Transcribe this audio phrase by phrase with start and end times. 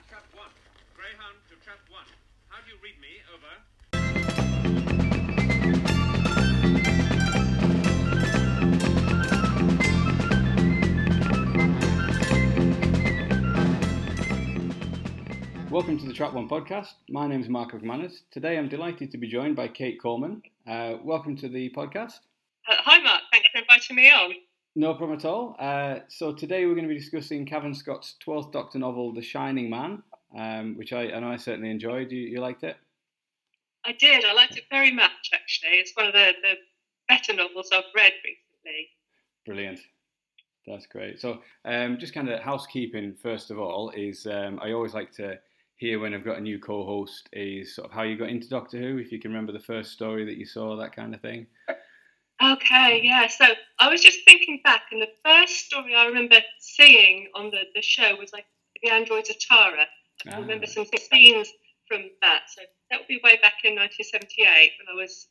[0.00, 0.48] to trap one.
[0.96, 2.04] Greyhound to trap one.
[2.48, 3.20] How do you read me?
[3.34, 3.52] Over.
[15.70, 16.94] Welcome to the Trap One podcast.
[17.08, 18.22] My name is Mark McManus.
[18.30, 20.42] Today I'm delighted to be joined by Kate Coleman.
[20.66, 22.20] Uh, welcome to the podcast.
[22.68, 23.22] Uh, hi, Mark.
[23.32, 24.34] Thanks for inviting me on.
[24.76, 25.56] No problem at all.
[25.58, 29.68] Uh, so today we're going to be discussing Cavan Scott's 12th Doctor novel, The Shining
[29.68, 30.02] Man,
[30.36, 32.12] um, which I, I know I certainly enjoyed.
[32.12, 32.76] You, you liked it?
[33.84, 34.24] I did.
[34.24, 35.72] I liked it very much, actually.
[35.72, 36.54] It's one of the, the
[37.08, 38.90] better novels I've read recently.
[39.44, 39.80] Brilliant.
[40.66, 41.20] That's great.
[41.20, 45.38] So, um, just kind of housekeeping first of all is um, I always like to
[45.76, 48.78] hear when I've got a new co-host is sort of how you got into Doctor
[48.78, 51.46] Who, if you can remember the first story that you saw, that kind of thing.
[52.42, 53.26] Okay, yeah.
[53.28, 53.44] So
[53.78, 57.82] I was just thinking back, and the first story I remember seeing on the, the
[57.82, 58.46] show was like
[58.82, 59.86] the androids of Tara.
[60.26, 60.38] I Ah.
[60.38, 61.48] remember some scenes
[61.88, 62.42] from that.
[62.54, 65.26] So that would be way back in 1978 when I was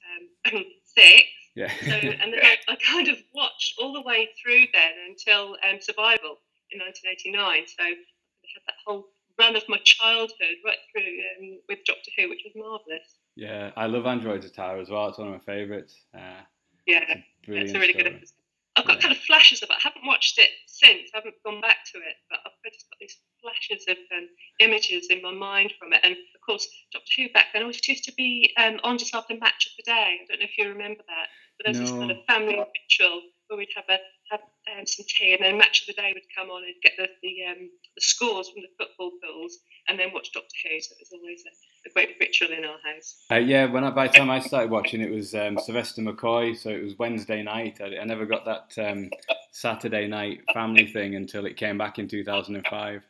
[0.51, 1.23] um, six.
[1.55, 1.71] Yeah.
[1.83, 5.79] So, and then I, I kind of watched all the way through then until um,
[5.81, 6.37] Survival
[6.71, 7.65] in 1989.
[7.67, 9.07] So I had that whole
[9.39, 11.03] run of my childhood right through
[11.39, 13.07] um, with Doctor Who, which was marvellous.
[13.35, 15.07] yeah, I love Androids of Tara as well.
[15.07, 15.95] It's one of my favourites.
[16.15, 16.41] Uh,
[16.89, 17.05] Yeah,
[17.45, 18.33] brilliant it's a really good episode.
[18.75, 19.01] I've got Yeah.
[19.01, 19.75] kind of flashes of it.
[19.77, 21.11] I haven't watched it since.
[21.13, 25.07] I haven't gone back to it, but I've just got these flashes of um, images
[25.09, 25.99] in my mind from it.
[26.03, 29.35] And of course, Doctor Who back then always used to be um, on just after
[29.37, 30.17] Match of the Day.
[30.21, 33.57] I don't know if you remember that, but there's this kind of family ritual where
[33.57, 33.99] we'd have a
[34.31, 34.41] have
[34.73, 37.09] um, some tea, and then Match of the Day would come on and get the
[37.21, 40.79] the, um, the scores from the football pools, and then watch Doctor Who.
[40.79, 41.53] So it was always a,
[41.85, 43.25] a great ritual in our house.
[43.31, 46.57] Uh, yeah, when I, by the time I started watching, it was um, Sylvester McCoy,
[46.57, 47.79] so it was Wednesday night.
[47.81, 49.09] I, I never got that um,
[49.51, 53.03] Saturday night family thing until it came back in 2005.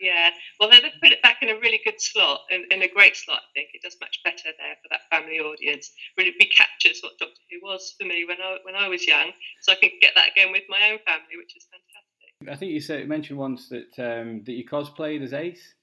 [0.00, 2.88] Yeah, well, they- they've put it back in a really good slot, in, in a
[2.88, 3.40] great slot.
[3.50, 5.90] I think it does much better there for that family audience.
[6.16, 9.72] Really recaptures what Doctor Who was for me when I when I was young, so
[9.72, 12.50] I can get that again with my own family, which is fantastic.
[12.50, 15.74] I think you said mentioned once that um, that you cosplayed as Ace.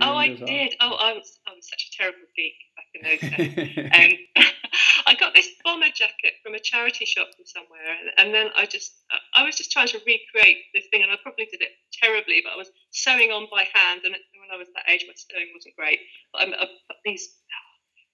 [0.00, 0.74] Oh, I did.
[0.80, 3.90] Oh, I was I was such a terrible geek back in those days.
[4.36, 4.44] um,
[5.06, 8.66] I got this bomber jacket from a charity shop from somewhere, and, and then I
[8.66, 8.92] just
[9.34, 12.52] I was just trying to recreate this thing, and I probably did it terribly, but
[12.52, 15.76] I was sewing on by hand, and when I was that age, my sewing wasn't
[15.76, 16.00] great.
[16.32, 17.36] But I, I put these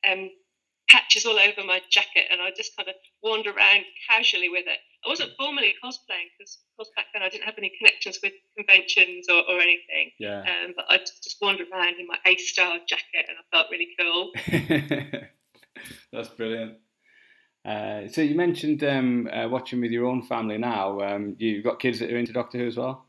[0.08, 0.30] um,
[0.88, 4.78] patches all over my jacket, and I just kind of wander around casually with it.
[5.04, 8.32] I wasn't formally cosplaying because of course, back then I didn't have any connections with
[8.56, 10.12] conventions or, or anything.
[10.18, 10.40] yeah.
[10.40, 13.70] Um, but I just, just wandered around in my A star jacket and I felt
[13.70, 15.20] really cool.
[16.12, 16.78] That's brilliant.
[17.64, 21.00] Uh, so you mentioned um, uh, watching with your own family now.
[21.00, 23.06] Um, you've got kids that are into Doctor Who as well.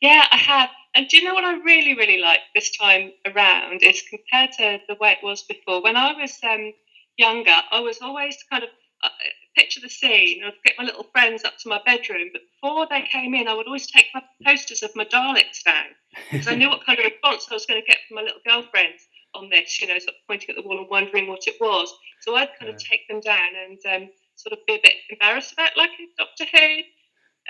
[0.00, 0.70] Yeah, I have.
[0.94, 4.78] And do you know what I really, really like this time around is compared to
[4.88, 5.82] the way it was before?
[5.82, 6.72] When I was um,
[7.16, 8.70] younger, I was always kind of
[9.02, 9.08] uh,
[9.56, 10.42] picture the scene.
[10.44, 13.54] I'd get my little friends up to my bedroom, but before they came in, I
[13.54, 15.86] would always take my posters of my Daleks down
[16.30, 18.40] because I knew what kind of response I was going to get from my little
[18.46, 21.56] girlfriends on this, you know, sort of pointing at the wall and wondering what it
[21.60, 21.92] was.
[22.20, 25.52] So I'd kind of take them down and um, sort of be a bit embarrassed
[25.52, 26.80] about like Doctor Who.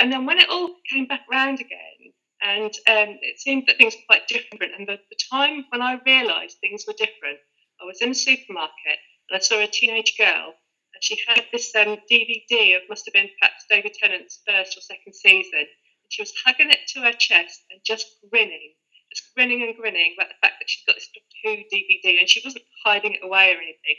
[0.00, 2.12] And then when it all came back round again,
[2.42, 6.00] and um, it seemed that things were quite different, and the, the time when I
[6.04, 7.38] realised things were different,
[7.80, 10.54] I was in a supermarket and I saw a teenage girl,
[10.94, 14.80] and she had this um, DVD of must have been perhaps David Tennant's first or
[14.80, 18.74] second season, and she was hugging it to her chest and just grinning
[19.12, 22.28] just grinning and grinning about the fact that she's got this Doctor Who DVD and
[22.28, 23.98] she wasn't hiding it away or anything.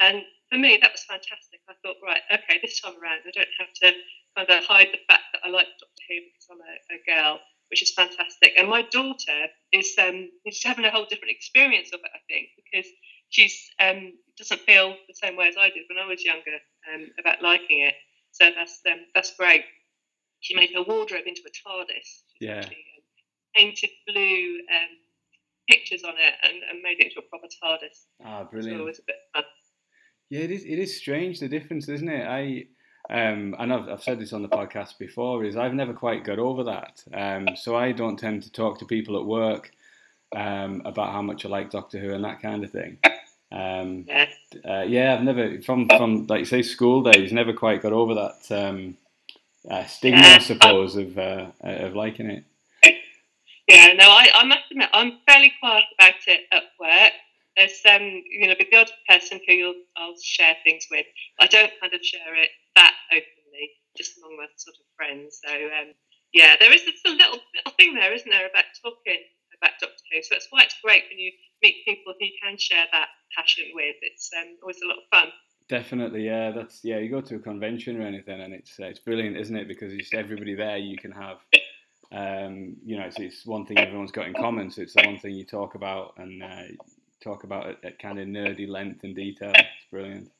[0.00, 1.62] And for me, that was fantastic.
[1.68, 3.92] I thought, right, okay, this time around, I don't have to
[4.36, 7.40] kind of hide the fact that I like Doctor Who because I'm a, a girl,
[7.72, 8.52] which is fantastic.
[8.58, 12.48] And my daughter is um, is having a whole different experience of it, I think,
[12.54, 12.86] because
[13.30, 16.58] she's um, doesn't feel the same way as I did when I was younger
[16.92, 17.94] um, about liking it.
[18.32, 19.64] So that's um, that's great.
[20.40, 22.08] She made her wardrobe into a TARDIS.
[22.40, 22.58] Yeah.
[22.58, 23.02] actually, um,
[23.56, 24.92] painted blue um,
[25.70, 28.04] pictures on it and, and made it into a proper TARDIS.
[28.22, 28.84] Ah, So it brilliant.
[28.84, 29.44] was a bit fun.
[30.28, 30.64] Yeah, it is.
[30.64, 32.26] It is strange the difference, isn't it?
[32.26, 32.64] I
[33.12, 35.44] um, and I've, I've said this on the podcast before.
[35.44, 37.04] Is I've never quite got over that.
[37.12, 39.70] Um, so I don't tend to talk to people at work
[40.34, 42.96] um, about how much I like Doctor Who and that kind of thing.
[43.52, 44.28] Um, Yeah.
[44.66, 47.32] uh, yeah, I've never from from like you say school days.
[47.32, 48.96] Never quite got over that um,
[49.70, 52.44] uh, stigma, I suppose, of uh, of liking it.
[53.68, 57.12] Yeah, no, I, I must admit, I'm fairly quiet about it at work.
[57.56, 61.06] There's um, you know, the odd person who I'll share things with.
[61.38, 65.40] I don't kind of share it that openly, just among my sort of friends.
[65.44, 65.94] So um,
[66.32, 69.20] yeah, there is a little little thing there, isn't there, about talking
[69.60, 70.22] about Doctor Who.
[70.22, 71.32] So that's why it's great when you
[71.62, 73.96] meet people who you can share that passion with.
[74.02, 75.28] It's um, always a lot of fun.
[75.68, 76.50] Definitely, yeah.
[76.50, 76.98] That's yeah.
[76.98, 79.68] You go to a convention or anything, and it's uh, it's brilliant, isn't it?
[79.68, 80.76] Because it's everybody there.
[80.76, 81.38] You can have,
[82.10, 84.70] um, you know, it's, it's one thing everyone's got in common.
[84.70, 86.62] So it's the one thing you talk about and uh,
[87.22, 89.52] talk about at, at kind of nerdy length and detail.
[89.54, 90.30] It's brilliant.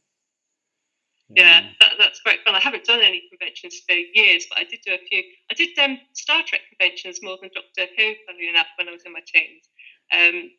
[1.28, 2.54] Yeah, that, that's great fun.
[2.54, 5.22] I haven't done any conventions for years, but I did do a few.
[5.50, 9.02] I did um, Star Trek conventions more than Doctor Who, funnily enough, when I was
[9.06, 9.64] in my teens.
[10.12, 10.50] Um,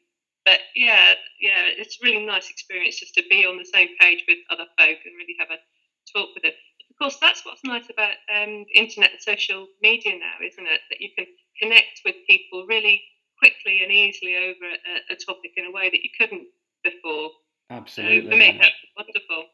[0.46, 4.26] but yeah, yeah, it's a really nice experience just to be on the same page
[4.28, 5.60] with other folk and really have a
[6.12, 6.54] talk with them.
[6.90, 10.82] Of course, that's what's nice about um, internet and social media now, isn't it?
[10.90, 11.26] That you can
[11.62, 13.02] connect with people really
[13.40, 16.48] quickly and easily over a, a topic in a way that you couldn't
[16.84, 17.30] before.
[17.70, 18.26] Absolutely.
[18.26, 19.46] So for me, that's wonderful.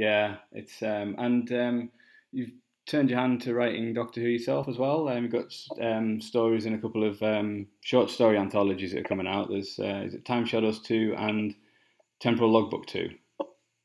[0.00, 1.90] Yeah, it's um, and um,
[2.32, 2.52] you've
[2.86, 5.10] turned your hand to writing Doctor Who yourself as well.
[5.10, 9.08] Um, you've got um, stories in a couple of um, short story anthologies that are
[9.08, 9.50] coming out.
[9.50, 11.54] There's uh, is it Time Shadows two and
[12.18, 13.10] Temporal Logbook two.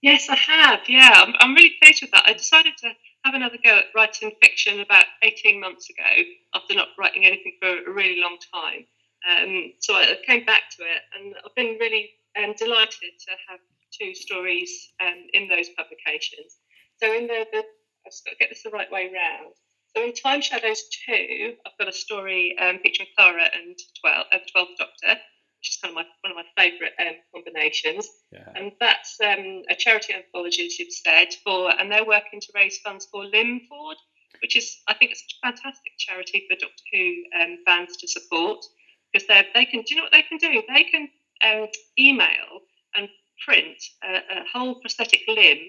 [0.02, 0.80] Yes, I have.
[0.88, 2.24] Yeah, I'm, I'm really pleased with that.
[2.26, 2.92] I decided to
[3.26, 7.68] have another go at writing fiction about 18 months ago after not writing anything for
[7.68, 8.86] a really long time.
[9.30, 13.60] Um, so I came back to it, and I've been really um, delighted to have
[14.00, 16.58] two stories um, in those publications.
[17.02, 17.64] So in the, the
[18.06, 19.54] I've just got to get this the right way round.
[19.96, 24.38] So in Time Shadows 2, I've got a story um, featuring Clara and 12, uh,
[24.38, 25.22] the 12th Doctor,
[25.60, 28.08] which is kind of my, one of my favourite um, combinations.
[28.32, 28.52] Yeah.
[28.56, 32.78] And that's um, a charity anthology, as you've said, for, and they're working to raise
[32.80, 33.96] funds for Limford,
[34.42, 38.64] which is, I think, it's a fantastic charity for Doctor Who um, fans to support
[39.12, 39.82] because they they can.
[39.82, 40.62] Do you know what they can do?
[40.68, 41.08] They can
[41.44, 42.60] um, email
[42.96, 43.08] and
[43.44, 45.60] print a, a whole prosthetic limb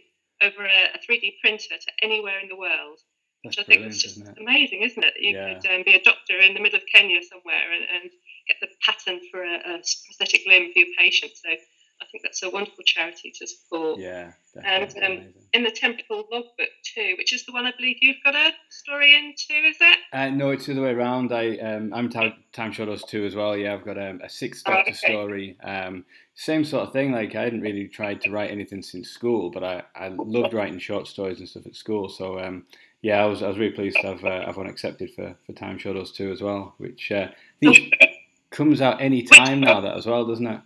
[0.42, 2.98] over a, a 3D printer to anywhere in the world.
[3.44, 5.14] That's which I think is just isn't amazing, isn't it?
[5.14, 5.58] That you Yeah.
[5.60, 8.10] could um, be a doctor in the middle of Kenya somewhere and, and
[8.48, 11.32] get the pattern for a, a prosthetic limb for your patient.
[11.34, 14.00] So I think that's a wonderful charity to support.
[14.00, 14.32] Yeah,
[14.64, 15.24] And, um.
[15.52, 19.14] In the Temporal Logbook too, which is the one I believe you've got a story
[19.14, 19.98] in too, is it?
[20.12, 21.32] Uh, no, it's the other way around.
[21.32, 23.56] I um, I'm time, time Shadows two as well.
[23.56, 25.12] Yeah, I've got um, a six Oh, Doctor okay.
[25.14, 25.56] story.
[25.64, 26.04] Um,
[26.36, 27.12] same sort of thing.
[27.12, 30.78] Like I hadn't really tried to write anything since school, but I, I loved writing
[30.78, 32.08] short stories and stuff at school.
[32.10, 32.66] So um,
[33.00, 35.52] yeah, I was I was really pleased to have uh, have one accepted for, for
[35.54, 37.94] Time Shadows too as well, which uh, I think
[38.50, 39.80] comes out any time now.
[39.80, 40.60] That as well, doesn't it?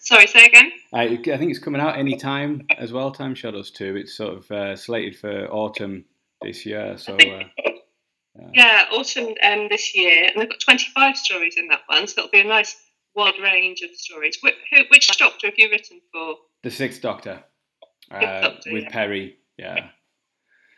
[0.00, 0.72] Sorry, say again.
[0.92, 3.12] I, I think it's coming out any time as well.
[3.12, 3.94] Time Shadows two.
[3.94, 6.04] It's sort of uh, slated for autumn
[6.42, 6.98] this year.
[6.98, 7.44] So uh,
[8.52, 12.30] Yeah, autumn um, this year, and they've got 25 stories in that one, so it'll
[12.30, 12.74] be a nice
[13.14, 14.38] wide range of stories.
[14.42, 16.36] Which, who, which doctor have you written for?
[16.62, 17.42] the Sixth Doctor
[18.10, 18.90] uh, Doctor, with yeah.
[18.90, 19.36] Peri.
[19.56, 19.88] Yeah.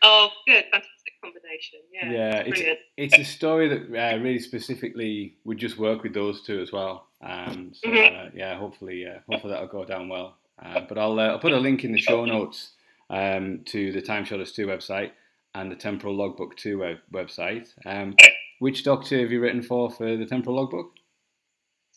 [0.01, 1.79] Oh, good, fantastic combination.
[1.93, 2.79] Yeah, Yeah, it's brilliant.
[2.97, 7.07] it's a story that uh, really specifically would just work with those two as well.
[7.21, 8.27] Um, so Mhm.
[8.27, 10.37] uh, yeah, hopefully, uh, hopefully that'll go down well.
[10.61, 12.73] Uh, but I'll uh, I'll put a link in the show notes
[13.09, 15.11] um, to the Time Shadows two website
[15.55, 17.69] and the Temporal Logbook two web- website.
[17.85, 18.15] Um,
[18.59, 20.91] which Doctor have you written for for the Temporal Logbook?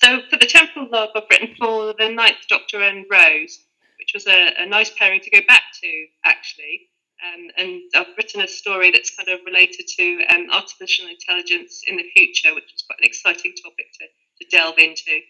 [0.02, 3.58] So for the Temple Love, I've written for the Ninth Doctor and Rose,
[3.98, 6.88] which was a, a nice pairing to go back to, actually.
[7.24, 11.96] Um, and I've written a story that's kind of related to um, artificial intelligence in
[11.96, 14.06] the future, which is quite an exciting topic to,
[14.44, 15.20] to delve into.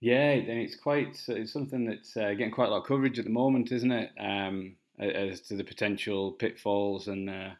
[0.00, 3.24] Yeah, and it's quite it's something that's uh, getting quite a lot of coverage at
[3.24, 4.10] the moment, isn't it?
[4.20, 7.50] Um, as to the potential pitfalls and uh,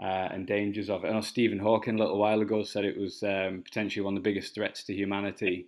[0.00, 1.08] uh, and dangers of it.
[1.08, 4.22] I know Stephen Hawking a little while ago said it was um, potentially one of
[4.22, 5.66] the biggest threats to humanity.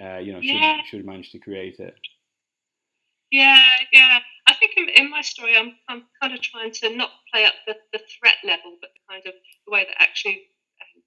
[0.00, 0.82] Uh, you know, should Yeah.
[0.82, 1.94] should manage to create it.
[3.30, 3.58] Yeah,
[3.92, 4.18] yeah.
[4.46, 7.54] I think in, in my story, I'm, I'm kind of trying to not play up
[7.66, 9.32] the, the threat level, but kind of
[9.66, 10.42] the way that actually
[10.82, 11.02] um,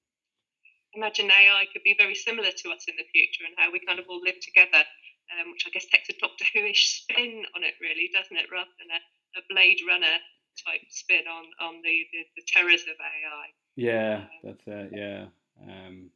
[0.93, 3.99] imagine AI could be very similar to us in the future and how we kind
[3.99, 4.83] of all live together,
[5.31, 8.51] um, which I guess takes a Doctor Who-ish spin on it, really, doesn't it?
[8.51, 9.01] Rather than a,
[9.39, 10.17] a Blade Runner
[10.65, 13.45] type spin on, on the, the, the terrors of AI.
[13.75, 15.25] Yeah, that's uh, yeah.
[15.61, 16.09] Um,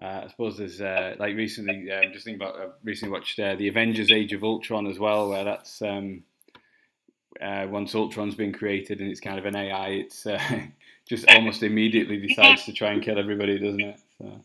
[0.00, 3.54] uh, I suppose there's uh, like recently, um, just thinking about uh, recently watched uh,
[3.56, 6.22] the Avengers: Age of Ultron as well, where that's um,
[7.40, 10.40] uh, once Ultron's been created and it's kind of an AI, it's uh,
[11.08, 14.00] just almost immediately decides to try and kill everybody, doesn't it?
[14.18, 14.44] So,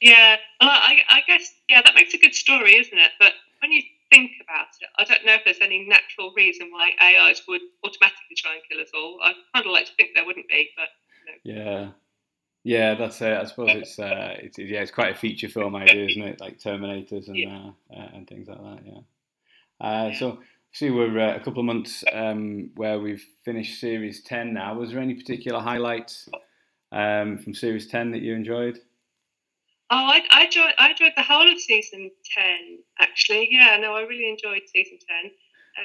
[0.00, 3.10] Yeah, well, I, I guess yeah, that makes a good story, isn't it?
[3.18, 6.90] But when you think about it, I don't know if there's any natural reason why
[7.00, 9.18] AIs would automatically try and kill us all.
[9.22, 10.88] I kind of like to think there wouldn't be, but
[11.44, 11.90] yeah,
[12.64, 13.36] yeah, that's it.
[13.36, 16.40] I suppose it's uh, it's yeah, it's quite a feature film idea, isn't it?
[16.40, 17.70] Like Terminators and Yeah.
[17.90, 18.78] uh, uh, and things like that.
[18.84, 19.00] Yeah.
[19.80, 20.40] Uh, so
[20.72, 24.74] see, we're uh, a couple of months um, where we've finished series ten now.
[24.74, 26.28] Was there any particular highlights
[26.92, 28.80] um, from series ten that you enjoyed?
[29.92, 32.78] Oh, I, I enjoyed I enjoyed the whole of season ten.
[33.00, 35.30] Actually, yeah, no, I really enjoyed season ten.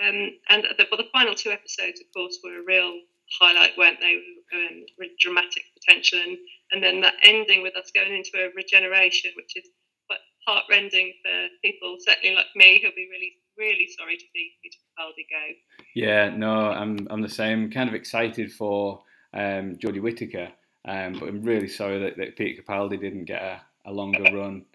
[0.01, 2.93] Um, and the, but the final two episodes, of course, were a real
[3.39, 4.21] highlight, weren't they?
[4.53, 6.37] Um, really dramatic potential, and
[6.71, 9.69] and then that ending with us going into a regeneration, which is
[10.07, 14.77] quite heartrending for people, certainly like me, who'll be really really sorry to see Peter
[14.99, 15.85] Capaldi go.
[15.95, 17.71] Yeah, no, I'm I'm the same.
[17.71, 19.01] Kind of excited for
[19.33, 20.49] um, Jodie Whittaker,
[20.87, 24.65] um, but I'm really sorry that, that Peter Capaldi didn't get a, a longer run.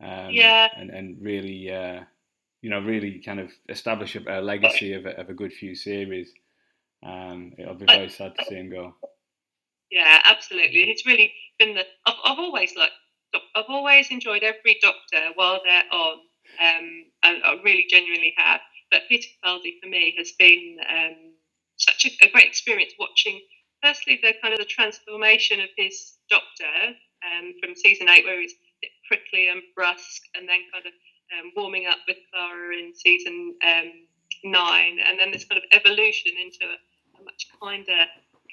[0.00, 0.68] Um, yeah.
[0.76, 2.00] And and really, uh,
[2.62, 5.74] you know, really kind of establish a, a legacy of a, of a good few
[5.74, 6.32] series.
[7.04, 8.94] Um, it'll be very sad to see him go.
[9.90, 10.90] Yeah, absolutely.
[10.90, 11.84] It's really been the.
[12.06, 12.92] I've, I've always liked.
[13.54, 16.18] I've always enjoyed every Doctor while they're on
[16.60, 18.60] um, and I really genuinely have.
[18.90, 21.34] But Peter Capaldi for me has been um,
[21.76, 23.40] such a, a, great experience watching.
[23.82, 28.54] Firstly, the kind of the transformation of his Doctor um, from season eight, where he's
[29.06, 30.92] prickly and brusque, and then kind of
[31.34, 33.90] um, warming up with Clara in season um,
[34.44, 36.76] nine, and then this kind of evolution into a,
[37.20, 38.06] a much kinder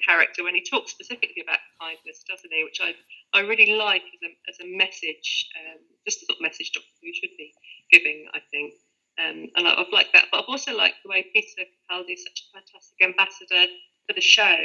[0.04, 2.64] character when he talks specifically about kindness, doesn't he?
[2.64, 2.94] Which I
[3.36, 6.88] I really like as a, as a message, um, just the sort of message Doctor
[7.02, 7.52] Who should be
[7.90, 8.74] giving, I think.
[9.18, 10.26] Um, and I've liked that.
[10.30, 13.72] But I've also liked the way Peter Capaldi is such a fantastic ambassador
[14.06, 14.56] for the show.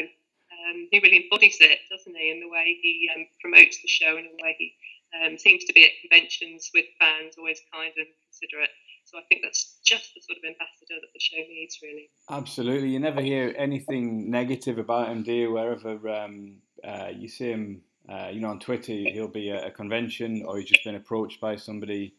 [0.69, 4.17] Um, he really embodies it, doesn't he, in the way he um, promotes the show
[4.17, 4.73] and the way he
[5.19, 8.69] um, seems to be at conventions with fans, always kind and considerate.
[9.05, 12.09] So I think that's just the sort of ambassador that the show needs, really.
[12.29, 12.89] Absolutely.
[12.89, 15.51] You never hear anything negative about him, do you?
[15.51, 19.71] Wherever um, uh, you see him, uh, you know, on Twitter, he'll be at a
[19.71, 22.13] convention or he's just been approached by somebody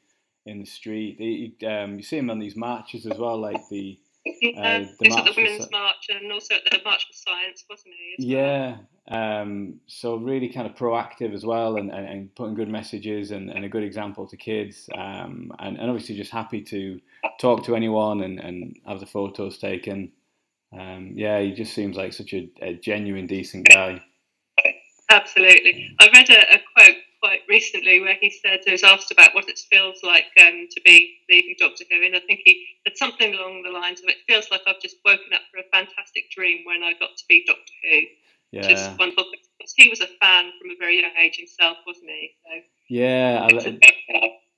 [0.44, 1.16] in the street.
[1.18, 3.98] He, um, you see him on these marches as well, like the.
[4.42, 8.26] Uh, the at the Women's March and also at the March for Science, wasn't he?
[8.26, 8.76] Yeah,
[9.08, 13.50] um, so really kind of proactive as well and, and, and putting good messages and,
[13.50, 14.88] and, a good example to kids.
[14.96, 17.00] Um, and, and, obviously just happy to
[17.40, 20.12] talk to anyone and, and have the photos taken.
[20.72, 24.02] Um, yeah, he just seems like such a, a genuine, decent guy.
[25.10, 25.94] Absolutely.
[25.98, 29.48] I read a, a quote quite recently where he said he was asked about what
[29.48, 33.34] it feels like um, to be leaving Doctor Who, and I think he said something
[33.34, 36.64] along the lines of, "It feels like I've just woken up for a fantastic dream
[36.64, 38.00] when I got to be Doctor Who."
[38.50, 38.68] Yeah.
[38.68, 39.24] Just wonderful.
[39.76, 42.30] He was a fan from a very young age himself, wasn't he?
[42.44, 43.48] So, yeah,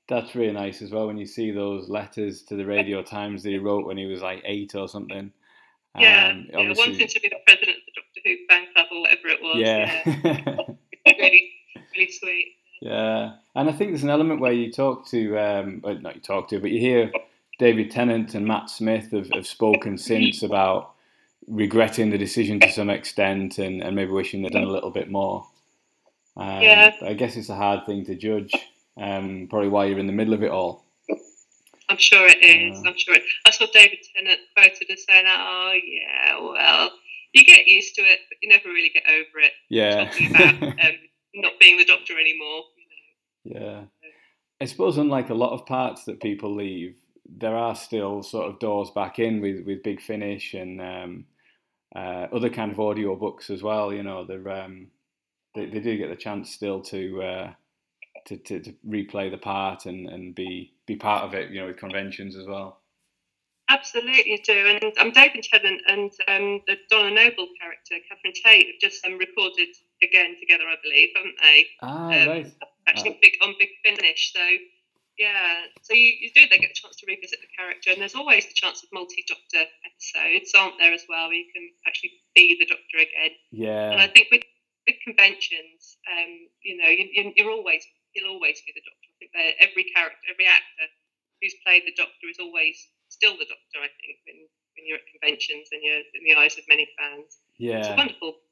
[0.09, 3.50] that's really nice as well when you see those letters to the Radio Times that
[3.50, 5.33] he wrote when he was like eight or something.
[5.97, 9.00] Yeah, um, yeah wanting to be the president of the Doctor Who fan club or
[9.02, 9.56] whatever it was.
[9.59, 11.12] Yeah, yeah.
[11.18, 11.53] really
[11.96, 12.56] really sweet.
[12.80, 16.20] Yeah, and I think there's an element where you talk to, um, well, not you
[16.20, 17.10] talk to, but you hear
[17.58, 20.92] David Tennant and Matt Smith have, have spoken since about
[21.46, 25.10] regretting the decision to some extent and, and maybe wishing they'd done a little bit
[25.10, 25.46] more.
[26.36, 26.92] Um, yeah.
[27.02, 28.52] I guess it's a hard thing to judge,
[28.96, 30.84] um, probably why you're in the middle of it all.
[31.88, 32.82] I'm sure it is.
[32.84, 33.22] I'm sure it.
[33.46, 36.90] I saw David Tennant quoted as saying, "Oh yeah, well,
[37.34, 40.10] you get used to it, but you never really get over it." Yeah.
[41.35, 42.64] Not being the doctor anymore.
[43.45, 43.61] You know.
[43.61, 43.81] Yeah.
[44.61, 48.59] I suppose, unlike a lot of parts that people leave, there are still sort of
[48.59, 51.25] doors back in with, with Big Finish and um,
[51.95, 53.93] uh, other kind of audio books as well.
[53.93, 54.88] You know, they're, um,
[55.55, 57.53] they, they do get the chance still to, uh,
[58.26, 61.50] to, to, to replay the part and, and be be part of it.
[61.50, 62.81] You know, with conventions as well.
[63.71, 64.79] Absolutely do.
[64.83, 69.17] And um, David Tennant and um, the Donna Noble character, Catherine Tate, have just um,
[69.19, 69.69] recorded
[70.04, 71.66] again together, I believe, haven't they?
[71.82, 72.52] Ah, um, right.
[72.87, 74.32] Actually, big on Big Finish.
[74.37, 74.44] So,
[75.18, 75.66] yeah.
[75.82, 77.90] So you, you do, they get a chance to revisit the character.
[77.90, 81.49] And there's always the chance of multi Doctor episodes, aren't there, as well, where you
[81.50, 83.32] can actually be the Doctor again.
[83.50, 83.90] Yeah.
[83.96, 84.44] And I think with,
[84.87, 86.30] with conventions, um,
[86.61, 87.82] you know, you, you're always,
[88.12, 89.08] you'll always be the Doctor.
[89.08, 89.32] I think
[89.64, 90.87] every character, every actor
[91.40, 92.76] who's played the Doctor is always
[93.08, 93.80] still the Doctor.
[93.80, 94.44] I think when
[94.75, 97.38] when you're at conventions and you're in the eyes of many fans.
[97.58, 98.42] Yeah, it's a wonderful,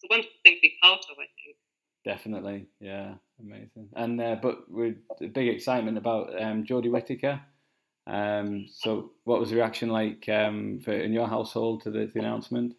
[0.00, 1.16] it's a wonderful thing to be part of.
[1.18, 1.56] I think.
[2.04, 3.88] Definitely, yeah, amazing.
[3.94, 4.96] And uh, but with
[5.32, 7.40] big excitement about um, Jodie Whittaker.
[8.06, 12.20] Um, so, what was the reaction like um, for, in your household to the, the
[12.20, 12.74] announcement?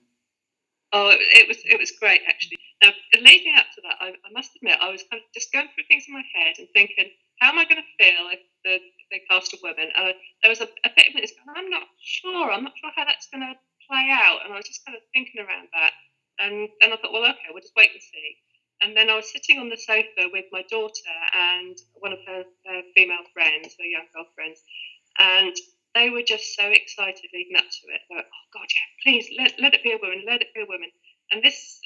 [0.92, 2.58] Oh, it, was it was great actually.
[2.84, 2.90] Now,
[3.22, 5.86] leading up to that, I, I, must admit, I was kind of just going through
[5.88, 7.06] things in my head and thinking,
[7.40, 8.80] how am I going to feel if the
[9.12, 9.92] they cast a woman.
[9.94, 13.28] And there was a, a bit of I'm not sure, I'm not sure how that's
[13.28, 13.54] going to
[13.88, 14.40] play out.
[14.44, 15.92] And I was just kind of thinking around that.
[16.42, 18.38] And, and I thought, well, okay, we'll just wait and see.
[18.82, 22.44] And then I was sitting on the sofa with my daughter and one of her,
[22.66, 24.60] her female friends, her young girlfriends,
[25.20, 25.54] and
[25.94, 28.02] they were just so excited leading up to it.
[28.10, 30.62] They were, oh God, yeah, please let, let it be a woman, let it be
[30.62, 30.90] a woman.
[31.32, 31.80] And this,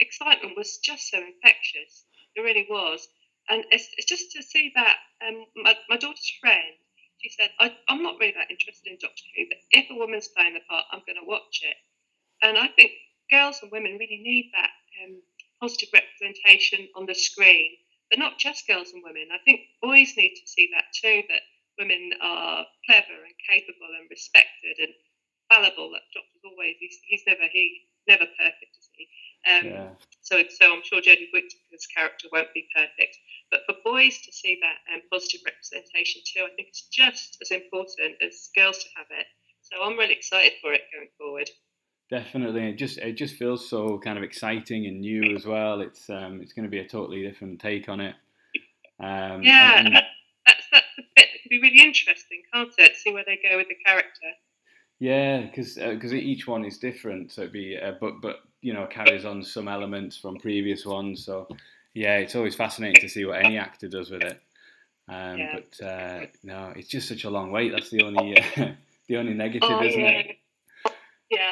[0.00, 2.04] excitement was just so infectious.
[2.34, 3.08] It really was.
[3.48, 4.96] And it's, it's just to see that.
[5.26, 6.76] Um, my, my daughter's friend,
[7.22, 10.28] she said, I, I'm not really that interested in Doctor Who, but if a woman's
[10.28, 11.76] playing the part, I'm going to watch it.
[12.42, 12.92] And I think
[13.30, 14.70] girls and women really need that
[15.02, 15.20] um,
[15.60, 17.76] positive representation on the screen,
[18.10, 19.28] but not just girls and women.
[19.32, 21.42] I think boys need to see that too, that
[21.78, 24.94] women are clever and capable and respected and
[25.48, 25.90] fallible.
[25.90, 29.08] That Doctor's always, he's, he's never, he never perfect, is he?
[29.46, 29.88] Um, yeah.
[30.22, 33.16] So, so I'm sure Jodie Whittaker's character won't be perfect,
[33.50, 37.50] but for boys to see that um, positive representation too, I think it's just as
[37.50, 39.26] important as girls to have it.
[39.62, 41.50] So I'm really excited for it going forward.
[42.08, 45.80] Definitely, it just it just feels so kind of exciting and new as well.
[45.80, 48.14] It's um, it's going to be a totally different take on it.
[49.00, 50.06] Um, yeah, and, and that's
[50.46, 52.96] that's the bit that could be really interesting, can't it?
[52.96, 54.28] See where they go with the character.
[54.98, 58.72] Yeah, because because uh, each one is different, so it'd be uh, but but you
[58.72, 61.24] know carries on some elements from previous ones.
[61.24, 61.48] So
[61.92, 64.40] yeah, it's always fascinating to see what any actor does with it.
[65.08, 65.54] Um, yeah.
[65.54, 67.72] But uh, no, it's just such a long wait.
[67.72, 68.68] That's the only uh,
[69.08, 70.10] the only negative, oh, isn't yeah.
[70.10, 70.35] it?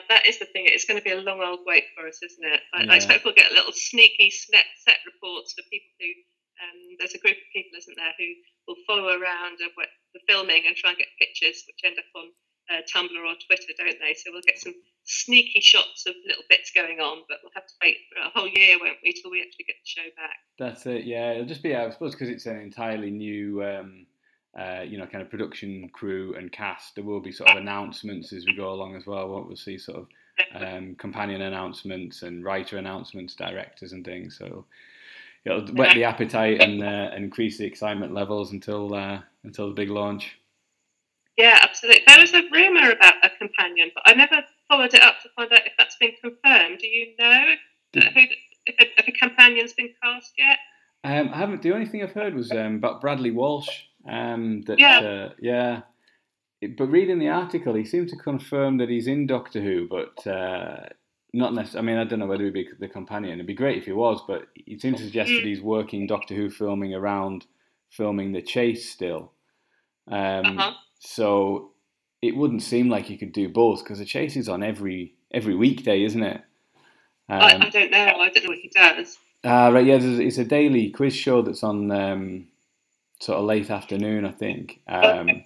[0.08, 0.64] That is the thing.
[0.66, 2.60] It's going to be a long old wait for us, isn't it?
[2.72, 2.92] I, yeah.
[2.92, 6.10] I expect we'll get little sneaky set, set reports for people who.
[6.54, 8.30] Um, there's a group of people, isn't there, who
[8.68, 12.06] will follow around of what, the filming and try and get pictures, which end up
[12.14, 12.30] on
[12.70, 14.14] uh, Tumblr or Twitter, don't they?
[14.14, 17.74] So we'll get some sneaky shots of little bits going on, but we'll have to
[17.82, 20.36] wait for a whole year, won't we, till we actually get the show back?
[20.58, 21.04] That's it.
[21.04, 23.62] Yeah, it'll just be, I suppose, because it's an entirely new.
[23.62, 24.06] Um,
[24.58, 26.94] uh, you know, kind of production crew and cast.
[26.94, 29.28] There will be sort of announcements as we go along as well.
[29.28, 30.06] Won't we see sort of
[30.54, 34.36] um, companion announcements and writer announcements, directors and things.
[34.38, 34.64] So
[35.44, 39.90] it'll whet the appetite and uh, increase the excitement levels until uh, until the big
[39.90, 40.38] launch.
[41.36, 42.02] Yeah, absolutely.
[42.06, 45.52] There was a rumor about a companion, but I never followed it up to find
[45.52, 46.78] out if that's been confirmed.
[46.78, 47.44] Do you know
[47.94, 50.58] who, if, a, if a companion's been cast yet?
[51.02, 51.62] Um, I haven't.
[51.62, 53.68] The only thing I've heard was um, about Bradley Walsh.
[54.08, 55.80] Um, that yeah, uh, yeah.
[56.60, 60.26] It, but reading the article, he seemed to confirm that he's in Doctor Who, but
[60.26, 60.88] uh,
[61.32, 61.92] not necessarily.
[61.92, 63.34] I mean, I don't know whether he'd be the companion.
[63.34, 65.46] It'd be great if he was, but he seemed to suggest that mm.
[65.46, 67.46] he's working Doctor Who filming around
[67.88, 69.32] filming the chase still.
[70.10, 70.72] Um, uh-huh.
[71.00, 71.72] So
[72.22, 75.54] it wouldn't seem like you could do both because the chase is on every every
[75.54, 76.40] weekday, isn't it?
[77.28, 77.98] Um, I, I, don't know.
[77.98, 79.18] I don't know what he does.
[79.42, 79.84] Uh, right.
[79.84, 82.46] Yeah, it's a daily quiz show that's on um,
[83.20, 84.80] sort of late afternoon, I think.
[84.88, 85.44] Um,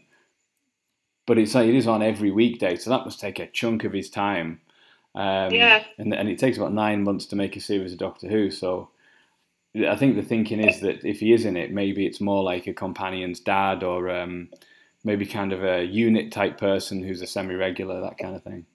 [1.27, 3.93] but it's like it is on every weekday, so that must take a chunk of
[3.93, 4.61] his time.
[5.15, 5.85] Um, yeah.
[5.99, 8.51] And and it takes about nine months to make a series of Doctor Who.
[8.51, 8.91] So
[9.75, 12.67] I think the thinking is that if he is in it, maybe it's more like
[12.67, 14.49] a companion's dad or um,
[15.05, 18.67] maybe kind of a unit type person who's a semi regular, that kind of thing.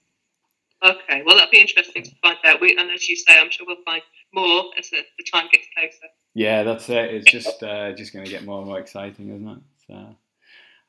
[0.84, 2.60] Okay, well, that'd be interesting to find out.
[2.60, 4.02] We, and as you say, I'm sure we'll find
[4.34, 6.12] more as the, the time gets closer.
[6.34, 7.14] Yeah, that's it.
[7.14, 9.60] It's just uh, just going to get more and more exciting, isn't it?
[9.88, 10.16] So,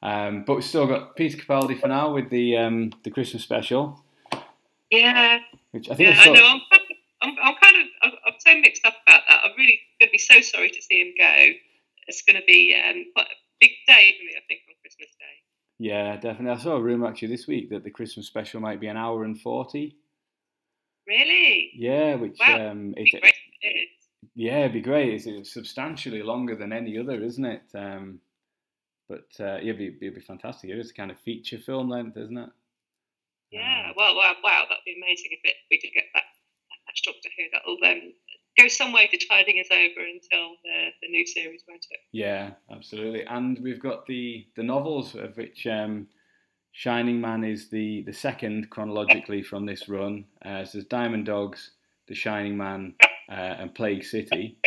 [0.02, 4.02] um, but we've still got Peter Capaldi for now with the um, the Christmas special.
[4.90, 5.38] Yeah.
[5.72, 6.46] Which I think yeah, I know.
[6.46, 6.60] I'm,
[7.22, 9.40] I'm, I'm kind of I'm, I'm, so mixed up about that.
[9.44, 11.52] I'm really going to be so sorry to see him go.
[12.06, 15.10] It's going to be um, quite a big day for me, I think, on Christmas
[15.18, 15.34] Day.
[15.78, 16.58] Yeah, definitely.
[16.58, 19.24] I saw a rumor actually this week that the Christmas special might be an hour
[19.24, 19.96] and forty.
[21.06, 21.72] Really?
[21.74, 22.70] Yeah, which wow.
[22.70, 23.88] um, it's, it
[24.34, 25.14] yeah, it'd be great.
[25.14, 27.62] It's, it's, substantially longer than any other, isn't it?
[27.74, 28.20] Um,
[29.08, 30.70] but uh, yeah, it'd be, it'd be fantastic.
[30.70, 32.50] It is a kind of feature film length, isn't it?
[33.50, 33.88] Yeah.
[33.88, 36.22] Um, well, wow, wow, that'd be amazing if it, we did get that,
[36.86, 37.44] that Doctor Who.
[37.52, 38.12] That'll um,
[38.58, 42.00] go some way to tiding us over until the, the new series, won't it?
[42.12, 43.24] Yeah, absolutely.
[43.26, 46.08] And we've got the the novels of which um,
[46.72, 50.24] Shining Man is the the second chronologically from this run.
[50.44, 51.72] Uh, so there's Diamond Dogs,
[52.08, 52.94] The Shining Man,
[53.28, 54.58] uh, and Plague City.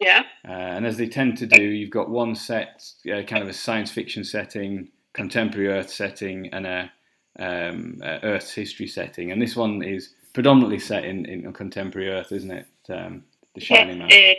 [0.00, 0.22] Yeah.
[0.48, 3.52] Uh, and as they tend to do, you've got one set, uh, kind of a
[3.52, 6.92] science fiction setting, contemporary Earth setting, and a
[7.38, 9.30] um, Earth's history setting.
[9.30, 12.66] And this one is predominantly set in, in contemporary Earth, isn't it?
[12.88, 14.08] Um, the Shining Man.
[14.10, 14.38] It,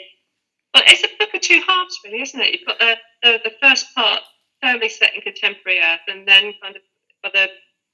[0.74, 2.54] well, it's a book of two halves, really, isn't it?
[2.54, 4.22] You've got the, the, the first part
[4.62, 6.82] firmly set in contemporary Earth, and then kind of
[7.24, 7.48] by the,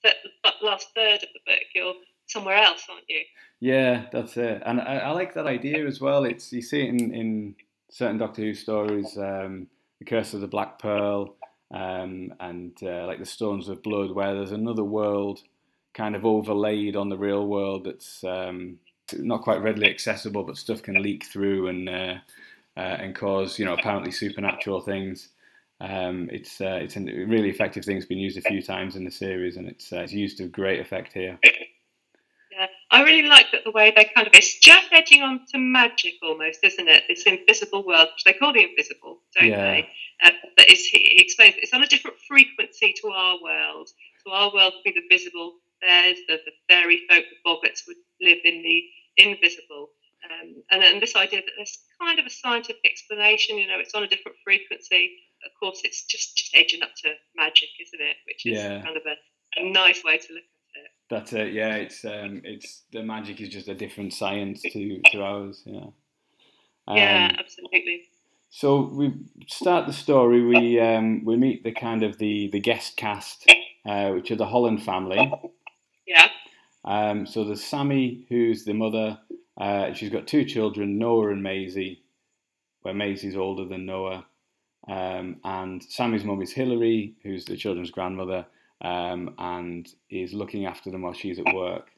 [0.03, 0.13] the,
[0.61, 1.93] last third of the book, you're
[2.27, 3.21] somewhere else, aren't you?
[3.59, 4.61] Yeah, that's it.
[4.65, 6.25] And I, I like that idea as well.
[6.25, 7.55] It's you see it in, in
[7.89, 9.67] certain Doctor Who stories, um,
[9.99, 11.35] the Curse of the Black Pearl,
[11.73, 15.41] um, and uh, like the Stones of Blood, where there's another world
[15.93, 18.77] kind of overlaid on the real world that's um,
[19.13, 22.15] not quite readily accessible, but stuff can leak through and uh,
[22.75, 25.29] uh, and cause you know apparently supernatural things.
[25.79, 27.97] Um, it's uh, it's a really effective thing.
[27.97, 30.47] It's been used a few times in the series, and it's uh, it's used to
[30.47, 31.39] great effect here.
[32.91, 36.13] I, really like that the way they kind of it's just edging on to magic
[36.23, 37.03] almost, isn't it?
[37.07, 39.57] This invisible world, which they call the invisible, don't Yeah.
[39.63, 39.89] they?
[40.23, 43.89] Uh, but it's, he explains it's on a different frequency to our world.
[44.25, 45.55] So our world would be the visible.
[45.81, 48.83] There's the, the fairy folk, the boggarts would live in the
[49.17, 49.89] invisible.
[50.25, 53.93] Um, and then this idea that there's kind of a scientific explanation, you know, it's
[53.93, 55.11] on a different frequency.
[55.45, 58.15] Of course, it's just just edging up to magic, isn't it?
[58.25, 58.81] Which is Yeah.
[58.81, 59.15] kind of a,
[59.61, 60.56] a nice way to look at it.
[61.09, 61.53] That's it.
[61.53, 65.63] Yeah, it's um, it's the magic is just a different science to to ours.
[65.65, 65.85] Yeah.
[66.87, 68.03] yeah, Um, absolutely.
[68.49, 69.13] So we
[69.47, 70.45] start the story.
[70.45, 73.49] We um, we meet the kind of the the guest cast,
[73.85, 75.31] uh, which are the Holland family.
[76.05, 76.27] Yeah.
[76.83, 79.19] Um, so there's Sammy, who's the mother.
[79.59, 82.03] Uh, she's got two children, Noah and Maisie,
[82.81, 84.25] where Maisie's older than Noah.
[84.87, 88.45] Um, and Sammy's mum is Hilary, who's the children's grandmother,
[88.81, 91.89] um, and is looking after them while she's at work.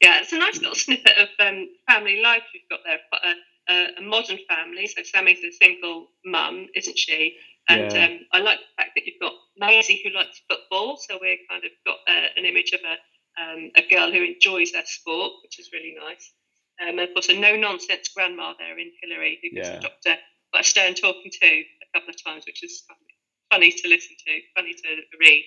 [0.00, 2.98] Yeah, it's a nice little snippet of um, family life you've got there.
[3.10, 3.34] Quite
[3.68, 4.86] a, a, a modern family.
[4.86, 7.34] So Sammy's a single mum, isn't she?
[7.68, 8.04] And Yeah.
[8.06, 10.96] um, I like the fact that you've got Maisie who likes football.
[10.96, 12.96] So we're kind of got uh, an image of a
[13.38, 16.32] um, a girl who enjoys her sport, which is really nice.
[16.82, 19.76] Um, and of course, a no nonsense grandma there in Hillary, who gives Yeah.
[19.76, 22.84] the doctor quite a stern talking to a couple of times, which is
[23.50, 24.88] funny to listen to, funny to
[25.20, 25.44] read.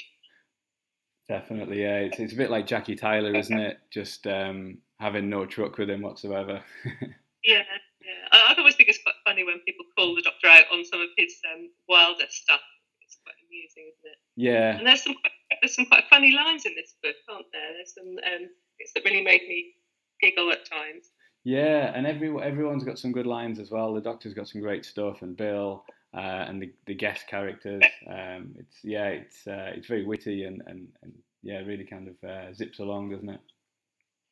[1.27, 1.97] Definitely, yeah.
[1.99, 3.79] It's, it's a bit like Jackie Tyler, isn't it?
[3.91, 6.61] Just um, having no truck with him whatsoever.
[7.43, 7.63] Yeah,
[8.01, 8.27] yeah.
[8.31, 11.01] I, I always think it's quite funny when people call the doctor out on some
[11.01, 12.59] of his um, wilder stuff.
[13.01, 14.17] It's quite amusing, isn't it?
[14.35, 17.73] yeah, And there's some quite, there's some quite funny lines in this book, aren't there?
[17.73, 19.73] There's some um, bits that really made me
[20.21, 21.09] giggle at times.
[21.43, 23.91] Yeah, and every everyone's got some good lines as well.
[23.95, 27.83] The Doctor's got some great stuff, and Bill uh, and the, the guest characters.
[28.09, 32.29] Um, it's yeah, it's uh, it's very witty and, and, and yeah, really kind of
[32.29, 33.39] uh, zips along, doesn't it?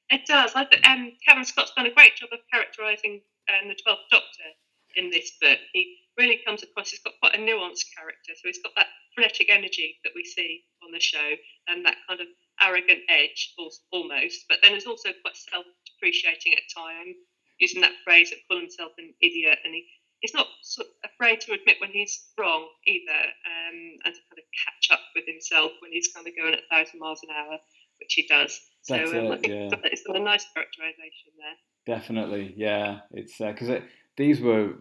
[0.10, 0.52] It does.
[0.56, 4.50] I th- um, Cavan Scott's done a great job of characterising um, the Twelfth Doctor
[4.96, 5.60] in this book.
[5.72, 6.90] He really comes across.
[6.90, 10.64] He's got quite a nuanced character, so he's got that frenetic energy that we see
[10.84, 11.30] on the show,
[11.68, 12.28] and that kind of
[12.60, 13.54] arrogant edge,
[13.92, 14.46] almost.
[14.50, 17.16] But then he's also quite self-depreciating at times,
[17.60, 19.86] using that phrase that call himself an idiot, and he.
[20.20, 20.48] He's not
[21.06, 25.26] afraid to admit when he's wrong either, um, and to kind of catch up with
[25.26, 27.58] himself when he's kind of going at a thousand miles an hour,
[28.00, 28.60] which he does.
[28.82, 29.80] So um, I it, think yeah.
[29.86, 31.96] it's got- a nice characterization there.
[31.96, 33.00] Definitely, yeah.
[33.12, 33.84] It's because it
[34.18, 34.74] these were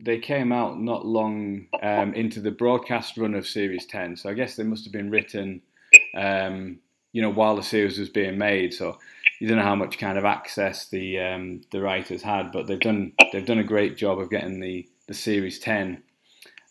[0.00, 4.34] they came out not long um, into the broadcast run of Series Ten, so I
[4.34, 5.60] guess they must have been written,
[6.16, 6.78] um,
[7.12, 8.72] you know, while the series was being made.
[8.72, 8.98] So
[9.38, 12.80] you don't know how much kind of access the um, the writers had, but they've
[12.80, 16.02] done they've done a great job of getting the the Series Ten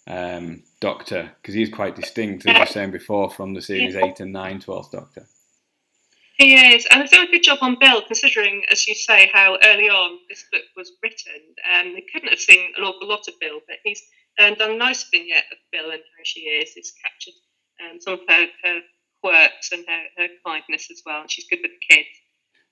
[0.08, 4.20] um, Doctor because he's quite distinct, as I was saying before, from the Series Eight
[4.20, 5.26] and 9 12th Doctor.
[6.38, 9.58] He is, and they've done a good job on Bill, considering, as you say, how
[9.64, 11.42] early on this book was written.
[11.74, 14.04] Um, they couldn't have seen an awful lot of Bill, but he's
[14.38, 16.74] um, done a nice vignette of Bill and how she is.
[16.74, 17.34] He's captured
[17.82, 18.80] um, some of her, her
[19.24, 22.08] quirks and her, her kindness as well, and she's good with the kids.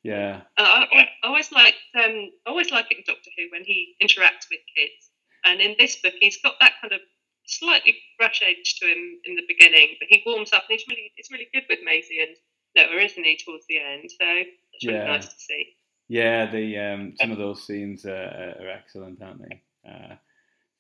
[0.06, 3.64] Yeah, And I, I always like um, I always like it in Doctor Who when
[3.64, 5.10] he interacts with kids.
[5.46, 7.00] And in this book, he's got that kind of
[7.48, 11.12] slightly brush edge to him in the beginning, but he warms up and he's really
[11.16, 12.36] he's really good with Maisie and
[12.76, 14.04] Noah, isn't he, towards the end?
[14.12, 15.06] So that's really Yeah.
[15.08, 15.76] nice to see.
[16.08, 19.64] Yeah, the um, some of those scenes are, are excellent, aren't they?
[19.90, 20.16] Uh,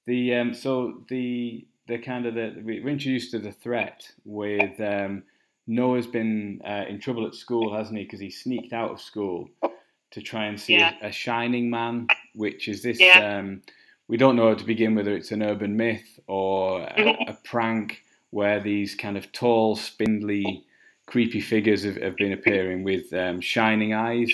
[0.05, 4.79] the um, so the the kind of the we- we're introduced to the threat with
[4.79, 5.23] um,
[5.67, 8.03] Noah's been uh, in trouble at school, hasn't he?
[8.03, 9.49] Because he sneaked out of school
[10.11, 10.93] to try and see Yeah.
[11.01, 12.99] a, a shining man, which is this.
[12.99, 13.37] Yeah.
[13.39, 13.61] Um,
[14.07, 17.29] we don't know to begin whether it's an urban myth or a, Mhm.
[17.29, 20.63] a prank where these kind of tall, spindly,
[21.07, 24.31] creepy figures have, have been appearing with um, shining eyes.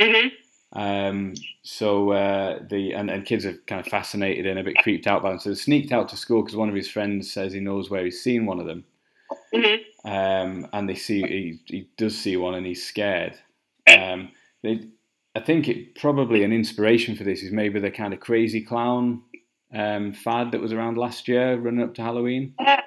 [0.00, 0.28] hmm
[0.72, 5.06] Um, so uh, the and, and kids are kind of fascinated and a bit creeped
[5.06, 5.38] out by them.
[5.38, 8.04] So they sneaked out to school because one of his friends says he knows where
[8.04, 8.84] he's seen one of them.
[9.52, 13.38] Hmm Um, and they see he, he does see one and he's scared.
[13.86, 14.30] Um,
[14.62, 14.88] they,
[15.34, 19.22] I think it probably an inspiration for this is maybe the kind of crazy clown
[19.72, 22.54] um, fad that was around last year, running up to Halloween.
[22.58, 22.80] Uh,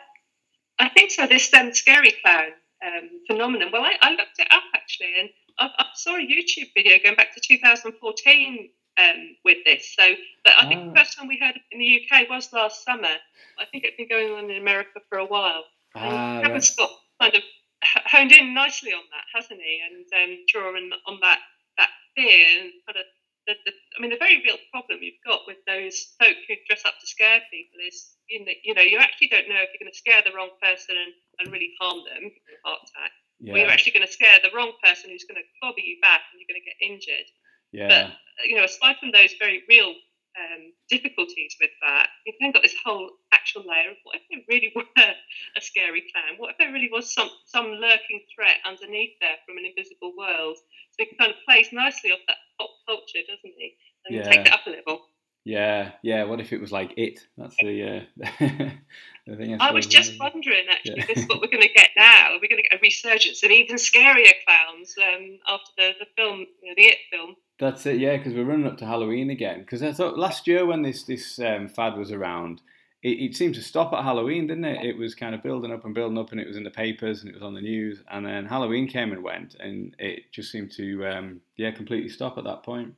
[0.79, 1.25] I think so.
[1.27, 2.49] This um, scary clown
[2.85, 3.69] um, phenomenon.
[3.71, 7.15] Well, I, I looked it up actually, and I, I saw a YouTube video going
[7.15, 9.93] back to 2014 um, with this.
[9.97, 10.03] So,
[10.43, 10.89] but I think Ah.
[10.93, 13.15] the first time we heard it in the UK was last summer.
[13.59, 15.63] I think it's been going on in America for a while.
[16.01, 16.63] Ah, right.
[16.63, 16.89] Scott
[17.21, 17.43] kind of
[17.83, 19.81] honed in nicely on that, hasn't he?
[19.85, 21.39] And um, drawing on that
[21.77, 23.05] that fear and kind of
[23.47, 26.83] the, the, I mean, the very real problem you've got with those folk who dress
[26.83, 29.79] up to scare people is, you know, you know, you actually don't know if you're
[29.79, 32.27] going to scare the wrong person and, and really harm them,
[32.67, 35.47] heart attack, yeah, or you're actually going to scare the wrong person who's going to
[35.63, 37.27] clobber you back and you're going to get injured.
[37.71, 39.95] yeah, But you know, aside from those very real
[40.37, 44.41] um, difficulties with that, you've then got this whole actual layer of what if there
[44.47, 46.37] really were a scary clown?
[46.37, 50.57] What if there really was some some lurking threat underneath there from an invisible world?
[50.91, 53.75] So he kind of plays nicely off that pop culture, doesn't he?
[54.05, 54.29] And Yeah.
[54.29, 55.01] take that up a level.
[55.43, 56.23] yeah, yeah.
[56.23, 57.19] What if it was like it?
[57.37, 58.69] That's the uh,
[59.35, 59.57] thing.
[59.59, 61.05] I was just wondering, actually, Yeah.
[61.07, 62.29] this is what we're going to get now.
[62.33, 66.45] We're going to get a resurgence of even scarier clowns um, after the, the film,
[66.61, 67.35] you know, the It film.
[67.59, 69.59] That's it, yeah, because we're running up to Halloween again.
[69.61, 72.61] Because I thought last year when this this um, fad was around,
[73.01, 74.85] it, it seemed to stop at Halloween, didn't it?
[74.85, 77.21] It was kind of building up and building up, and it was in the papers
[77.21, 80.51] and it was on the news, and then Halloween came and went, and it just
[80.51, 82.93] seemed to um, yeah completely stop at that point.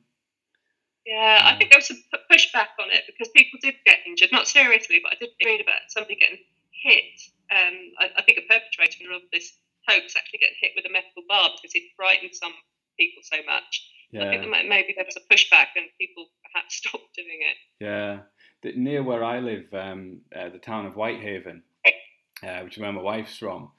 [1.10, 1.58] Yeah, I Mm.
[1.58, 5.14] think there was some pushback on it because people did get injured, not seriously, but
[5.14, 6.38] I did read about somebody getting
[6.72, 7.18] hit.
[7.50, 11.24] Um, I, I think a perpetrator of this hoax actually getting hit with a metal
[11.28, 12.54] bar because he'd frightened some
[13.00, 13.90] people so much.
[14.16, 17.58] I think Yeah, maybe there was a pushback and people perhaps stopped doing it.
[17.84, 18.20] yeah.
[18.62, 21.64] The- Near where I live, um, uh, the town of Whitehaven,
[22.44, 23.72] uh, which is where my wife's from,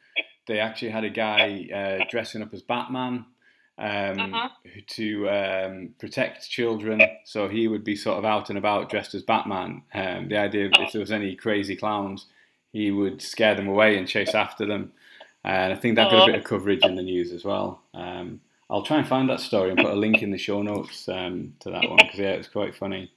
[0.47, 3.27] they actually had a guy uh, dressing up as Batman.
[3.81, 4.49] Um, Uh-huh.
[4.89, 7.01] to um, protect children.
[7.25, 9.83] So he would be sort of out and about dressed as Batman.
[9.95, 12.27] Um, the idea of if there was any crazy clowns,
[12.73, 14.93] he would scare them away and chase after them.
[15.45, 17.81] And I think that got a bit of coverage in the news as well.
[17.95, 21.09] Um, I'll try and find that story and put a link in the show notes
[21.09, 23.11] um, to that one because yeah, it was quite funny.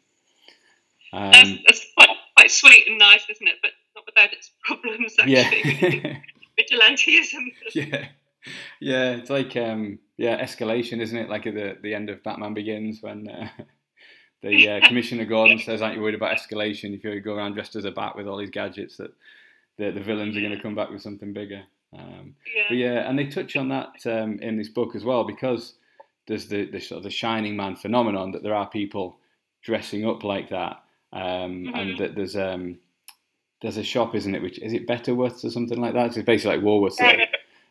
[1.12, 3.56] That's, Um, that's quite, quite sweet and nice, isn't it?
[3.62, 6.02] But not without its problems, actually.
[6.02, 6.17] yeah,
[6.60, 7.52] Vigilantism.
[7.76, 8.08] yeah,
[8.79, 9.12] yeah.
[9.12, 11.29] It's like um, yeah, escalation, isn't it?
[11.29, 13.49] Like at the the end of Batman Begins when uh,
[14.41, 17.75] the uh, Commissioner Gordon says, "Aren't you worried about escalation if you go around dressed
[17.75, 19.12] as a bat with all these gadgets that
[19.77, 21.63] the, the villains are going to come back with something bigger?"
[21.97, 22.63] Um, Yeah.
[22.69, 25.75] but yeah, and they touch on that um, in this book as well because
[26.27, 29.19] there's the, the sort of the Shining Man phenomenon that there are people
[29.62, 31.97] dressing up like that, um, and Mhm.
[31.99, 32.79] that there's um,
[33.62, 34.41] there's a shop, isn't it?
[34.41, 36.17] Which is it Betterworths or something like that?
[36.17, 36.99] It's basically like Woolworths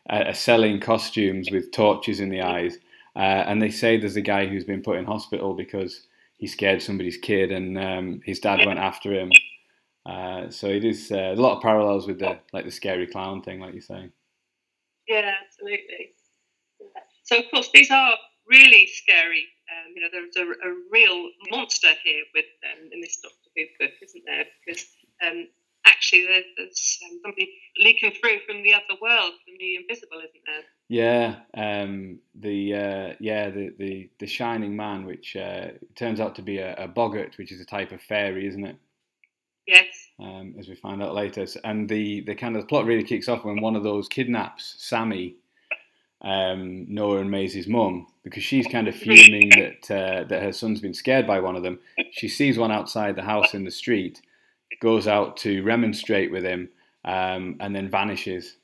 [0.09, 2.77] that are, selling costumes with torches in the eyes,
[3.15, 6.81] uh, and they say there's a guy who's been put in hospital because he scared
[6.81, 9.31] somebody's kid, and um, his dad went after him.
[10.05, 13.41] Uh, so it is uh, a lot of parallels with the like the scary clown
[13.41, 14.09] thing, like you say.
[15.07, 16.13] Yeah, absolutely.
[17.23, 18.15] So, of course, these are
[18.47, 19.45] really scary.
[19.71, 23.63] Um, you know, there's a, a real monster here with um, in this Doctor Who
[23.79, 24.45] book, isn't there?
[24.65, 24.85] Because
[25.25, 25.47] um,
[25.85, 30.43] actually, there, there's um, somebody leaking through from the other world, from the invisible, isn't
[30.45, 30.63] there?
[30.89, 36.41] Yeah, um, the uh, yeah the, the the shining man, which uh, turns out to
[36.41, 38.75] be a, a boggart, which is a type of fairy, isn't it?
[39.65, 40.09] Yes.
[40.19, 41.45] um, as we find out later.
[41.63, 44.75] And the, the kind of the plot really kicks off when one of those kidnaps
[44.77, 45.35] Sammy,
[46.21, 50.79] um, Noah and Maisie's mum, because she's kind of fuming that uh, that her son's
[50.79, 51.79] been scared by one of them.
[52.11, 54.21] She sees one outside the house in the street,
[54.79, 56.69] goes out to remonstrate with him,
[57.05, 58.57] um, and then vanishes.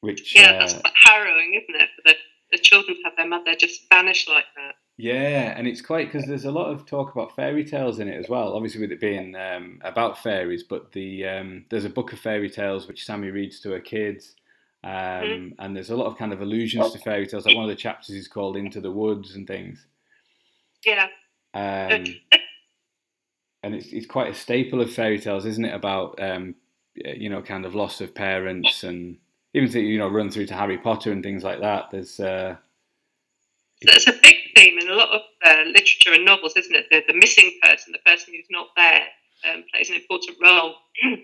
[0.00, 1.88] Which Yeah, uh, that's harrowing, isn't it?
[1.96, 2.14] For the,
[2.52, 4.76] the children to have their mother just vanish like that.
[4.96, 8.18] Yeah, and it's quite because there's a lot of talk about fairy tales in it
[8.18, 8.54] as well.
[8.54, 12.50] Obviously, with it being um, about fairies, but the um, there's a book of fairy
[12.50, 14.36] tales which Sammy reads to her kids,
[14.84, 15.54] um, Mhm.
[15.58, 17.46] and there's a lot of kind of allusions to fairy tales.
[17.46, 19.86] Like one of the chapters is called "Into the Woods" and things,
[20.84, 21.08] Yeah.
[21.54, 22.04] um,
[23.62, 25.74] and it's it's quite a staple of fairy tales, isn't it?
[25.74, 26.54] About um,
[26.94, 29.18] you know, kind of loss of parents, and
[29.54, 31.90] even to, you know, run through to Harry Potter and things like that.
[31.90, 32.56] There's uh,
[33.80, 36.86] it's a big theme in a lot of uh, literature and novels, isn't it?
[36.90, 39.04] The, the missing person, the person who's not there,
[39.50, 40.74] um, plays an important role.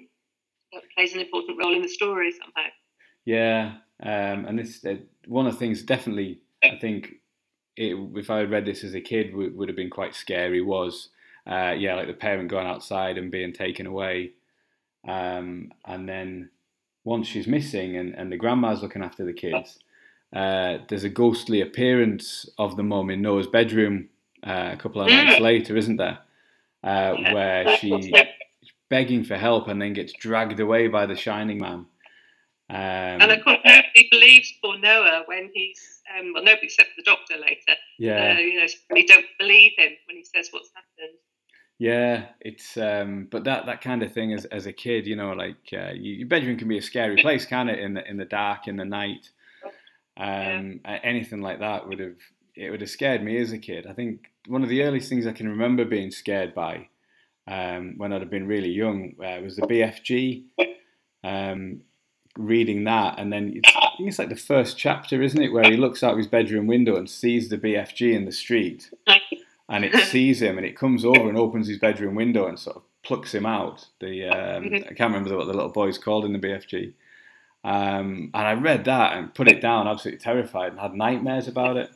[0.95, 2.71] plays an important role in the story somehow.
[3.25, 4.97] Yeah, um, and this uh,
[5.27, 7.15] one of the things definitely I think
[7.77, 10.63] it, if I had read this as a kid would, would have been quite scary
[10.63, 11.11] was
[11.47, 14.33] uh, yeah like the parent going outside and being taken away,
[15.07, 16.51] um, and then
[17.05, 19.79] once she's missing and, and the grandma's looking after the kids,
[20.35, 24.09] uh, there's a ghostly appearance of the mum in Noah's bedroom
[24.45, 26.19] uh, a couple of nights later, isn't there?
[26.83, 28.13] Uh, where she's
[28.91, 31.87] begging for help and then gets dragged away by the Shining Man.
[32.69, 37.03] Um, And of course, nobody believes poor Noah when he's, um, well, nobody except the
[37.05, 37.75] doctor later.
[37.99, 41.19] yeah, Uh, you know, they don't believe him when he says what's happened.
[41.79, 45.33] Yeah, it's um, but that that kind of thing as as a kid, you know,
[45.33, 47.79] like uh, you, your bedroom can be a scary place, can it?
[47.79, 49.31] In the in the dark, in the night,
[50.17, 52.17] um, a- anything like that would have
[52.55, 53.87] it would have scared me as a kid.
[53.87, 56.89] I think one of the earliest things I can remember being scared by
[57.47, 60.45] um, when I'd have been really young uh, was the BFG.
[61.23, 61.83] Um,
[62.39, 65.65] reading that, and then it's, I think it's like the first chapter, isn't it, where
[65.65, 68.91] he looks out his bedroom window and sees the BFG in the street,
[69.69, 72.77] and it sees him, and it comes over and opens his bedroom window and sort
[72.77, 73.87] of plucks him out.
[74.01, 76.93] The um, I can't remember what the little boy's called in the BFG.
[77.65, 81.77] Um, and I read that and put it down, absolutely terrified, and had nightmares about
[81.77, 81.91] it.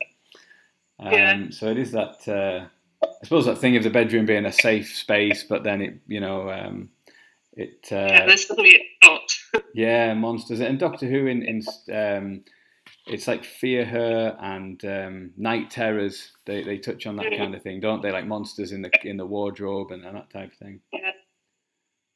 [0.99, 1.49] Um, Yeah.
[1.51, 2.65] So it is that uh,
[3.03, 6.19] I suppose that thing of the bedroom being a safe space, but then it, you
[6.19, 6.89] know, um,
[7.53, 8.81] it uh, yeah, there's suddenly
[9.73, 12.43] yeah, monsters and Doctor Who in in um,
[13.07, 16.31] it's like Fear Her and um, Night Terrors.
[16.45, 18.11] They they touch on that kind of thing, don't they?
[18.11, 20.81] Like monsters in the in the wardrobe and, and that type of thing.
[20.93, 21.11] Yeah.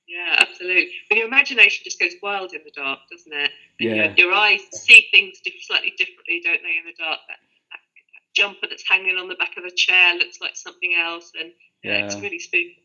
[0.08, 0.92] Yeah, absolutely.
[1.10, 3.52] But your imagination just goes wild in the dark, doesn't it?
[3.80, 3.96] And Yeah.
[3.96, 7.20] Your, your eyes see things slightly differently, don't they, in the dark?
[7.28, 7.38] That,
[7.72, 7.80] that,
[8.36, 11.52] jumper that's hanging on the back of the chair looks like something else, and
[11.84, 12.84] yeah, it's really spooky.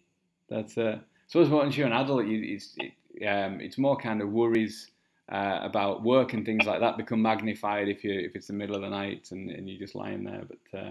[0.48, 4.22] That's uh, I suppose once you're an adult, you, it's it, um, it's more kind
[4.22, 4.90] of worries
[5.30, 8.74] uh, about work and things like that become magnified if you if it's the middle
[8.74, 10.42] of the night and, and you're just lying there.
[10.48, 10.90] But uh,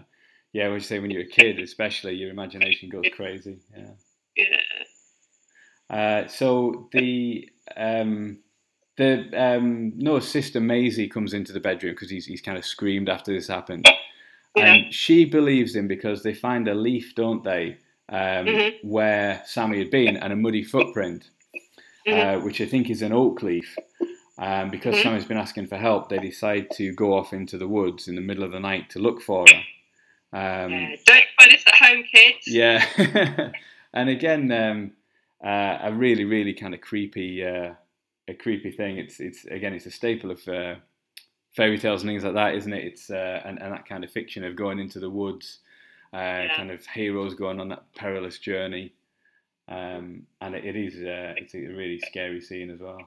[0.54, 3.58] yeah, what you say when you're a kid, especially your imagination goes crazy.
[3.76, 3.92] Yeah.
[4.36, 4.56] Yeah.
[5.90, 8.38] Uh, so the um,
[8.98, 13.10] the um, no sister Maisie comes into the bedroom because he's he's kind of screamed
[13.10, 13.88] after this happened,
[14.56, 14.66] Yeah.
[14.74, 17.78] and she believes him because they find a leaf, don't they,
[18.10, 18.84] um, Mhm.
[18.84, 21.30] where Sammy had been and a muddy footprint,
[22.08, 22.38] Mhm.
[22.38, 23.76] uh, which I think is an oak leaf.
[24.42, 25.04] Um, because Mhm.
[25.04, 28.22] Sammy's been asking for help, they decide to go off into the woods in the
[28.22, 29.56] middle of the night to look for her.
[30.32, 30.96] Um, yeah.
[31.06, 32.48] Don't try this at home, kids.
[32.48, 32.86] yeah,
[33.94, 34.92] and again, um,
[35.44, 37.74] uh, a really, really kind of creepy, uh,
[38.30, 38.98] a creepy thing.
[38.98, 40.76] It's, it's again, it's a staple of uh,
[41.54, 42.86] fairy tales and things like that, isn't it?
[42.86, 45.60] It's uh, and, and that kind of fiction of going into the woods,
[46.14, 48.94] uh, kind of heroes going on that perilous journey,
[49.68, 53.02] um, and it, it is, uh, it's a really scary scene as well.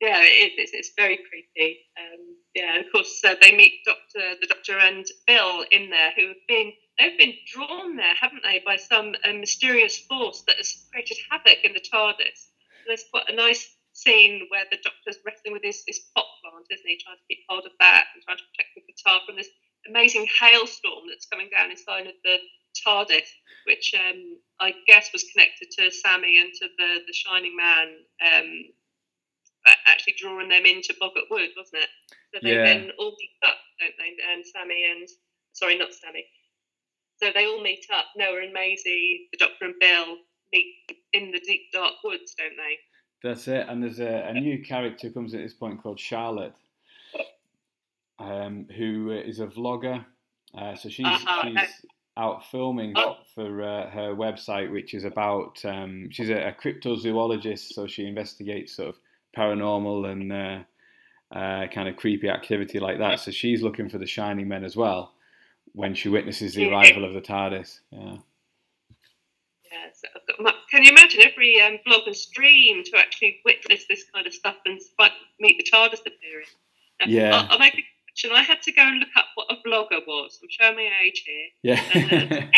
[0.00, 0.70] Yeah, it is.
[0.70, 1.78] It's, it's very creepy.
[1.98, 6.28] Um, yeah, of course uh, they meet Doctor, the Doctor and Bill in there, who
[6.28, 10.86] have been they've been drawn there, haven't they, by some uh, mysterious force that has
[10.90, 12.48] created havoc in the TARDIS.
[12.86, 16.86] There's quite a nice scene where the Doctor's wrestling with his, his pot plant, isn't
[16.86, 19.48] he, trying to keep hold of that and trying to protect the guitar from this
[19.88, 22.38] amazing hailstorm that's coming down inside of the
[22.86, 23.28] TARDIS,
[23.66, 27.88] which um, I guess was connected to Sammy and to the the Shining Man.
[28.24, 28.64] Um,
[29.86, 31.88] actually drawing them into Boggart Wood, wasn't it?
[32.34, 32.64] So they Yeah.
[32.64, 34.16] then all meet up, don't they?
[34.32, 35.08] And Sammy and
[35.52, 36.24] sorry, not Sammy.
[37.18, 38.06] So they all meet up.
[38.16, 40.16] Noah and Maisie, the Doctor and Bill
[40.52, 40.74] meet
[41.12, 42.78] in the deep dark woods, don't they?
[43.22, 43.66] That's it.
[43.68, 46.54] And there's a, a new character comes at this point called Charlotte,
[48.18, 50.04] um, who is a vlogger.
[50.54, 53.18] Uh, so she's Uh-huh, she's out filming Oh.
[53.34, 57.72] for uh, her website, which is about um, she's a, a cryptozoologist.
[57.72, 58.98] So she investigates sort of
[59.36, 63.20] paranormal and uh, uh, kind of creepy activity like that.
[63.20, 65.12] So she's looking for the Shining Men as well
[65.72, 67.80] when she witnesses the arrival of the TARDIS.
[67.90, 68.16] Yeah.
[69.70, 69.86] Yeah.
[69.94, 70.08] So
[70.40, 74.56] my- can you imagine every um, vlogger's dream to actually witness this kind of stuff
[74.66, 74.80] and
[75.38, 76.46] meet the TARDIS appearing?
[77.00, 77.36] Now, Yeah.
[77.36, 78.30] I'll, I'll make a correction.
[78.32, 80.38] I had to go and look up what a vlogger was.
[80.42, 81.46] I'm showing my age here.
[81.62, 82.48] Yeah.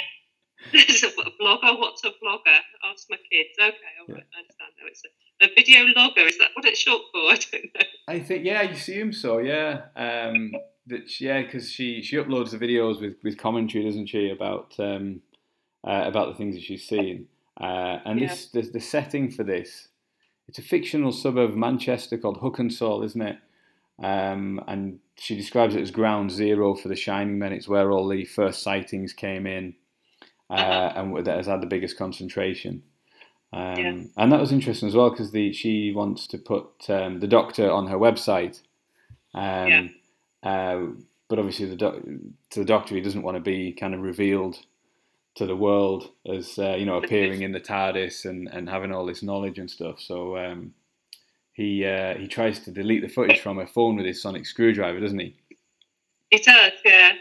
[0.73, 1.79] Is it a blogger?
[1.79, 2.59] What's a blogger?
[2.85, 3.51] Ask my kids.
[3.59, 4.87] Okay, all right, I understand now.
[4.87, 5.09] It's a,
[5.43, 6.23] a video logger.
[6.23, 7.19] Is that what it's short for?
[7.31, 7.87] I don't know.
[8.09, 9.39] I think yeah, you assume so.
[9.39, 10.53] Yeah, um,
[10.87, 14.75] that she- yeah, because she she uploads the videos with, with commentary, doesn't she, about
[14.79, 15.21] um,
[15.87, 17.27] uh, about the things that she's seen.
[17.61, 19.89] Uh, and this the, the setting for this,
[20.49, 23.37] it's a fictional suburb of Manchester called Hookensall, isn't it?
[24.03, 27.53] Um, and she describes it as ground zero for the Shining Men.
[27.53, 29.75] It's where all the first sightings came in,
[30.51, 31.01] uh, Uh-huh.
[31.01, 32.83] and that has had the biggest concentration.
[33.53, 34.03] Um, Yeah.
[34.17, 37.71] And that was interesting as well because the she wants to put um, the Doctor
[37.71, 38.61] on her website,
[39.35, 39.89] um, Yeah.
[40.43, 40.87] uh,
[41.29, 42.03] but obviously the doc-
[42.51, 44.57] to the Doctor he doesn't want to be kind of revealed
[45.35, 49.07] to the world as uh, you know appearing in the TARDIS and, and having all
[49.07, 49.99] this knowledge and stuff.
[50.01, 50.75] So um,
[51.53, 55.01] he uh, he tries to delete the footage from her phone with his sonic screwdriver,
[55.01, 55.35] doesn't he?
[56.31, 57.13] It does, yeah.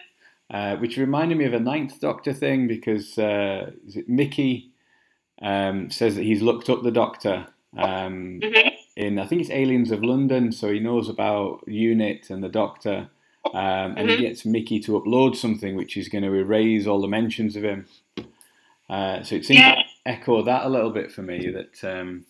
[0.50, 4.71] uh, which reminded me of a Ninth Doctor thing because uh, is it Mickey
[5.42, 8.68] um, says that he's looked up the Doctor um, hmm
[8.98, 13.10] in I think it's Aliens of London, so he knows about Unit and the Doctor,
[13.54, 14.18] um, and Mhm.
[14.18, 17.64] he gets Mickey to upload something which is going to erase all the mentions of
[17.64, 17.88] him.
[18.90, 19.76] Uh, so it seems Yeah.
[19.76, 22.26] to echo that a little bit for me that um,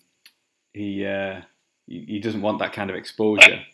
[0.74, 1.42] he, uh,
[1.88, 3.66] he he doesn't want that kind of exposure.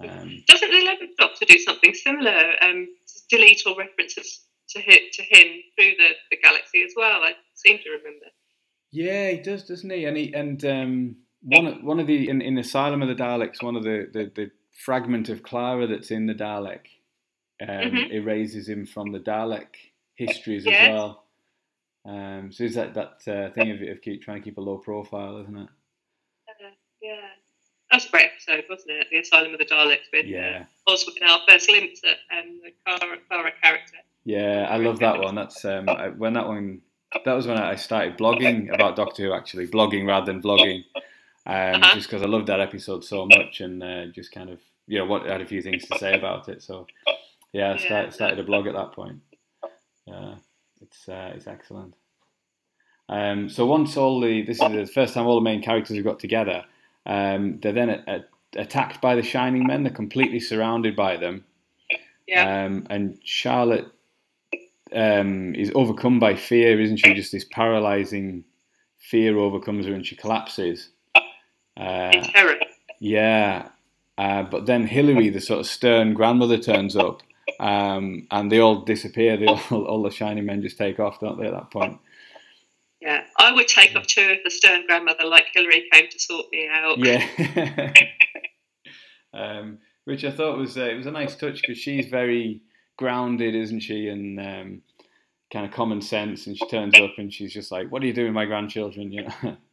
[0.00, 2.54] Um, Doesn't the Eleventh Doctor do something similar?
[2.62, 2.88] Um,
[3.30, 7.22] delete all references to him, to him through the, the galaxy as well.
[7.22, 8.26] I seem to remember.
[8.92, 10.04] Yeah, he does, doesn't he?
[10.04, 13.76] And he and um, one one of the in, in Asylum of the Daleks, one
[13.76, 14.50] of the, the, the
[14.84, 16.86] fragment of Clara that's in the Dalek
[17.62, 18.10] um, Mhm.
[18.12, 19.68] erases him from the Dalek
[20.14, 20.82] histories Yes.
[20.82, 21.24] as well.
[22.06, 24.78] Um, so is that that uh, thing of, of keep trying to keep a low
[24.78, 25.68] profile, isn't it?
[26.48, 26.70] Uh,
[27.02, 27.16] yeah.
[27.92, 29.06] That's a great episode, wasn't it?
[29.10, 32.60] The Asylum of the Daleks with Yeah, uh, Oswald and our first glimpse at um,
[32.64, 33.96] the Clara, Clara character.
[34.24, 35.34] yeah, I love that one.
[35.34, 36.80] That's um, I, when that one.
[37.24, 40.84] That was when I started blogging about Doctor Who, actually blogging rather than vlogging,
[41.46, 41.94] um, Uh-huh.
[41.94, 45.04] just because I loved that episode so much and uh, just kind of you know
[45.06, 46.62] what had a few things to say about it.
[46.62, 46.86] So
[47.52, 49.20] yeah, I started, started a blog at that point.
[50.06, 50.34] Yeah,
[50.80, 51.94] it's uh, it's excellent.
[53.08, 56.04] Um, so once all the this is the first time all the main characters have
[56.04, 56.64] got together,
[57.06, 58.24] um, they're then a, a,
[58.60, 59.82] attacked by the Shining Men.
[59.82, 61.44] They're completely surrounded by them,
[62.28, 62.64] Yeah.
[62.66, 63.88] um, and Charlotte
[64.92, 67.14] um, is overcome by fear, isn't she?
[67.14, 68.44] Just this paralyzing
[68.98, 70.90] fear overcomes her, and she collapses.
[71.76, 72.56] Uh, in terror.
[73.00, 73.68] yeah,
[74.18, 77.22] uh, but then Hillary, the sort of stern grandmother, turns up,
[77.58, 79.36] um, and they all disappear.
[79.36, 81.46] They all, all the shiny men just take off, don't they?
[81.46, 81.98] At that point,
[83.00, 83.24] Yeah.
[83.38, 86.68] I would take off too if the stern grandmother like Hillary came to sort me
[86.70, 86.98] out.
[86.98, 87.92] yeah.
[89.32, 92.60] um, which I thought was uh, it was a nice touch because she's very
[93.00, 94.82] grounded, isn't she, and um,
[95.52, 96.46] kind of common sense.
[96.46, 99.10] And she turns up and she's just like, "What are you doing, with my grandchildren?"
[99.10, 99.56] You know.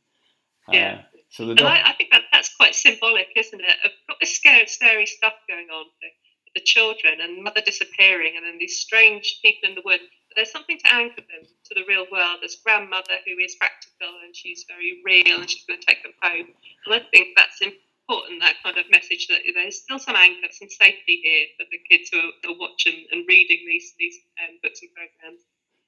[0.69, 0.95] Yeah.
[0.99, 3.77] Uh, so the And doc- I, I think that that's quite symbolic, isn't it?
[3.85, 6.11] Of got this scary, scary stuff going on with
[6.55, 10.01] the children and mother disappearing, and then these strange people in the wood.
[10.27, 12.39] But there's something to anchor them to the real world.
[12.41, 16.13] There's grandmother who is practical and she's very real, and she's going to take them
[16.21, 16.47] home.
[16.85, 17.86] And I think that's important.
[18.09, 21.79] Important that kind of message that there's still some anchor, some safety here for the
[21.89, 25.41] kids who are, are watching and reading these these um, books and programs.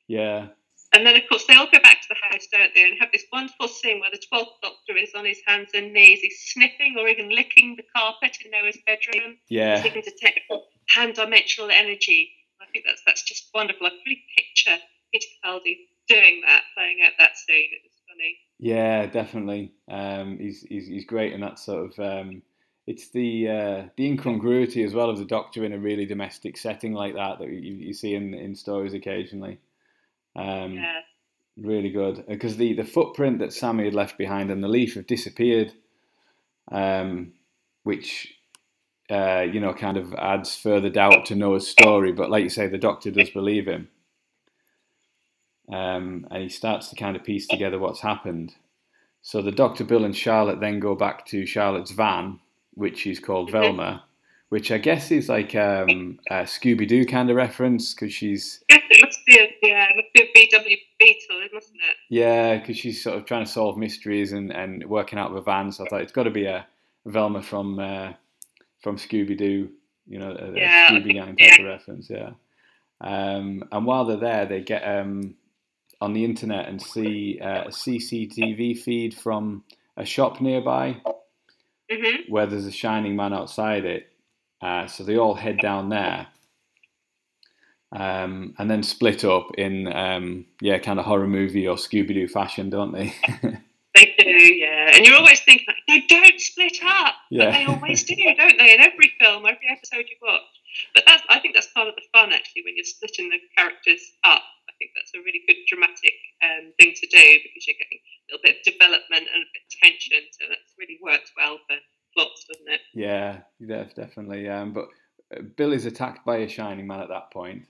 [0.07, 0.47] yeah,
[0.93, 3.11] And then, of course, they all go back to the house, don't they, and have
[3.13, 6.20] this wonderful scene where the 12th Doctor is on his hands and knees.
[6.20, 9.38] He's sniffing or even licking the carpet in Noah's bedroom.
[9.47, 10.41] yeah, He can detect
[10.89, 12.32] pan dimensional energy.
[12.61, 13.88] I think that's that's just wonderful.
[13.88, 14.78] I can really picture
[15.13, 17.70] Peter Capaldi doing that, playing out that scene.
[17.72, 18.38] It was funny.
[18.60, 19.72] Yeah, definitely.
[19.89, 21.99] Um, he's, he's he's great in that sort of.
[21.99, 22.41] Um,
[22.86, 26.93] it's the uh, the incongruity as well of the Doctor in a really domestic setting
[26.93, 29.60] like that that you, you see in in stories occasionally.
[30.36, 31.01] Um, Yeah.
[31.57, 35.07] really good because the, the footprint that Sammy had left behind and the leaf have
[35.07, 35.74] disappeared,
[36.72, 37.34] um,
[37.84, 38.34] which
[39.10, 42.12] uh, you know kind of adds further doubt to Noah's story.
[42.12, 43.88] But like you say, the Doctor does believe him,
[45.72, 48.55] um, and he starts to kind of piece together what's happened.
[49.22, 52.39] So the Doctor, Bill, and Charlotte then go back to Charlotte's van,
[52.74, 54.03] which is called Velma.
[54.49, 59.05] Which I guess is like um, a Scooby Doo kind of reference because she's it
[59.05, 61.97] must be a, yeah, it must be a VW Beetle, mustn't it?
[62.09, 65.45] Yeah, because she's sort of trying to solve mysteries and, and working out with a
[65.45, 65.72] van.
[65.72, 66.65] So I thought it's got to be a
[67.05, 68.13] Velma from uh,
[68.80, 69.70] from Scooby Doo,
[70.07, 71.51] you know, a, Yeah, Scooby Gang yeah.
[71.51, 72.09] type of reference.
[72.09, 72.32] Yeah.
[73.01, 75.36] Um, and while they're there, they get um,
[76.02, 79.64] on the internet and see uh, a CCTV feed from
[79.97, 81.02] a shop nearby
[81.91, 84.08] hmm where there's a shining man outside it.
[84.62, 86.28] Uh, so they all head down there.
[87.91, 92.28] Um, and then split up in um, yeah, kind of horror movie or Scooby Doo
[92.28, 93.14] fashion, don't they?
[93.95, 94.91] They do, yeah.
[94.93, 97.16] And you're always thinking, like, no, don't split up.
[97.32, 97.45] Yeah.
[97.45, 98.76] But they always do, don't they?
[98.76, 100.41] In every film, every episode you watch.
[100.93, 104.12] But that's, I think that's part of the fun, actually, when you're splitting the characters
[104.24, 104.43] up.
[104.80, 108.43] Think that's a really good dramatic um, thing to do because you're getting a little
[108.43, 110.23] bit of development and a bit of tension.
[110.32, 111.75] So that's really worked well for
[112.15, 112.82] plots, doesn't it?
[112.93, 114.47] yeah, def- definitely.
[114.47, 114.88] Um, but
[115.36, 117.63] uh, Bill is attacked by a shining man at that point,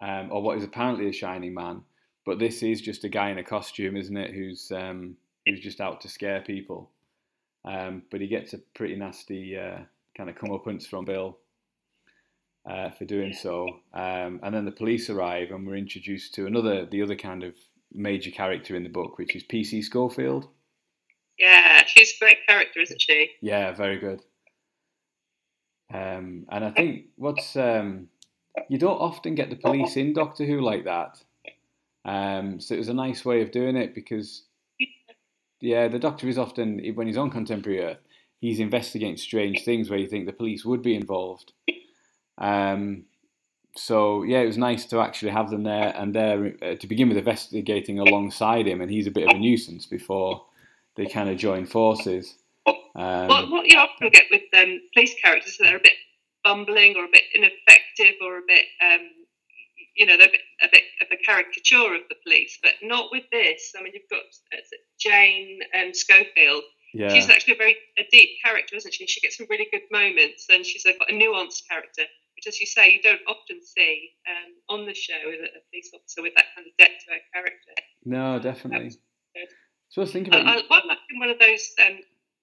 [0.00, 1.82] um, or what is apparently a shining man.
[2.26, 4.32] But this is just a guy in a costume, isn't it?
[4.32, 6.90] Who's um, who's just out to scare people.
[7.64, 9.78] Um, but he gets a pretty nasty uh,
[10.16, 11.38] kind of comeuppance from Bill
[12.68, 13.66] uh, for doing so.
[13.92, 17.54] Um, and then the police arrive, and we're introduced to another, the other kind of
[17.92, 20.48] major character in the book, which is PC Schofield.
[21.38, 23.30] Yeah, she's a great character, isn't she?
[23.40, 24.22] Yeah, very good.
[25.92, 28.08] Um, and I think what's um,
[28.68, 31.22] you don't often get the police in Doctor Who like that.
[32.04, 34.44] Um, so it was a nice way of doing it because
[35.60, 38.00] yeah, the Doctor is often when he's on Contemporary Earth,
[38.40, 41.52] he's investigating strange things where you think the police would be involved.
[42.42, 43.04] Um,
[43.74, 47.08] so yeah, it was nice to actually have them there and there uh, to begin
[47.08, 50.44] with investigating alongside him, and he's a bit of a nuisance before
[50.96, 52.34] they kind of join forces.
[52.66, 55.94] Um, what, what you often get with um, police characters, they're a bit
[56.44, 59.00] bumbling or a bit ineffective or a bit, um,
[59.96, 63.06] you know, they're a bit, a bit of a caricature of the police, but not
[63.10, 63.72] with this.
[63.78, 64.20] I mean, you've got
[64.52, 64.60] uh,
[64.98, 67.12] Jane and Schofield, Yeah.
[67.12, 69.06] She's actually a very a deep character, isn't she?
[69.06, 72.02] She gets some really good moments, and she's a, got a nuanced character,
[72.46, 76.34] as you say, you don't often see um, on the show a, police officer with
[76.36, 77.74] that kind of depth to her character.
[78.04, 78.90] No, definitely.
[79.88, 81.98] So I was thinking I, about I, what I liked in one of those, um,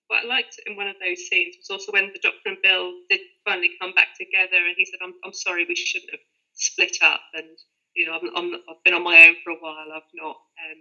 [0.08, 2.94] what I liked in one of those scenes was also when the Doctor and Bill
[3.10, 6.98] did finally come back together, and he said, "I'm, I'm sorry, we shouldn't have split
[7.02, 7.58] up." And
[7.96, 9.90] you know, I'm, I'm, I've been on my own for a while.
[9.94, 10.80] I've not, um,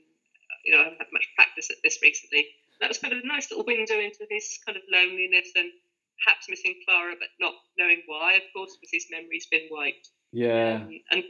[0.65, 2.47] you know, I haven't had much practice at this recently.
[2.81, 5.73] That was kind of a nice little window into his kind of loneliness and
[6.25, 8.35] perhaps missing Clara, but not knowing why.
[8.35, 10.11] Of course, because his memory's been wiped.
[10.33, 11.25] yeah, Um, and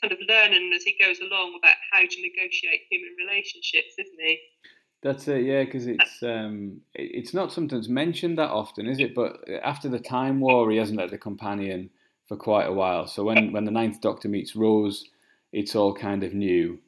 [0.00, 4.38] kind of learning as he goes along about how to negotiate human relationships, isn't he?
[5.02, 5.44] that's it.
[5.44, 9.14] Yeah, because it's um, it's not something that's mentioned that often, is it?
[9.14, 11.90] But after the Time War, he hasn't had the companion
[12.28, 13.06] for quite a while.
[13.08, 15.04] So when when the Ninth Doctor meets Rose,
[15.52, 16.78] it's all kind of new.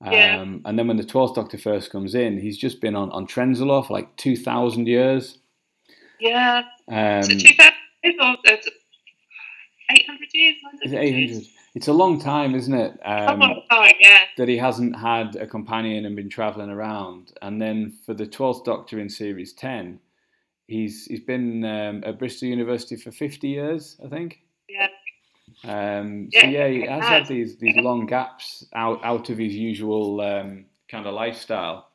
[0.00, 0.40] Um, Yeah.
[0.64, 3.86] And then when the Twelfth Doctor first comes in, he's just been on on Trenzalore
[3.86, 5.38] for like two thousand years.
[6.20, 6.62] Yeah.
[6.88, 7.72] Um, Is it 2000
[8.04, 8.56] years or uh,
[9.90, 10.56] 800 years?
[10.62, 11.48] 900 is it eight years?
[11.74, 12.98] It's a long time, isn't it?
[13.04, 14.20] A Um, long time, yeah.
[14.38, 17.32] that he hasn't had a companion and been travelling around.
[17.42, 20.00] And then for the Twelfth Doctor in Series Ten,
[20.68, 24.40] he's he's been um, at Bristol University for fifty years, I think.
[24.70, 24.88] Yeah.
[25.64, 27.04] Um, so Yeah, he has.
[27.04, 31.90] had these these long gaps out out of his usual um, kind of lifestyle,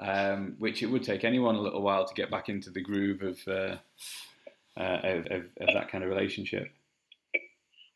[0.00, 3.22] um, which it would take anyone a little while to get back into the groove
[3.22, 3.76] of uh,
[4.76, 6.68] uh, of, of, of that kind of relationship.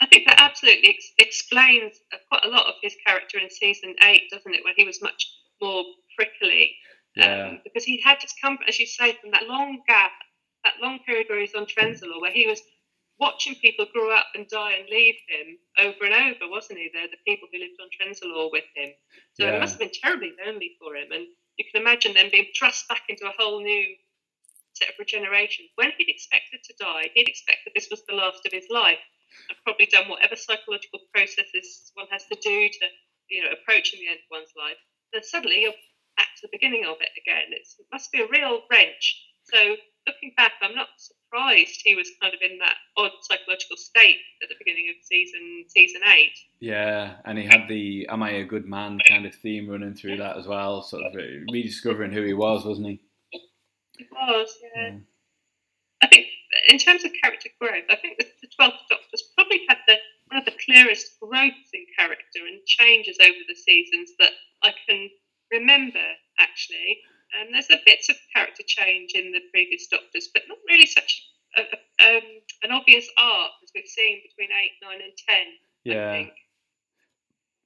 [0.00, 1.94] I think that absolutely ex- explains
[2.28, 4.64] quite a lot of his character in season eight, doesn't it?
[4.64, 5.30] When he was much
[5.62, 5.84] more
[6.16, 6.76] prickly.
[7.16, 7.46] Yeah.
[7.46, 10.10] Um, because he had just come, as you say, from that long gap,
[10.64, 12.60] that long period where he was on Trenzalore, where he was
[13.20, 16.90] watching people grow up and die and leave him over and over, wasn't he?
[16.92, 18.90] They're the people who lived on Trenzalore with him.
[19.34, 19.52] So Yeah.
[19.56, 21.12] it must have been terribly lonely for him.
[21.12, 21.26] And
[21.56, 23.96] you can imagine them being thrust back into a whole new
[24.74, 25.66] set of regeneration.
[25.76, 28.98] When he'd expected to die, he'd expected this was the last of his life
[29.48, 32.84] and probably done whatever psychological processes one has to do to,
[33.30, 34.78] you know, approaching the end of one's life.
[35.12, 35.78] Then suddenly you're
[36.16, 37.50] back to the beginning of it again.
[37.50, 39.22] It's, it must be a real wrench.
[39.44, 39.76] So
[40.06, 44.48] looking back, I'm not surprised he was kind of in that odd psychological state at
[44.48, 46.36] the beginning of season season eight.
[46.60, 50.18] Yeah, and he had the "Am I a good man?" kind of theme running through
[50.18, 53.00] that as well, sort of rediscovering who he was, wasn't he?
[53.98, 54.88] It was, yeah.
[54.88, 54.98] Yeah.
[56.02, 56.26] I think
[56.68, 59.96] in terms of character growth, I think the Twelfth Doctor's probably had the
[60.28, 64.32] one of the clearest growths in character and changes over the seasons that
[64.62, 65.08] I can
[65.52, 66.04] remember.
[66.38, 66.98] Actually,
[67.40, 71.28] and there's a bits of character change in the previous Doctors, but not really such
[71.56, 71.60] a,
[72.04, 72.22] um,
[72.62, 75.46] an obvious arc as we've seen between eight, nine, and ten.
[75.46, 76.32] I Yeah, think.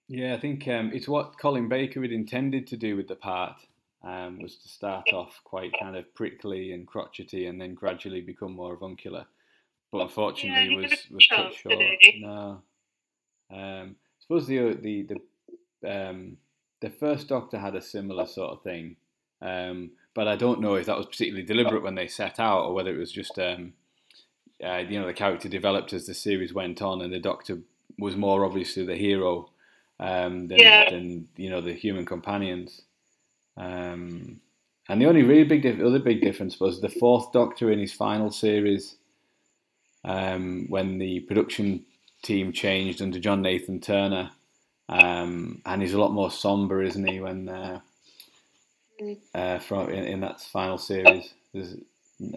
[0.09, 0.35] yeah.
[0.35, 3.57] I think um, it's what Colin Baker had intended to do with the part.
[4.05, 8.53] Um, was to start off quite kind of prickly and crotchety, and then gradually become
[8.53, 9.27] more avuncular.
[9.91, 11.83] But unfortunately, he was was cut short.
[12.21, 12.63] No.
[13.51, 15.09] Um, I suppose the the
[15.83, 16.37] the um,
[16.81, 18.97] the first Doctor had a similar sort of thing,
[19.41, 22.75] um, but I don't know if that was particularly deliberate when they set out, or
[22.75, 23.75] whether it was just um,
[24.65, 27.59] uh, you know the character developed as the series went on, and the Doctor
[27.99, 29.51] was more obviously the hero
[30.01, 30.91] um, than, Yeah.
[30.91, 32.83] than you know the human companions.
[33.57, 34.41] Um,
[34.89, 37.93] and the only really big dif- other big difference was the fourth Doctor in his
[37.93, 38.97] final series,
[40.05, 41.85] um, when the production
[42.23, 44.31] team changed under John Nathan Turner,
[44.89, 47.21] um, and he's a lot more somber, isn't he?
[47.21, 47.81] When uh.
[49.35, 51.77] Uh, from in, in that final series, there's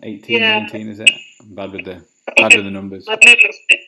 [0.04, 0.60] 18, Yeah.
[0.60, 1.12] 19, is it?
[1.42, 2.06] I'm bad with the
[2.38, 3.06] bad with the numbers.
[3.08, 3.80] My memory's a bit,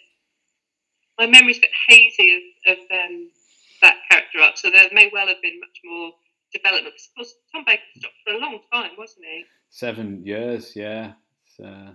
[1.20, 3.30] my memory's a bit hazy of, of um,
[3.82, 6.12] that character arc, so there may well have been much more
[6.54, 6.96] development.
[6.96, 9.46] Of course, Tom Baker's stopped for a long time, wasn't he?
[9.70, 11.14] Seven years, yeah.
[11.64, 11.92] Uh,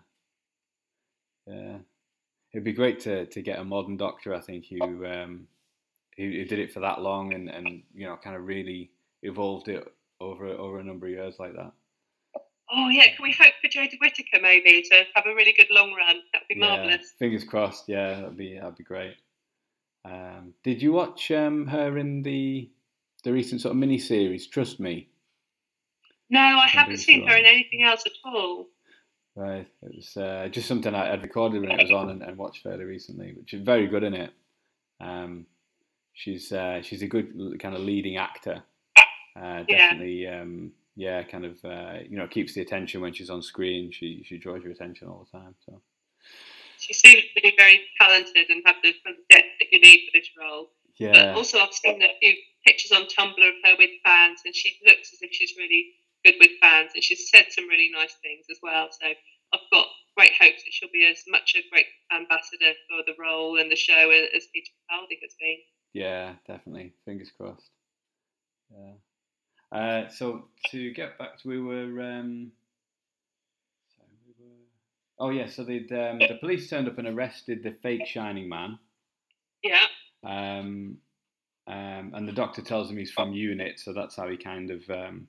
[1.46, 1.78] yeah.
[2.52, 5.46] It'd be great to, to get a modern doctor, I think, who, um,
[6.16, 8.90] who, who did it for that long and, and you know kind of really
[9.22, 9.86] evolved it
[10.20, 11.72] over over a number of years like that.
[12.70, 15.94] Oh yeah, can we hope for Jodie Whittaker maybe to have a really good long
[15.94, 16.16] run?
[16.32, 17.14] That would be Yeah, marvellous.
[17.18, 17.88] fingers crossed.
[17.88, 19.16] Yeah, that'd be that'd be great.
[20.04, 22.68] Um, did you watch um, her in the
[23.24, 24.46] the recent sort of mini series?
[24.46, 25.08] Trust me.
[26.30, 28.66] No, I haven't seen her in anything else at all.
[29.34, 32.36] Right, it was uh, just something I had recorded when it was on and, and
[32.36, 34.32] watched fairly recently, which is very good in it.
[35.00, 35.46] Um,
[36.12, 38.62] she's uh, she's a good kind of leading actor.
[39.38, 39.90] Uh, Yeah.
[39.90, 43.92] definitely, um, yeah, kind of uh, you know keeps the attention when she's on screen.
[43.92, 45.54] She she draws your attention all the time.
[45.64, 45.80] So
[46.78, 50.06] She seems to be very talented and have the kind of depth that you need
[50.06, 50.70] for this role.
[50.98, 52.34] But yeah, also, I've seen a few
[52.66, 56.34] pictures on Tumblr of her with fans, and she looks as if she's really good
[56.40, 58.88] with fans, and she's said some really nice things as well.
[58.90, 59.86] So I've got
[60.16, 63.76] great hopes that she'll be as much a great ambassador for the role and the
[63.76, 65.58] show as Peter Capaldi has been.
[65.92, 66.92] Yeah, definitely.
[67.04, 67.70] Fingers crossed.
[68.72, 68.94] Yeah.
[69.70, 72.00] Uh, so to get back to we were.
[72.00, 72.52] Um,
[73.94, 74.52] sorry, we were.
[75.18, 78.78] Oh yeah, so the um, the police turned up and arrested the fake Shining Man.
[79.62, 79.86] Yeah.
[80.24, 80.98] Um,
[81.66, 84.88] um, and the doctor tells him he's from UNIT, so that's how he kind of
[84.88, 85.28] um,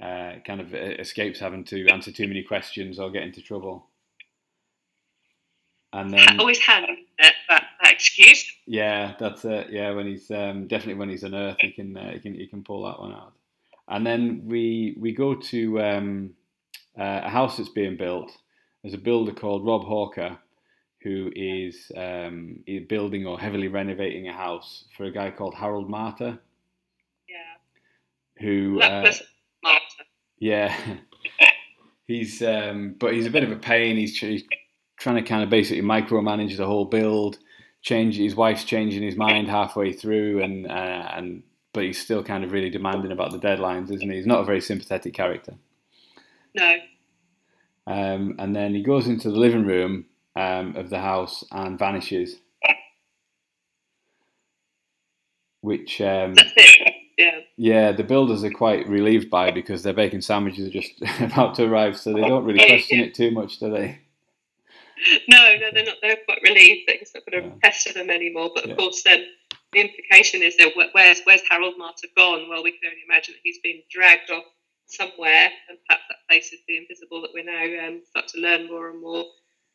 [0.00, 3.86] uh, kind of escapes having to answer too many questions or get into trouble.
[5.94, 6.82] And then always had
[7.18, 8.44] that, that, that excuse.
[8.66, 9.68] Yeah, that's it.
[9.70, 12.46] Yeah, when he's um, definitely when he's on Earth, he can uh, he can he
[12.46, 13.32] can pull that one out.
[13.88, 16.30] And then we we go to um,
[16.98, 18.32] uh, a house that's being built.
[18.82, 20.38] There's a builder called Rob Hawker
[21.04, 26.38] who is um, building or heavily renovating a house for a guy called Harold Marter.
[27.28, 28.40] Yeah.
[28.40, 28.80] Who?
[28.80, 29.12] Uh,
[29.64, 30.04] Marter.
[30.38, 30.74] Yeah.
[32.06, 33.96] he's um, but he's a bit of a pain.
[33.96, 34.44] He's, he's
[34.98, 37.38] trying to kind of basically micromanage the whole build.
[37.82, 40.70] Change his wife's changing his mind halfway through, and uh,
[41.14, 41.42] and
[41.74, 44.16] but he's still kind of really demanding about the deadlines, isn't he?
[44.16, 45.54] He's not a very sympathetic character.
[46.54, 46.76] No.
[47.86, 50.06] Um, and then he goes into the living room
[50.36, 52.36] um, of the house and vanishes.
[55.60, 56.34] Which um,
[57.18, 57.40] yeah.
[57.56, 61.64] yeah, the builders are quite relieved by because their bacon sandwiches are just about to
[61.64, 63.98] arrive, so they don't really question it too much, do they?
[65.28, 65.96] No, no, they're not.
[66.02, 67.54] They're quite relieved that he's not going to yeah.
[67.62, 68.50] pester them anymore.
[68.54, 68.76] But of yeah.
[68.76, 69.24] course, then
[69.74, 72.48] the implication is that where's where's Harold Marter gone?
[72.48, 74.44] Well, we can only imagine that he's been dragged off
[74.86, 78.68] somewhere, and perhaps that place is the invisible that we're now um, start to learn
[78.68, 79.24] more and more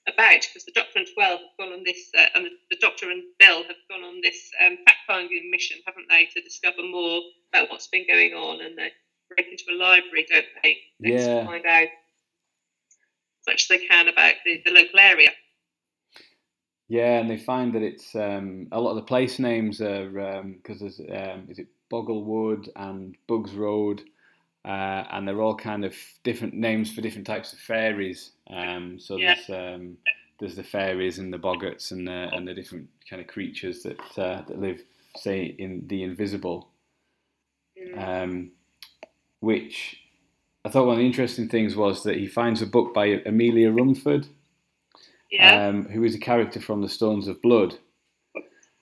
[0.07, 3.11] about because the Doctor and Twelve have gone on this, uh, and the, the, Doctor
[3.11, 7.21] and Bill have gone on this um, fact-finding mission, haven't they, to discover more
[7.53, 8.91] about what's been going on, and they
[9.35, 10.77] break into a library, don't they?
[10.99, 11.41] Yeah.
[11.41, 15.29] To find out as much as they can about the, the local area.
[16.89, 20.81] Yeah, and they find that it's um, a lot of the place names are because
[20.81, 24.01] um, there's um, is it Bogglewood and Bugs Road
[24.65, 28.31] uh, and they're all kind of different names for different types of fairies.
[28.49, 29.35] Um, so yeah.
[29.35, 29.97] there's um,
[30.39, 33.99] there's the fairies and the boggarts and the and the different kind of creatures that
[34.17, 34.81] uh, that live,
[35.17, 36.69] say, in the invisible.
[37.81, 38.07] Mm.
[38.07, 38.51] Um,
[39.39, 40.01] which
[40.65, 43.71] I thought one of the interesting things was that he finds a book by Amelia
[43.71, 44.27] Rumford,
[45.31, 45.67] yeah.
[45.67, 47.77] Um, who is a character from the Stones of Blood.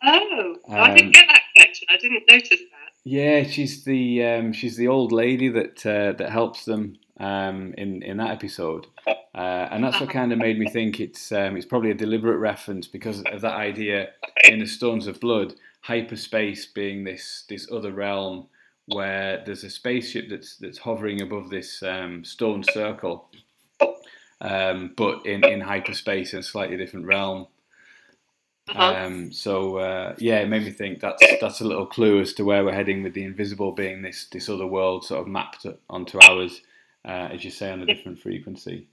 [0.03, 1.87] Oh, I didn't um, get that connection.
[1.89, 2.87] I didn't notice that.
[3.03, 8.03] Yeah, she's the um, she's the old lady that uh, that helps them um, in
[8.03, 11.65] in that episode, uh, and that's what kind of made me think it's um, it's
[11.65, 14.09] probably a deliberate reference because of that idea
[14.43, 18.47] in the Stones of Blood, hyperspace being this this other realm
[18.87, 23.29] where there's a spaceship that's that's hovering above this um, stone circle,
[24.41, 27.47] um, but in in hyperspace in a slightly different realm.
[28.69, 29.05] Uh-huh.
[29.05, 32.43] Um, so uh, yeah, it made me think that's that's a little clue as to
[32.43, 36.19] where we're heading with the invisible being this this other world sort of mapped onto
[36.21, 36.61] ours,
[37.05, 38.87] uh, as you say, on a different frequency.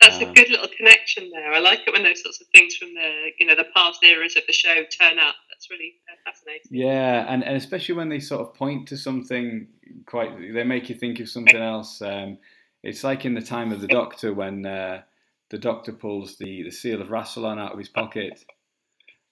[0.00, 1.52] That's um, a good little connection there.
[1.52, 4.36] I like it when those sorts of things from the you know the past eras
[4.36, 5.34] of the show turn up.
[5.50, 6.68] That's really uh, fascinating.
[6.70, 9.66] Yeah, and, and especially when they sort of point to something
[10.06, 12.00] quite, they make you think of something else.
[12.00, 12.38] Um,
[12.82, 15.02] it's like in the time of the Doctor when uh,
[15.50, 18.44] the Doctor pulls the the seal of Rassilon out of his pocket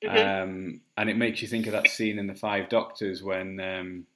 [0.04, 0.42] Mm-hmm.
[0.48, 4.06] Um, and it makes you think of that scene in the Five Doctors when um,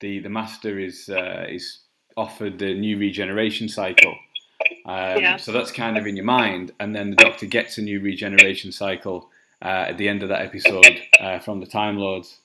[0.00, 1.80] the the Master is uh, is
[2.16, 4.14] offered the new regeneration cycle.
[4.86, 5.36] Um, yeah.
[5.36, 8.72] So that's kind of in your mind, and then the Doctor gets a new regeneration
[8.72, 9.28] cycle
[9.62, 12.40] uh, at the end of that episode uh, from the Time Lords.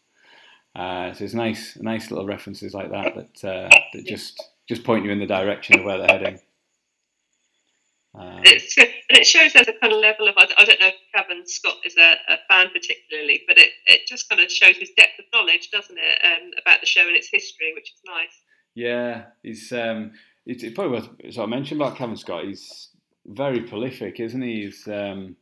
[0.76, 4.41] Uh, so it's nice, nice little references like that that uh, that just
[4.72, 6.39] just point you in the direction of where they're heading.
[8.15, 10.95] Um, it's, and it shows there's a kind of level of I, don't know if
[11.13, 14.91] Cavan Scott is a, a, fan particularly, but it, it just kind of shows his
[14.95, 18.41] depth of knowledge, doesn't it, um, about the show and its history, which is nice.
[18.76, 20.13] Yeah, he's um,
[20.45, 22.45] it's it probably worth so I mentioned about Cavan Scott.
[22.45, 22.89] He's
[23.26, 24.63] very prolific, isn't he?
[24.63, 25.36] He's um,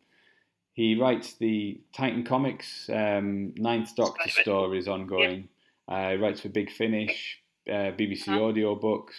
[0.73, 5.49] he writes the Titan Comics um, Ninth Doctor stories ongoing.
[5.87, 5.95] Yeah.
[5.95, 7.39] Uh, he writes for Big Finish,
[7.69, 8.43] uh, BBC uh-huh.
[8.43, 9.15] audio books.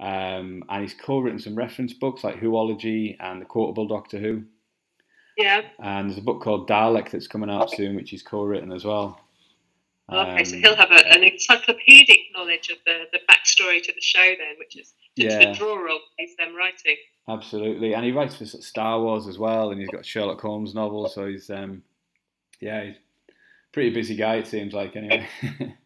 [0.00, 4.42] Um, and he's co-written some reference books like Whoology and the Quotable Doctor Who.
[5.36, 5.62] Yeah.
[5.78, 9.20] And there's a book called Dalek that's coming out soon, which he's co-written as well.
[10.10, 14.00] Okay, um, so he'll have a, an encyclopedic knowledge of the, the backstory to the
[14.00, 15.52] show then, which is just yeah.
[15.52, 16.96] the drawer of he's them writing.
[17.28, 21.14] Absolutely, and he writes for Star Wars as well, and he's got Sherlock Holmes novels,
[21.14, 21.82] so he's um,
[22.60, 23.32] yeah, he's a
[23.72, 24.36] pretty busy guy.
[24.36, 25.26] It seems like anyway.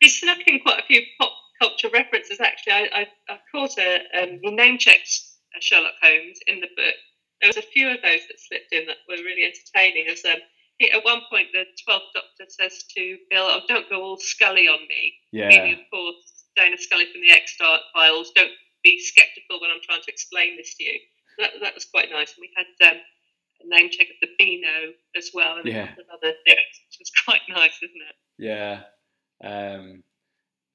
[0.00, 2.40] he's snuck in quite a few pop culture references.
[2.40, 5.08] Actually, I, I, I caught a um, he name checked
[5.60, 6.94] Sherlock Holmes in the book.
[7.40, 10.08] There was a few of those that slipped in that were really entertaining.
[10.08, 10.40] As um,
[10.78, 14.68] he, at one point, the Twelfth Doctor says to Bill, "Oh, don't go all Scully
[14.68, 15.48] on me." Yeah.
[15.48, 16.16] Meaning, of course,
[16.56, 17.56] Dana Scully from the X
[17.94, 18.32] Files.
[18.34, 18.52] Don't
[18.84, 20.98] be sceptical when I'm trying to explain this to you.
[21.38, 22.32] That, that was quite nice.
[22.36, 23.00] And we had um,
[23.62, 25.84] a name check of the Beano as well, and Yeah.
[25.84, 28.16] a couple of other things, which was quite nice, isn't it?
[28.38, 28.82] Yeah.
[29.42, 30.02] Um,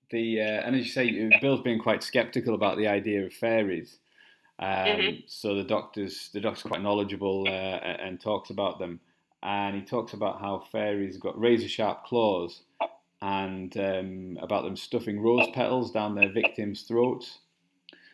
[0.09, 3.99] the uh, and as you say, Bill's been quite sceptical about the idea of fairies.
[4.59, 5.23] Um, Mhm.
[5.27, 8.99] So the doctor's the doctor's quite knowledgeable uh, and talks about them,
[9.41, 12.61] and he talks about how fairies got razor sharp claws,
[13.21, 17.39] and um, about them stuffing rose petals down their victims' throats,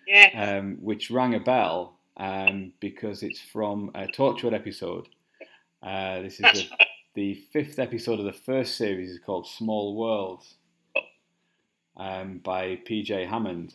[0.07, 0.57] Yeah.
[0.59, 5.07] um, which rang a bell um, because it's from a Torchwood episode.
[5.83, 6.39] Uh, this is
[6.69, 6.77] the
[7.17, 10.53] the fifth episode of the first series is called Small Worlds
[11.97, 13.73] um, by PJ Hammond.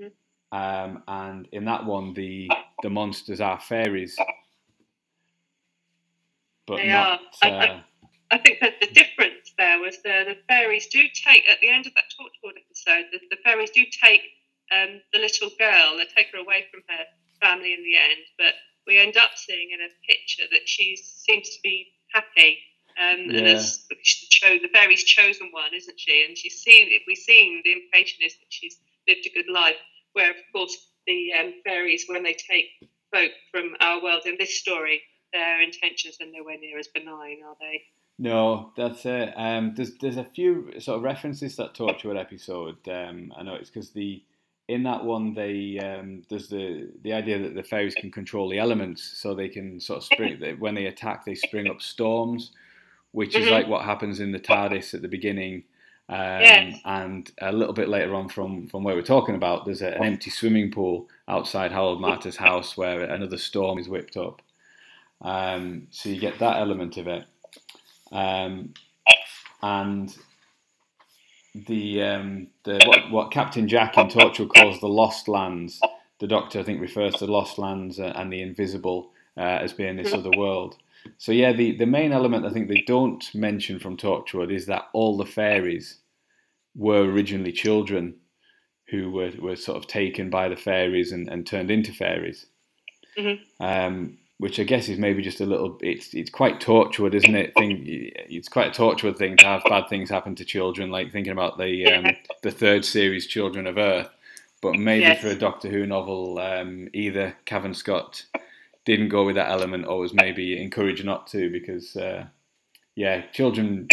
[0.00, 0.12] Mhm.
[0.52, 2.48] Um, and in that one, the
[2.84, 4.16] the monsters are fairies,
[6.68, 7.20] but They not.
[7.20, 7.20] are.
[7.42, 7.82] I- I- Uh,
[8.30, 11.86] I think that the difference there was the, the fairies do take, at the end
[11.86, 14.22] of that Torchwood episode, the, the fairies do take
[14.72, 17.04] um, the little girl, they take her away from her
[17.40, 18.54] family in the end, but
[18.86, 22.58] we end up seeing in a picture that she seems to be happy.
[22.98, 23.52] Um, And Yeah.
[23.52, 26.24] as the, fairy's chosen one, isn't she?
[26.26, 29.76] And she's seen, we've seen, the implication is that she's lived a good life.
[30.14, 32.66] Where, of course, the um, fairies, when they take
[33.12, 35.02] folk from our world in this story,
[35.32, 37.82] their intentions are nowhere near as benign, are they?
[38.18, 39.34] No, that's it.
[39.36, 42.88] Um, there's there's a few sort of references that talk to Torchwood episode.
[42.88, 44.22] Um, I know it's because the
[44.68, 48.58] in that one they um, there's the the idea that the fairies can control the
[48.58, 52.52] elements, so they can sort of spring when they attack, they spring up storms,
[53.12, 53.50] which is Mhm.
[53.50, 55.64] like what happens in the TARDIS at the beginning.
[56.08, 56.80] Um, Yes.
[56.84, 60.04] And a little bit later on from, from where we're talking about, there's a, an
[60.04, 64.40] empty swimming pool outside Harold Marter's house where another storm is whipped up.
[65.20, 67.24] Um, so you get that element of it.
[68.12, 68.74] Um,
[69.62, 70.16] and
[71.66, 75.80] the um, the what, what Captain Jack in Torchwood calls the Lost Lands,
[76.18, 79.96] the Doctor I think refers to the Lost Lands and the Invisible uh, as being
[79.96, 80.76] this other world.
[81.18, 84.88] So yeah, the, the main element I think they don't mention from Torchwood is that
[84.92, 85.98] all the fairies
[86.74, 88.16] were originally children
[88.88, 92.46] who were, were sort of taken by the fairies and, and turned into fairies.
[93.18, 93.40] Mhm.
[93.60, 95.78] Um, which I guess is maybe just a little.
[95.80, 97.54] It's it's quite Torchwood, isn't it?
[97.54, 101.32] Thing it's quite a Torchwood thing to have bad things happen to children, like thinking
[101.32, 102.06] about the um,
[102.42, 104.10] the third series, Children of Earth.
[104.62, 105.20] But maybe Yes.
[105.20, 108.24] for a Doctor Who novel, um, either Cavan Scott
[108.84, 112.24] didn't go with that element, or was maybe encouraged not to, because uh,
[112.94, 113.88] yeah, children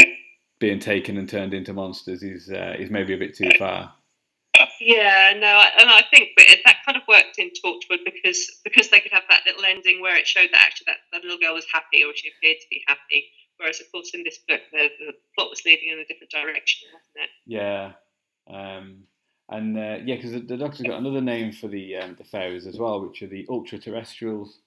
[0.60, 3.94] being taken and turned into monsters is uh, is maybe a bit too far.
[4.86, 8.99] Yeah, no, and I think that that kind of worked in Torchwood because because they
[8.99, 11.65] could have that little ending where it showed that actually that, that little girl was
[11.71, 13.25] happy or she appeared to be happy.
[13.57, 16.89] Whereas, of course, in this book, the, the plot was leading in a different direction,
[16.91, 17.29] wasn't it?
[17.45, 17.91] Yeah,
[18.49, 19.03] um,
[19.49, 22.65] and uh, yeah, because the, the Doctor's got another name for the um, the fairies
[22.67, 24.59] as well, which are the ultra terrestrials.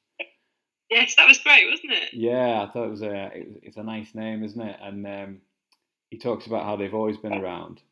[0.88, 2.14] Yes, that was great, wasn't it?
[2.14, 4.76] Yeah, I thought it was a it- it's a nice name, isn't it?
[4.80, 5.40] And um,
[6.10, 7.82] he talks about how they've always been around.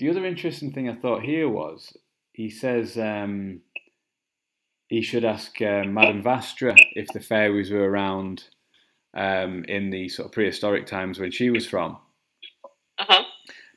[0.00, 1.94] The other interesting thing I thought here was
[2.32, 3.60] he says um,
[4.88, 8.44] he should ask uh, Madame Vastra if the fairies were around
[9.12, 11.98] um, in the sort of prehistoric times when she was from.
[12.98, 13.24] Uh huh.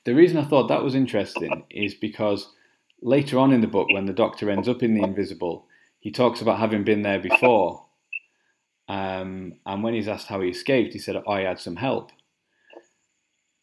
[0.05, 2.53] The reason I thought that was interesting is because
[3.01, 5.67] later on in the book, when the Doctor ends up in the Invisible,
[5.99, 7.85] he talks about having been there before.
[8.87, 12.11] Um, and when he's asked how he escaped, he said, oh, I had some help.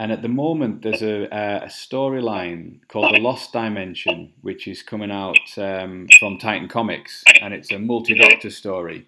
[0.00, 5.10] And at the moment, there's a, a storyline called The Lost Dimension, which is coming
[5.10, 7.22] out um, from Titan Comics.
[7.42, 9.06] And it's a multi Doctor story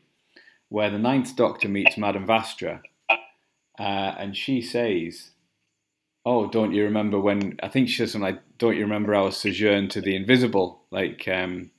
[0.68, 2.82] where the Ninth Doctor meets Madame Vastra.
[3.78, 5.30] Uh, and she says,
[6.26, 7.59] oh, don't you remember when?
[7.62, 10.82] I think she says something like, don't you remember our sojourn to the invisible?
[10.90, 11.70] Like um,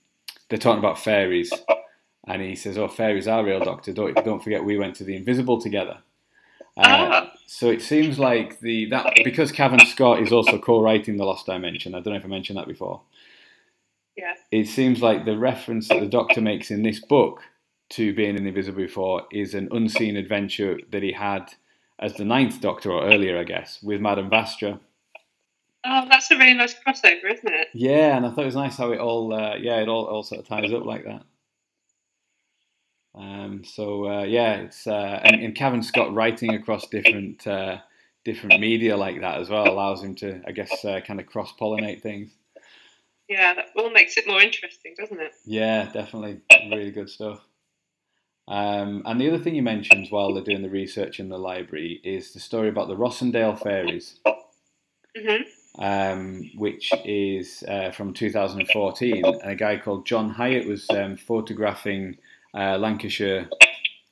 [0.50, 1.54] they're talking about fairies,
[2.28, 3.94] and he says, oh, fairies are real, Doctor.
[3.94, 6.00] Don't don't forget we went to the invisible together.
[6.76, 7.33] Uh, Ah.
[7.54, 11.94] So it seems like the that because Cavan Scott is also co-writing the Lost Dimension.
[11.94, 13.02] I don't know if I mentioned that before.
[14.18, 14.34] Yeah.
[14.52, 17.42] It seems like the reference that the Doctor makes in this book
[17.92, 21.54] to being in the invisible before is an unseen adventure that he had
[22.00, 24.80] as the Ninth Doctor, or earlier, I guess, with Madame Vastra.
[25.86, 27.68] Oh, that's a really nice crossover, isn't it?
[27.74, 30.24] Yeah, and I thought it was nice how it all, uh, yeah, it all, all
[30.24, 31.24] sort of ties up like that.
[33.16, 37.78] Um, so uh, yeah, it's uh, and, and Cavan Scott writing across different uh,
[38.26, 41.54] different media like that as well allows him to, I guess, uh, kind of cross
[41.60, 42.32] pollinate things.
[43.30, 45.32] Yeah, that all makes it more interesting, doesn't it?
[45.46, 46.42] Yeah, definitely.
[46.70, 47.42] Really good stuff.
[48.48, 52.02] Um, and the other thing you mentioned while they're doing the research in the library
[52.04, 54.20] is the story about the Rossendale fairies,
[55.16, 55.44] hmm
[55.80, 59.26] um, which is uh, from 2014.
[59.26, 62.18] And a guy called John Hyatt was um, photographing
[62.54, 63.50] uh, Lancashire,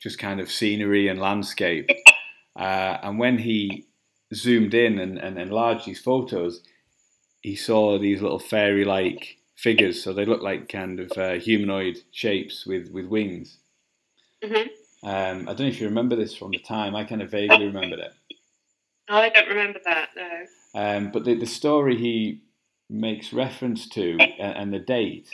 [0.02, 1.90] just kind of scenery and landscape.
[2.56, 3.86] Uh, and when he
[4.34, 6.62] zoomed in and, and enlarged these photos,
[7.42, 10.04] he saw these little fairy like figures.
[10.04, 13.58] So they looked like kind of uh, humanoid shapes with, with wings.
[14.44, 14.68] hmm
[15.04, 16.96] Um, I don't know if you remember this from the time.
[16.96, 18.14] I kind of vaguely remembered it.
[19.10, 20.10] I don't remember that.
[20.16, 20.46] No.
[20.74, 22.42] Um, but the, the story he
[22.90, 25.30] makes reference to and, and the date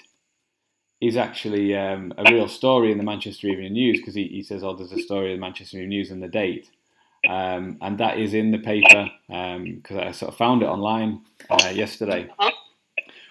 [1.00, 4.64] is actually um, a real story in the Manchester Evening News because he, he says,
[4.64, 6.70] "Oh, there's a story in the Manchester Evening News and the date,"
[7.30, 11.70] um, and that is in the paper because I sort of found it online uh,
[11.74, 12.30] yesterday,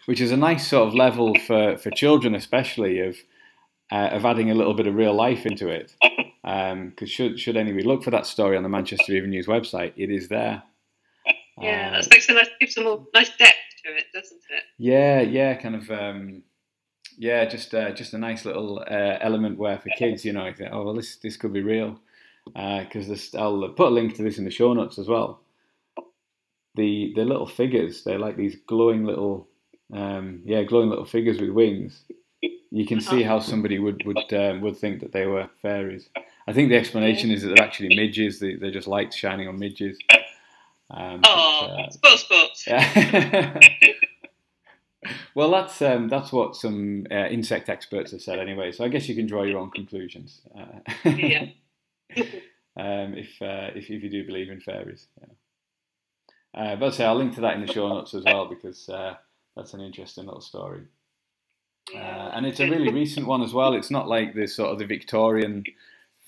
[0.07, 3.17] which is a nice sort of level for, for children, especially of
[3.91, 5.95] uh, of adding a little bit of real life into it.
[6.43, 10.11] Because should should anybody look for that story on the Manchester Evening News website, it
[10.11, 10.63] is there.
[11.61, 14.63] Yeah, Uh, that makes a nice, gives more nice depth to it, doesn't it?
[14.79, 15.91] Yeah, yeah, kind of.
[17.19, 20.53] Yeah, just uh, just a nice little uh, element where for kids, you know, I
[20.53, 21.99] think, oh well, this this could be real,
[22.45, 25.41] because this I'll put a link to this in the show notes as well.
[26.75, 29.49] The the little figures, they're like these glowing little,
[29.95, 32.03] um, yeah, glowing little figures with wings.
[32.71, 36.11] You can see how somebody would would um, would think that they were fairies.
[36.47, 38.39] I think the explanation is that they're actually midges.
[38.41, 39.99] They, they're just lights shining on midges.
[40.91, 42.65] Um, but, Oh, uh, sports, sports.
[42.67, 43.59] yeah.
[45.35, 48.73] well, that's um, that's what some uh, insect experts have said anyway.
[48.73, 50.41] So I guess you can draw your own conclusions.
[50.57, 51.47] Uh, Yeah.
[52.77, 55.07] um, if, uh, if if you do believe in fairies.
[55.21, 56.63] Yeah.
[56.63, 58.89] Uh, but I'll say I'll link to that in the show notes as well because
[58.89, 59.15] uh,
[59.55, 60.83] that's an interesting little story.
[61.95, 61.99] Uh,
[62.35, 63.75] and it's a really recent one as well.
[63.75, 65.65] It's not like the sort of the Victorian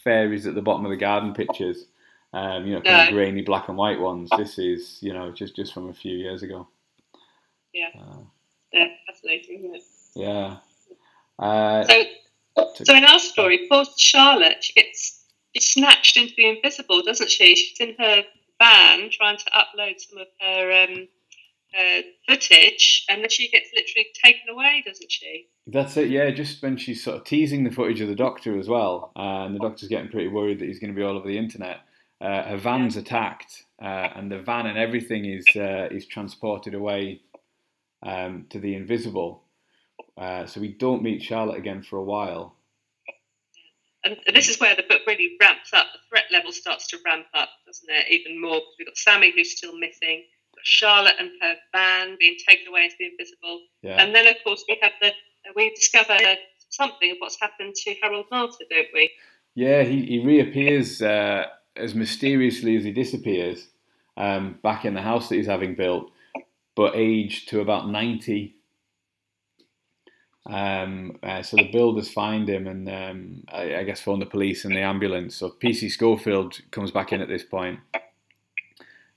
[0.04, 1.86] fairies at the bottom of the garden pictures.
[2.32, 4.28] Um, you know, kind of grainy black and white ones.
[4.36, 6.68] This is, you know, just just from a few years ago.
[7.72, 7.88] Yeah.
[8.72, 9.82] Yeah, fascinating, isn't it?
[10.16, 10.56] yeah.
[11.38, 12.04] Uh, So,
[12.76, 17.30] to- so in our story, poor Charlotte, she gets she's snatched into the invisible, doesn't
[17.30, 17.54] she?
[17.54, 18.24] She's in her
[18.58, 21.08] van trying to upload some of her um,
[21.78, 25.46] uh, footage, and then she gets literally taken away, doesn't she?
[25.66, 26.30] That's it, yeah.
[26.30, 29.54] Just when she's sort of teasing the footage of the doctor as well, uh, and
[29.54, 31.78] the doctor's getting pretty worried that he's going to be all over the internet.
[32.20, 37.20] Uh, her van's attacked, uh, and the van and everything is uh, is transported away
[38.02, 39.42] um, to the invisible.
[40.16, 42.54] Uh, so we don't meet Charlotte again for a while.
[44.04, 45.86] And this is where the book really ramps up.
[45.92, 48.06] The threat level starts to ramp up, doesn't it?
[48.10, 52.16] Even more because we've got Sammy who's still missing, we've got Charlotte and her van
[52.18, 55.12] being taken away into the invisible, Yeah, and then of course we have the
[55.56, 56.16] we discover
[56.70, 59.10] something of what's happened to Harold Marter, don't we?
[59.54, 59.82] yeah.
[59.82, 61.46] He, he reappears uh,
[61.76, 63.68] as mysteriously as he disappears
[64.16, 66.12] um, back in the house that he's having built,
[66.78, 68.54] but aged to about ninety.
[70.46, 74.64] Um, uh, so the builders find him and um, I, I guess phone the police
[74.64, 75.36] and the ambulance.
[75.36, 77.80] So PC Schofield comes back in at this point.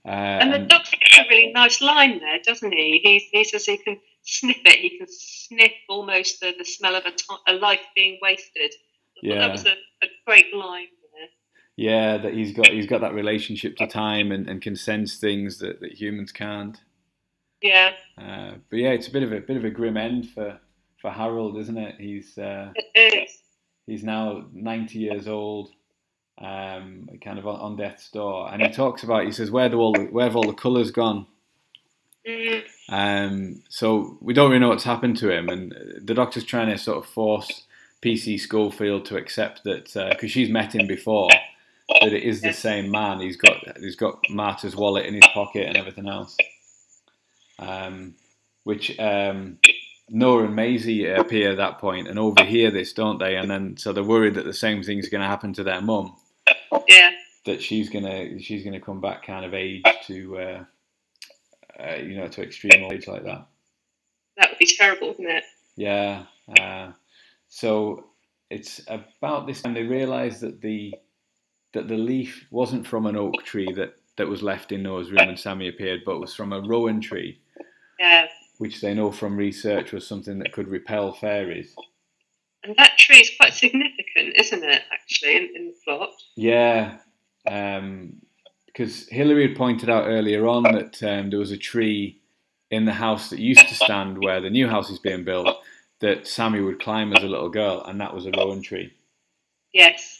[0.05, 2.99] Uh, And the and- doctor has a really nice line there, doesn't he?
[3.01, 4.79] He, he says he can sniff it.
[4.79, 8.73] He can sniff almost the, the smell of a, ti- a life being wasted.
[9.21, 9.39] Yeah.
[9.39, 9.71] that was a,
[10.03, 11.29] a great line there.
[11.77, 15.59] yeah, that he's got he's got that relationship to time and, and can sense things
[15.59, 16.77] that, that humans can't.
[17.61, 20.59] Yeah, Uh, but yeah, it's a bit of a bit of a grim end for,
[21.01, 21.95] for Harold, isn't it?
[21.99, 23.37] He's uh, it is.
[23.87, 25.69] he's now ninety years old,
[26.39, 29.79] um, kind of on, on death's door, and he talks about he says where do
[29.79, 31.27] all the, where have all the colours gone?
[32.27, 36.67] Mm, Um, so we don't really know what's happened to him, and the doctor's trying
[36.69, 37.63] to sort of force
[38.01, 41.29] PC Schofield to accept that because she's met him before,
[42.01, 43.19] that it is the same man.
[43.19, 46.35] He's got he's got Marter's wallet in his pocket and everything else.
[47.61, 48.15] Um,
[48.63, 49.57] which um,
[50.09, 53.35] Noah and Maisie appear at that point and overhear this, don't they?
[53.37, 56.15] And then so they're worried that the same thing's going to happen to their mum.
[56.87, 57.11] yeah,
[57.45, 60.63] That she's gonna she's gonna come back kind of age to uh,
[61.79, 63.47] uh, you know to extreme old age like that.
[64.37, 65.43] that would be terrible, wouldn't it?
[65.75, 66.25] Yeah.
[66.59, 66.91] Uh,
[67.47, 68.05] so
[68.49, 70.93] it's about this time they realise that the
[71.73, 75.25] that the leaf wasn't from an oak tree that, that was left in Noah's room
[75.25, 77.39] when Sammy appeared, but was from a rowan tree,
[78.01, 78.27] Yeah.
[78.57, 81.75] which they know from research was something that could repel fairies.
[82.63, 86.09] And that tree is quite significant, isn't it, actually, in, in the plot?
[86.35, 86.97] Yeah,
[87.47, 88.21] um,
[88.65, 92.19] because Hillary had pointed out earlier on that um, there was a tree
[92.71, 95.57] in the house that used to stand where the new house is being built
[95.99, 98.91] that Sammy would climb as a little girl, and that was a rowan tree.
[99.73, 100.19] Yes.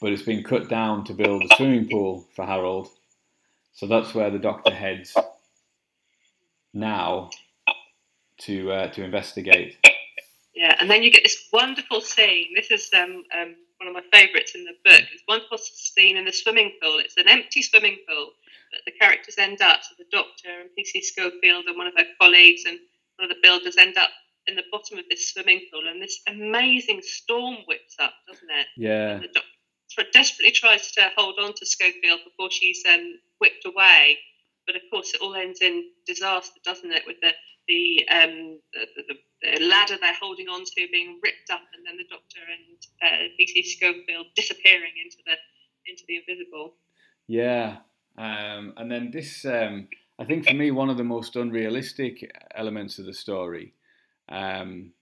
[0.00, 2.88] But it's been cut down to build a swimming pool for Harold.
[3.74, 5.14] So that's where the doctor heads
[6.74, 7.30] now
[8.40, 9.76] to uh, to investigate.
[10.54, 12.48] Yeah, and then you get this wonderful scene.
[12.54, 15.02] This is um, um, one of my favourites in the book.
[15.12, 16.98] This wonderful scene in the swimming pool.
[16.98, 18.30] It's an empty swimming pool,
[18.72, 19.80] but the characters end up.
[19.82, 22.78] So the doctor and PC Schofield and one of her colleagues and
[23.18, 24.10] one of the builders end up
[24.48, 28.66] in the bottom of this swimming pool, and this amazing storm whips up, doesn't it?
[28.76, 29.10] Yeah.
[29.10, 34.18] And the doctor desperately tries to hold on to Schofield before she's um, whipped away,
[34.68, 37.02] but of course it all ends in disaster, doesn't it?
[37.06, 37.32] With the
[37.66, 41.96] the, um, the, the, the ladder they're holding on to being ripped up, and then
[41.96, 45.32] the doctor and uh, PC Schofield disappearing into the
[45.90, 46.74] into the invisible.
[47.26, 47.78] Yeah,
[48.16, 49.88] um, and then this, um,
[50.18, 53.72] I think for me, one of the most unrealistic elements of the story,
[54.28, 54.92] um,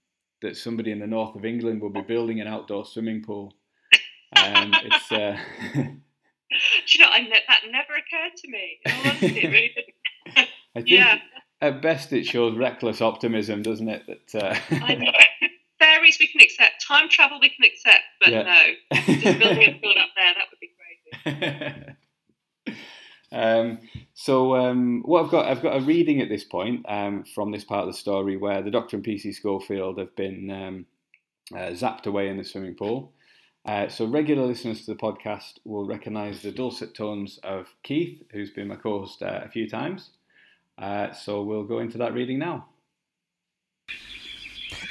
[0.41, 3.53] that somebody in the north of England will be building an outdoor swimming pool.
[4.35, 5.11] Um, it's.
[5.11, 5.37] Uh,
[6.49, 8.79] Do you know, I ne- that never occurred to me.
[8.85, 10.47] In all honesty, it really didn't.
[10.75, 11.19] I think Yeah.
[11.61, 14.03] at best it shows reckless optimism, doesn't it?
[14.31, 14.43] That.
[14.43, 15.11] Uh, I know.
[15.79, 18.43] Fairies we can accept, time travel we can accept, but Yeah.
[18.43, 20.71] no, just building a pool up there, that would be
[22.65, 22.77] crazy.
[23.31, 23.79] um,
[24.13, 27.63] so um, what I've got, I've got a reading at this point um, from this
[27.63, 30.85] part of the story where the Doctor and PC Schofield have been um,
[31.53, 33.13] uh, zapped away in the swimming pool.
[33.67, 38.49] Uh, so regular listeners to the podcast will recognise the dulcet tones of Keith, who's
[38.49, 40.11] been my co-host uh, a few times.
[40.77, 42.67] Uh, so we'll go into that reading now.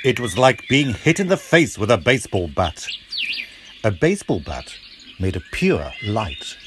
[0.04, 2.86] It was like being hit in the face with a baseball bat.
[3.82, 4.74] A baseball bat
[5.18, 6.58] made of pure light.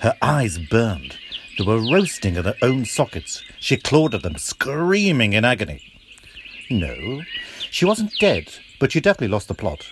[0.00, 1.16] Her eyes burned.
[1.56, 3.42] They were roasting in their own sockets.
[3.58, 5.82] She clawed at them, screaming in agony.
[6.70, 7.22] No,
[7.70, 9.90] she wasn't dead, but she definitely lost the plot.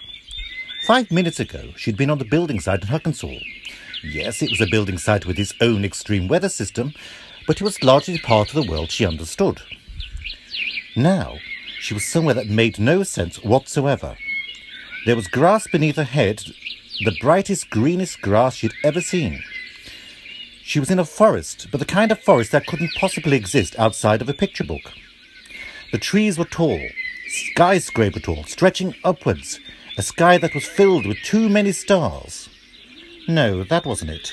[0.89, 3.45] Five minutes ago, she'd been on the building site in Huckensall.
[4.03, 6.95] Yes, it was a building site with its own extreme weather system,
[7.47, 9.61] but it was largely part of the world she understood.
[10.97, 11.36] Now,
[11.78, 14.16] she was somewhere that made no sense whatsoever.
[15.05, 16.43] There was grass beneath her head,
[17.05, 19.43] the brightest, greenest grass she'd ever seen.
[20.62, 24.22] She was in a forest, but the kind of forest that couldn't possibly exist outside
[24.22, 24.95] of a picture book.
[25.93, 26.80] The trees were tall,
[27.28, 29.61] skyscraper tall, stretching upwards,
[29.99, 32.49] a sky that was filled with too many stars.
[33.27, 34.33] No, that wasn't it.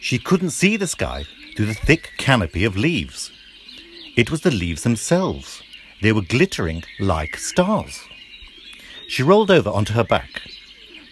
[0.00, 1.24] She couldn't see the sky
[1.56, 3.32] through the thick canopy of leaves.
[4.16, 5.64] It was the leaves themselves.
[6.00, 8.00] They were glittering like stars.
[9.08, 10.42] She rolled over onto her back.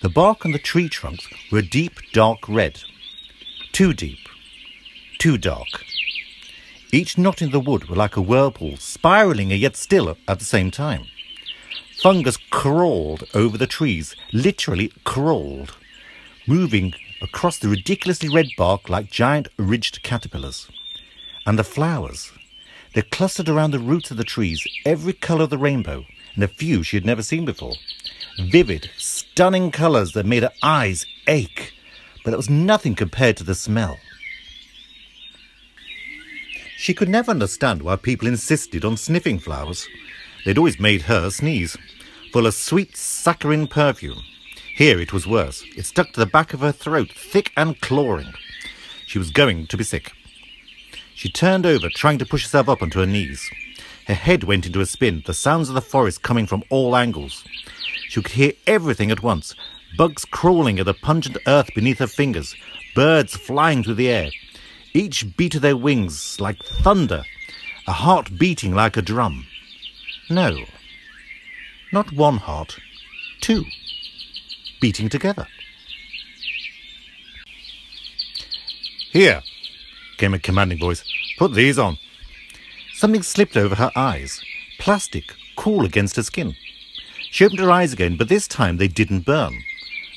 [0.00, 2.82] The bark on the tree trunks were a deep, dark red.
[3.72, 4.28] Too deep.
[5.18, 5.84] Too dark.
[6.92, 10.44] Each knot in the wood were like a whirlpool, spiraling and yet still at the
[10.44, 11.06] same time.
[12.02, 15.76] Fungus crawled over the trees, literally crawled,
[16.46, 20.68] moving across the ridiculously red bark like giant ridged caterpillars.
[21.46, 22.32] And the flowers,
[22.94, 26.48] they clustered around the roots of the trees, every colour of the rainbow, and a
[26.48, 27.74] few she had never seen before.
[28.38, 31.72] Vivid, stunning colours that made her eyes ache,
[32.24, 33.96] but that was nothing compared to the smell.
[36.76, 39.88] She could never understand why people insisted on sniffing flowers.
[40.46, 41.76] They'd always made her sneeze,
[42.32, 44.22] full of sweet saccharine perfume.
[44.76, 45.64] Here it was worse.
[45.76, 48.32] It stuck to the back of her throat, thick and clawing.
[49.08, 50.12] She was going to be sick.
[51.16, 53.50] She turned over, trying to push herself up onto her knees.
[54.06, 57.42] Her head went into a spin, the sounds of the forest coming from all angles.
[58.08, 59.52] She could hear everything at once
[59.96, 62.54] bugs crawling at the pungent earth beneath her fingers,
[62.94, 64.30] birds flying through the air,
[64.94, 67.24] each beat of their wings like thunder,
[67.88, 69.44] a heart beating like a drum.
[70.28, 70.64] No,
[71.92, 72.78] not one heart,
[73.40, 73.64] two,
[74.80, 75.46] beating together.
[79.12, 79.42] Here,
[80.18, 81.04] came a commanding voice.
[81.38, 81.98] Put these on.
[82.94, 84.42] Something slipped over her eyes.
[84.78, 86.56] Plastic, cool against her skin.
[87.30, 89.62] She opened her eyes again, but this time they didn't burn.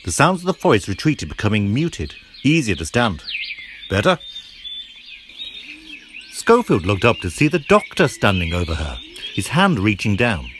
[0.05, 3.23] The sounds of the forest retreated, becoming muted, easier to stand.
[3.89, 4.17] Better?
[6.31, 8.97] Schofield looked up to see the doctor standing over her,
[9.39, 10.51] his hand reaching down.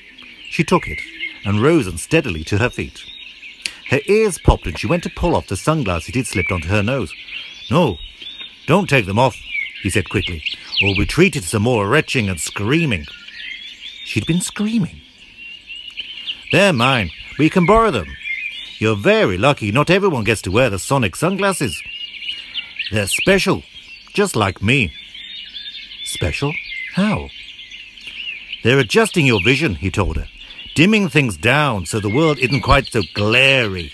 [0.49, 1.01] She took it
[1.43, 3.03] and rose unsteadily to her feet.
[3.89, 6.81] Her ears popped and she went to pull off the sunglasses he'd slipped onto her
[6.81, 7.13] nose.
[7.69, 7.97] No,
[8.67, 9.35] don't take them off,
[9.83, 10.41] he said quickly,
[10.81, 13.05] or we treated some more retching and screaming.
[14.05, 15.01] She'd been screaming.
[16.53, 17.11] They're mine.
[17.37, 18.07] We can borrow them.
[18.77, 21.83] You're very lucky not everyone gets to wear the sonic sunglasses.
[22.93, 23.63] They're special,
[24.13, 24.93] just like me.
[26.05, 26.53] Special?
[26.95, 27.27] How?
[28.63, 30.27] They're adjusting your vision, he told her,
[30.75, 33.91] dimming things down so the world isn't quite so glary.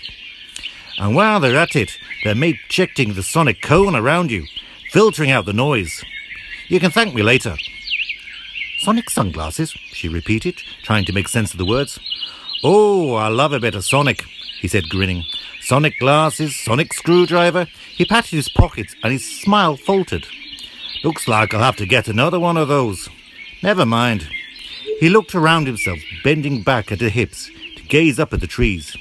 [0.98, 4.46] And while they're at it, they're projecting the sonic cone around you,
[4.92, 6.04] filtering out the noise.
[6.68, 7.56] You can thank me later.
[8.80, 11.98] Sonic sunglasses, she repeated, trying to make sense of the words.
[12.64, 14.22] Oh, I love a bit of Sonic,
[14.60, 15.24] he said, grinning.
[15.60, 17.66] Sonic glasses, Sonic screwdriver.
[17.96, 20.26] He patted his pockets and his smile faltered.
[21.04, 23.08] Looks like I'll have to get another one of those.
[23.62, 24.28] Never mind.
[25.00, 28.96] He looked around himself, bending back at the hips to gaze up at the trees.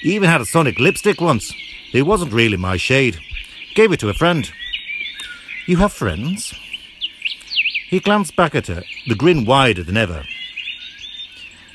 [0.00, 1.52] He even had a Sonic lipstick once.
[1.92, 3.18] It wasn't really my shade.
[3.74, 4.50] Gave it to a friend.
[5.66, 6.54] You have friends?
[7.88, 10.24] He glanced back at her, the grin wider than ever.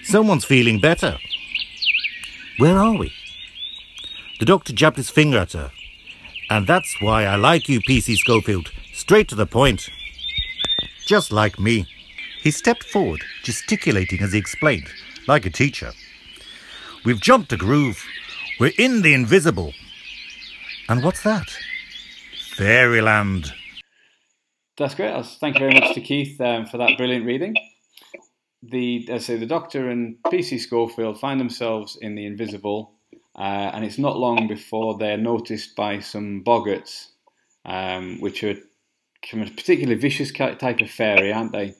[0.04, 1.18] Someone's feeling better.
[2.58, 3.14] Where are we?
[4.39, 5.72] The doctor jabbed his finger at her.
[6.50, 8.72] And that's why I like you, PC Schofield.
[8.93, 9.89] Straight to the point.
[11.06, 11.86] Just like me.
[12.48, 14.88] He stepped forward, gesticulating as he explained,
[15.28, 15.91] like a teacher.
[17.04, 18.02] We've jumped a groove.
[18.58, 19.74] We're in the invisible.
[20.88, 21.50] And what's that?
[22.56, 23.52] Fairyland.
[24.78, 25.26] That's great.
[25.26, 27.54] Thank you very much to Keith um, for that brilliant reading.
[28.64, 32.93] The as I say, the Doctor and PC Schofield find themselves in the invisible,
[33.36, 37.08] uh, and it's not long before they're noticed by some boggarts,
[37.66, 38.56] um, which are a
[39.50, 41.76] particularly vicious type of fairy, aren't they?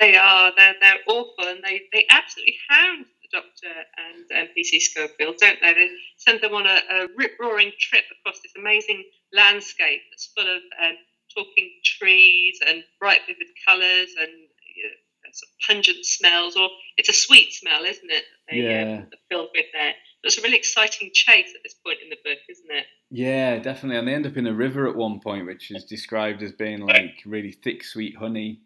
[0.00, 0.52] They are.
[0.56, 5.58] They're, they're awful, and they, they absolutely hound the Doctor and um, PC Schofield, don't
[5.60, 5.74] they?
[5.74, 10.48] They send them on a, a rip roaring trip across this amazing landscape that's full
[10.48, 10.96] of um,
[11.36, 16.56] talking trees and bright, vivid colours and you know, sort of pungent smells.
[16.56, 18.24] Or it's a sweet smell, isn't it?
[18.50, 18.98] They, yeah.
[19.00, 19.94] Um, filled with there.
[20.24, 22.86] It's a really exciting chase at this point in the book, isn't it?
[23.10, 23.98] Yeah, definitely.
[23.98, 26.80] And they end up in a river at one point, which is described as being
[26.80, 28.60] like really thick, sweet honey.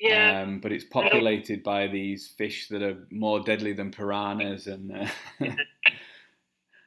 [0.00, 0.42] Yeah.
[0.42, 5.06] Um, but it's populated by these fish that are more deadly than piranhas, and uh,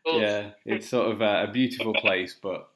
[0.06, 2.70] yeah, it's sort of a, a, beautiful place, but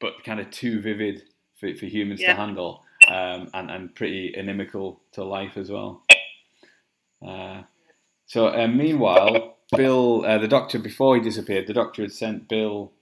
[0.00, 1.22] but kind of too vivid
[1.58, 2.34] for, for humans yeah.
[2.34, 6.02] to handle, um, and and pretty inimical to life as well.
[7.26, 7.62] Uh,
[8.26, 12.92] so uh, meanwhile, Bill, uh, the doctor, before he disappeared, the doctor had sent Bill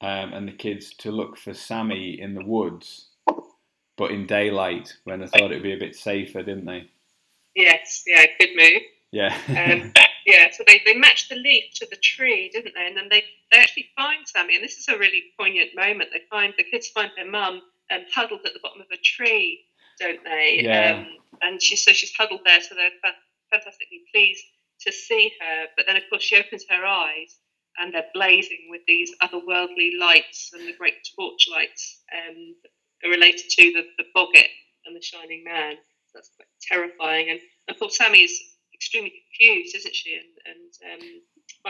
[0.00, 3.10] um, and the kids to look for Sammy in the woods
[3.96, 6.90] but in daylight when I thought it'd be a bit safer, didn't they?
[7.54, 8.82] Yes, yeah, good move.
[9.12, 9.36] Yeah.
[9.48, 9.92] um,
[10.26, 12.86] yeah, so they, they matched the leaf to the tree, didn't they?
[12.86, 13.22] And then they,
[13.52, 16.10] they actually find Sammy, and this is a really poignant moment.
[16.12, 19.60] They find the kids find their mum um, huddled at the bottom of a tree,
[20.00, 20.60] don't they?
[20.62, 20.98] Yeah.
[20.98, 21.06] Um,
[21.42, 23.12] and she so she's huddled there, so they're
[23.50, 24.44] fantastically pleased
[24.80, 25.66] to see her.
[25.76, 27.36] But then, of course, she opens her eyes,
[27.78, 32.54] and they're blazing with these otherworldly lights and the great torchlights um,
[33.08, 34.50] related to the, the boggart
[34.86, 35.76] and the shining man.
[36.06, 37.30] So that's quite terrifying.
[37.30, 38.38] And of course, Sammy's
[38.72, 40.14] extremely confused, isn't she?
[40.14, 41.08] And, and um,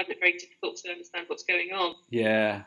[0.09, 1.95] it very difficult to understand what's going on.
[2.11, 2.63] Yeah.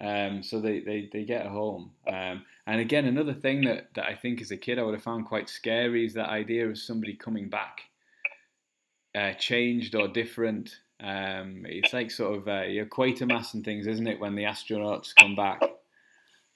[0.00, 1.92] Um, so they, they, they get home.
[2.08, 5.02] Um, and again, another thing that, that I think as a kid I would have
[5.02, 7.82] found quite scary is that idea of somebody coming back,
[9.14, 10.74] uh, changed or different.
[11.02, 14.20] Um, it's like sort of uh, your Quatermass and things, isn't it?
[14.20, 15.60] When the astronauts come back,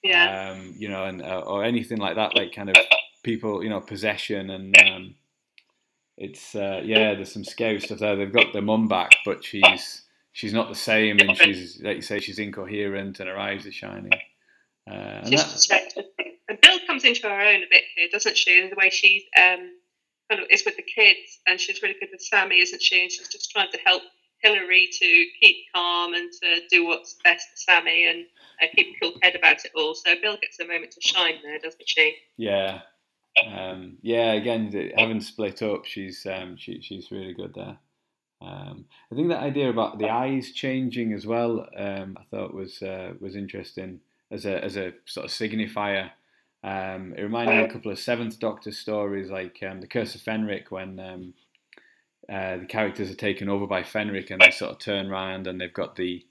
[0.04, 0.52] yeah.
[0.52, 2.76] Um, you know, and uh, or anything like that, like kind of
[3.24, 5.14] people, you know, possession and um,
[6.16, 8.14] it's uh, yeah, there's some scary stuff there.
[8.14, 10.02] They've got their mum back, but she's
[10.32, 13.72] she's not the same, and she's like you say, she's incoherent, and her eyes are
[13.72, 14.12] shining.
[14.88, 15.34] Uh, and,
[16.48, 18.60] and Bill comes into her own a bit here, doesn't she?
[18.60, 19.72] In the way she's um,
[20.30, 23.02] kind of is with the kids, and she's really good with Sammy, isn't she?
[23.02, 24.02] And she's just trying to help
[24.44, 28.26] Hilary to keep calm and to do what's best for Sammy and
[28.62, 29.94] uh, keep a cool head about it all.
[29.94, 32.16] So Bill gets a moment to shine there, doesn't she?
[32.36, 32.80] Yeah.
[33.52, 37.78] Um, yeah, again, having split up, she's um, she, she's really good there.
[38.40, 42.82] Um, I think that idea about the eyes changing as well, um, I thought was
[42.82, 44.00] uh, was interesting
[44.30, 46.10] as a as a sort of signifier.
[46.62, 50.14] Um, it reminded me of a couple of Seventh Doctor stories, like um, the Curse
[50.14, 51.34] of Fenric, when um,
[52.30, 55.60] uh, the characters are taken over by Fenric and they sort of turn around and
[55.60, 56.24] they've got the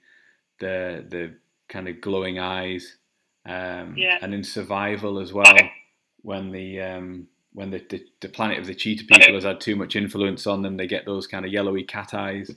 [0.60, 1.36] the the
[1.70, 2.98] kind of glowing eyes.
[3.46, 4.18] Um, yeah.
[4.22, 5.58] And in Survival as well,
[6.22, 9.76] when the um, when the, the, the planet of the cheetah people has had too
[9.76, 12.52] much influence on them, they get those kind of yellowy cat eyes.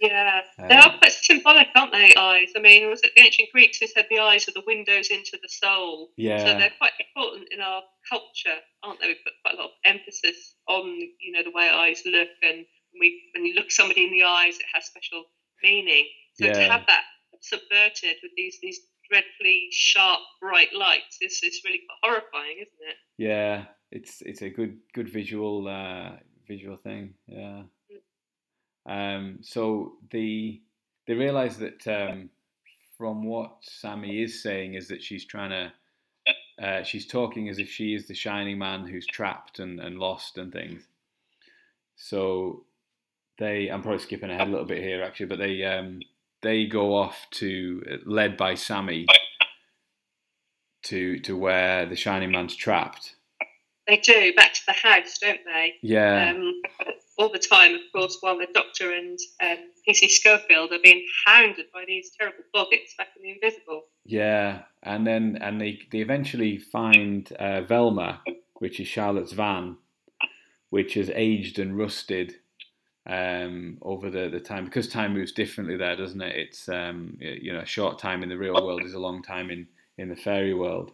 [0.00, 2.14] Yeah, um, they are quite symbolic, aren't they?
[2.14, 2.50] Eyes.
[2.56, 5.38] I mean, was it the ancient Greeks who said the eyes are the windows into
[5.42, 6.10] the soul?
[6.16, 6.38] Yeah.
[6.38, 9.08] So they're quite important in our culture, aren't they?
[9.08, 10.86] We put quite a lot of emphasis on,
[11.20, 14.24] you know, the way eyes look, and when we when you look somebody in the
[14.24, 15.24] eyes, it has special
[15.62, 16.06] meaning.
[16.34, 16.52] So yeah.
[16.52, 17.02] to have that
[17.40, 18.80] subverted with these these
[19.10, 22.96] dreadfully sharp, bright lights is, is really quite horrifying, isn't it?
[23.16, 26.16] Yeah, it's it's a good good visual uh,
[26.46, 27.14] visual thing.
[27.26, 27.62] Yeah.
[28.88, 30.60] Um, so the
[31.06, 32.30] they realise that um,
[32.96, 35.72] from what Sammy is saying is that she's trying to
[36.64, 40.38] uh, she's talking as if she is the shining man who's trapped and, and lost
[40.38, 40.82] and things.
[41.96, 42.64] So
[43.38, 46.00] they I'm probably skipping ahead a little bit here actually, but they um,
[46.40, 49.06] they go off to led by Sammy
[50.84, 53.16] to to where the shining man's trapped.
[53.86, 55.74] They do back to the house, don't they?
[55.82, 56.30] Yeah.
[56.30, 56.60] Um,
[57.18, 61.66] all the time, of course, while the Doctor and um, PC Schofield are being hounded
[61.74, 63.82] by these terrible boggarts back in the Invisible.
[64.04, 68.22] Yeah, and then and they they eventually find uh, Velma,
[68.54, 69.76] which is Charlotte's van,
[70.70, 72.36] which has aged and rusted
[73.06, 76.36] um, over the, the time because time moves differently there, doesn't it?
[76.36, 79.50] It's um, you know a short time in the real world is a long time
[79.50, 79.66] in
[79.98, 80.92] in the fairy world.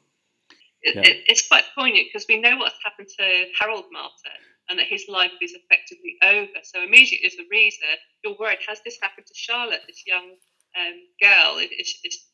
[0.80, 4.32] It, it, it's quite poignant because we know what's happened to Harold Martin
[4.68, 6.60] and that his life is effectively over.
[6.62, 7.92] So immediately as a reader,
[8.22, 10.30] you're worried: has this happened to Charlotte, this young
[10.78, 11.58] um, girl?
[11.58, 12.24] Is, is,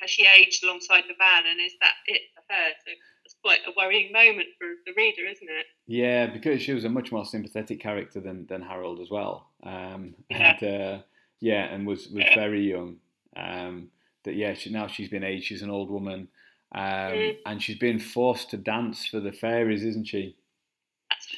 [0.00, 2.68] has she aged alongside the van, and is that it for her?
[2.84, 2.92] So
[3.24, 5.66] it's quite a worrying moment for the reader, isn't it?
[5.86, 9.48] Yeah, because she was a much more sympathetic character than, than Harold as well.
[9.62, 10.56] Um, Yeah.
[10.60, 11.02] And uh,
[11.40, 12.96] yeah, and was was very young.
[13.36, 13.88] Um,
[14.24, 15.44] that yeah, she, now she's been aged.
[15.44, 16.28] She's an old woman,
[16.74, 17.36] um, Mm.
[17.46, 20.36] and she's been forced to dance for the fairies, isn't she?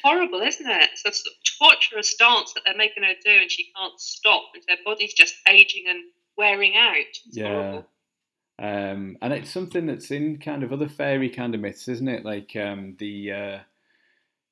[0.03, 0.89] Horrible, isn't it?
[1.05, 1.29] It's a
[1.63, 5.35] torturous dance that they're making her do, and she can't stop, and her body's just
[5.47, 5.99] aging and
[6.37, 6.95] wearing out.
[6.97, 7.47] It's Yeah.
[7.47, 7.89] horrible.
[8.59, 12.25] Um, and it's something that's in kind of other fairy kind of myths, isn't it?
[12.25, 13.59] Like um, the uh,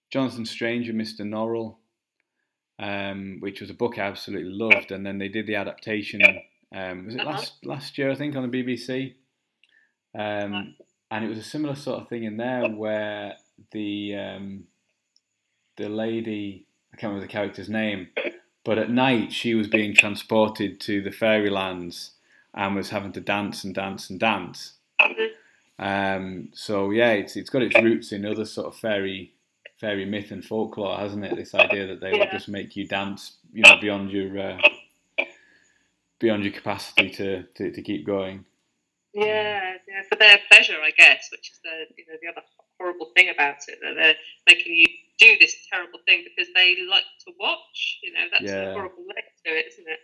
[0.09, 1.21] Jonathan Strange and Mr.
[1.21, 1.75] Norrell,
[2.79, 6.21] um, which was a book I absolutely loved, and then they did the adaptation.
[6.73, 7.31] Um, was it Uh-huh.
[7.31, 8.09] last last year?
[8.11, 9.15] I think on the BBC.
[10.17, 10.75] Um,
[11.11, 13.37] and it was a similar sort of thing in there where
[13.71, 14.67] the um,
[15.77, 18.07] the lady I can't remember the character's name,
[18.63, 22.11] but at night she was being transported to the fairylands
[22.53, 24.73] and was having to dance and dance and dance.
[25.79, 29.33] Um, so yeah, it's it's got its roots in other sort of fairy
[29.79, 31.35] fairy myth and folklore, hasn't it?
[31.35, 32.31] This idea that they will Yeah.
[32.31, 34.57] just make you dance, you know, beyond your uh,
[36.19, 38.43] beyond your capacity to, to, to keep going.
[39.13, 42.41] Yeah, yeah, for their pleasure, I guess, which is the you know the other
[42.79, 44.15] horrible thing about it that they're
[44.47, 44.87] making you
[45.19, 47.99] do this terrible thing because they like to watch.
[48.03, 48.69] You know, that's Yeah.
[48.69, 49.99] a horrible link to it, isn't it?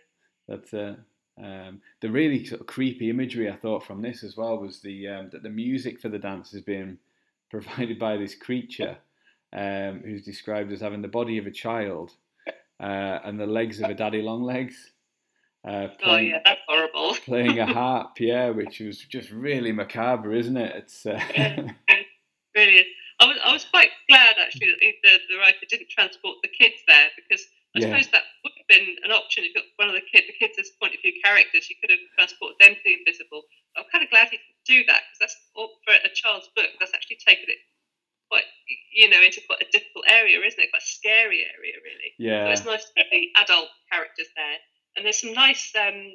[0.48, 0.96] That's uh,
[1.42, 5.08] um, the really sort of creepy imagery I thought from this as well was the
[5.08, 6.98] um, that the music for the dance is being
[7.50, 8.96] provided by this creature
[9.52, 12.10] um, who's described as having the body of a child
[12.80, 14.90] uh, and the legs of a daddy long legs.
[15.66, 17.14] Uh, Oh playing, yeah, that's horrible.
[17.24, 20.76] playing a harp, yeah, which was just really macabre, isn't it?
[20.76, 21.68] It's uh, Yeah.
[22.52, 22.86] Brilliant.
[23.20, 23.90] I was, I was quite
[24.60, 27.42] the, the writer didn't transport the kids there because
[27.74, 27.90] I Yeah.
[27.90, 30.38] suppose that would have been an option if you've got one of the kids, the
[30.38, 33.42] kids as point of view characters, you could have transported them to the invisible.
[33.76, 36.70] I'm kind of glad he didn't do that because that's all- for a child's book.
[36.78, 37.58] That's actually taken it
[38.30, 38.46] quite,
[38.92, 40.70] you know, into quite a difficult area, isn't it?
[40.70, 42.14] Quite a scary area, really.
[42.18, 42.46] Yeah.
[42.46, 44.58] So it's nice to have the adult characters there,
[44.96, 46.14] and there's some nice um,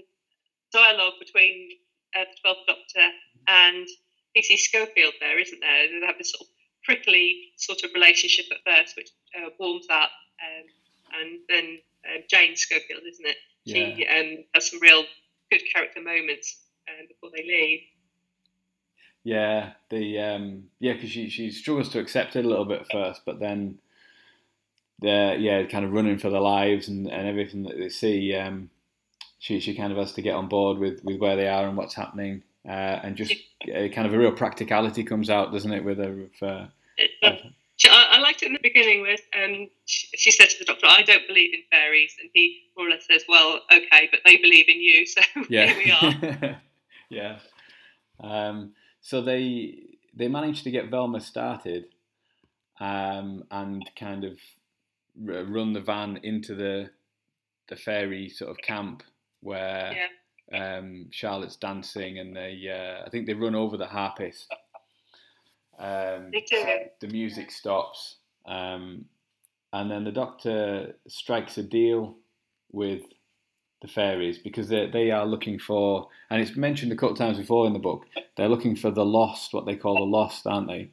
[0.72, 1.78] dialogue between
[2.16, 3.06] uh, the Twelfth Doctor
[3.48, 3.88] and
[4.36, 5.88] PC Schofield there, isn't there?
[5.88, 6.54] They have this sort of
[6.84, 10.10] prickly sort of relationship at first, which uh, warms up,
[10.42, 13.38] um, and then uh, Jane Schofield, isn't it?
[13.68, 15.04] She um, has some real
[15.52, 17.82] good character moments um, before they leave.
[19.24, 23.22] Yeah, the um, yeah, because she she struggles to accept it a little bit first,
[23.26, 23.80] but then
[25.00, 28.34] they're yeah, kind of running for their lives and, and everything that they see.
[28.34, 28.70] Um,
[29.38, 31.78] she she kind of has to get on board with, with where they are and
[31.78, 32.72] what's happening, uh,
[33.04, 33.34] and just
[33.64, 35.84] uh, kind of a real practicality comes out, doesn't it?
[35.84, 36.68] With her, uh,
[37.78, 40.86] she, I, liked it in the beginning where um, she, she said to the doctor,
[40.86, 44.38] "I don't believe in fairies," and he more or less says, "Well, okay, but they
[44.38, 46.62] believe in you, so yeah, here we are."
[47.10, 47.40] yeah.
[48.22, 51.86] Um, so they they managed to get Velma started,
[52.82, 54.38] um, and kind of
[55.26, 56.90] r- run the van into the
[57.70, 59.04] the fairy sort of camp
[59.42, 59.94] where
[60.54, 64.54] um, Charlotte's dancing, and they uh, I think they run over the harpist.
[65.78, 66.66] Um, They do.
[67.00, 69.06] the music stops, um,
[69.74, 72.18] and then the Doctor strikes a deal
[72.72, 73.02] with
[73.82, 77.38] the fairies because they they are looking for, and it's mentioned a couple of times
[77.38, 78.06] before in the book.
[78.36, 80.90] They're looking for the lost, what they call the lost, aren't they?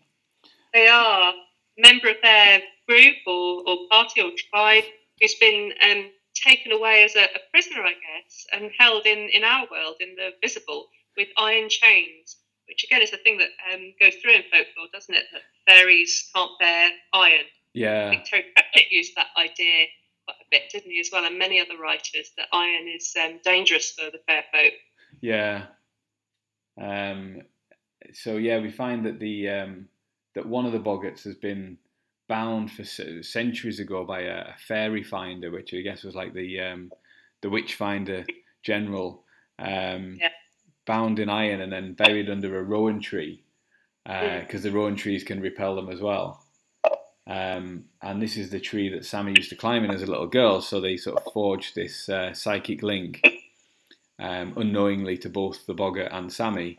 [0.73, 1.35] They are a
[1.79, 4.85] member of their group or, or party or tribe
[5.21, 6.11] who's been um,
[6.41, 10.15] taken away as a, a prisoner, I guess, and held in, in our world, in
[10.17, 12.37] the visible, with iron chains,
[12.69, 15.25] which again is a thing that um, goes through in folklore, doesn't it?
[15.33, 17.47] That fairies can't bear iron.
[18.03, 19.87] I Yeah, think Terry Pratchett used that idea
[20.27, 23.41] quite a bit, didn't he, as well, and many other writers, that iron is um,
[23.45, 24.73] dangerous for the fair folk.
[25.21, 25.67] yeah.
[26.81, 27.43] Um,
[28.13, 29.89] so yeah, we find that the um,
[30.35, 31.79] that one of the boggarts has been
[32.29, 36.61] bound for centuries ago by a, a fairy finder, which I guess was like the
[36.61, 36.93] um,
[37.41, 38.25] the witch finder
[38.63, 39.23] general,
[39.59, 40.31] um, Yeah.
[40.87, 43.43] bound in iron and then buried under a rowan tree
[44.05, 46.43] because the rowan trees can repel them as well.
[47.29, 50.29] Um, and this is the tree that Sammy used to climb in as a little
[50.29, 53.21] girl, so they sort of forged this uh, psychic link
[54.21, 56.77] um, unknowingly to both the boggart and Sammy.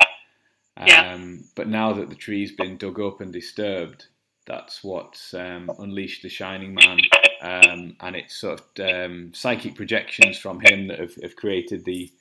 [0.77, 1.17] Um, Yeah.
[1.55, 4.07] But now that the tree's been dug up and disturbed,
[4.47, 6.99] that's what's um, unleashed the Shining Man,
[7.41, 12.11] um, and it's sort of um, psychic projections from him that have, have created the,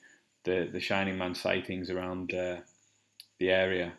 [0.43, 2.57] the the Shining Man sightings around uh,
[3.39, 3.93] the area.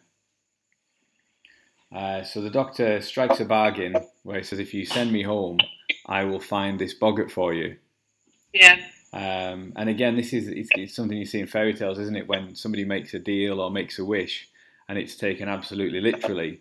[1.91, 5.59] Uh, so the doctor strikes a bargain where he says, "If you send me home,
[6.07, 7.77] I will find this boggart for you."
[8.53, 8.77] Yeah,
[9.13, 12.29] Um, and again, this is it's, it's something you see in fairy tales, isn't it?
[12.29, 14.49] When somebody makes a deal or makes a wish,
[14.89, 16.61] and it's taken absolutely literally.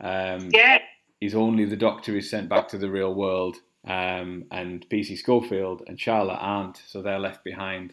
[0.00, 0.78] Um, yeah,
[1.20, 5.82] is only the Doctor is sent back to the real world, um, and PC Schofield
[5.86, 7.92] and Charlotte aren't, so they're left behind.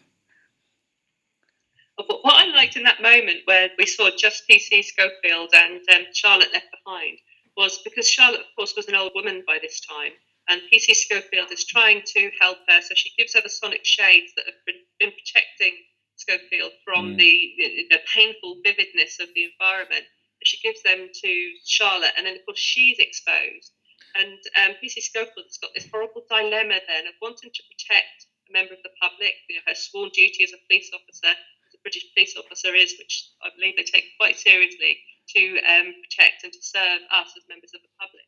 [1.96, 6.06] But what I liked in that moment where we saw just PC Schofield and um,
[6.14, 7.18] Charlotte left behind
[7.56, 10.12] was because Charlotte, of course, was an old woman by this time,
[10.48, 12.80] and PC Schofield is trying to help her.
[12.80, 15.74] So she gives her the sonic shades that have been, been protecting
[16.16, 17.18] Schofield from Mm.
[17.18, 20.04] the, the painful vividness of the environment.
[20.48, 21.32] She gives them to
[21.68, 23.76] Charlotte, and then, of course, she's exposed.
[24.16, 28.52] And um, PC Schofield has got this horrible dilemma then of wanting to protect a
[28.56, 31.84] member of the public, you know, her sworn duty as a police officer, as a
[31.84, 34.96] British police officer is, which I believe they take quite seriously,
[35.36, 38.24] to um, protect and to serve us as members of the public.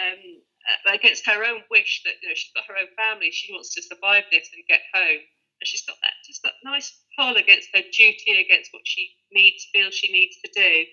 [0.00, 3.52] Um, uh, against her own wish that you know she's got her own family, she
[3.52, 5.20] wants to survive this and get home,
[5.60, 6.88] and she's got that just that nice
[7.18, 10.88] pull against her duty, against what she needs, feels she needs to do,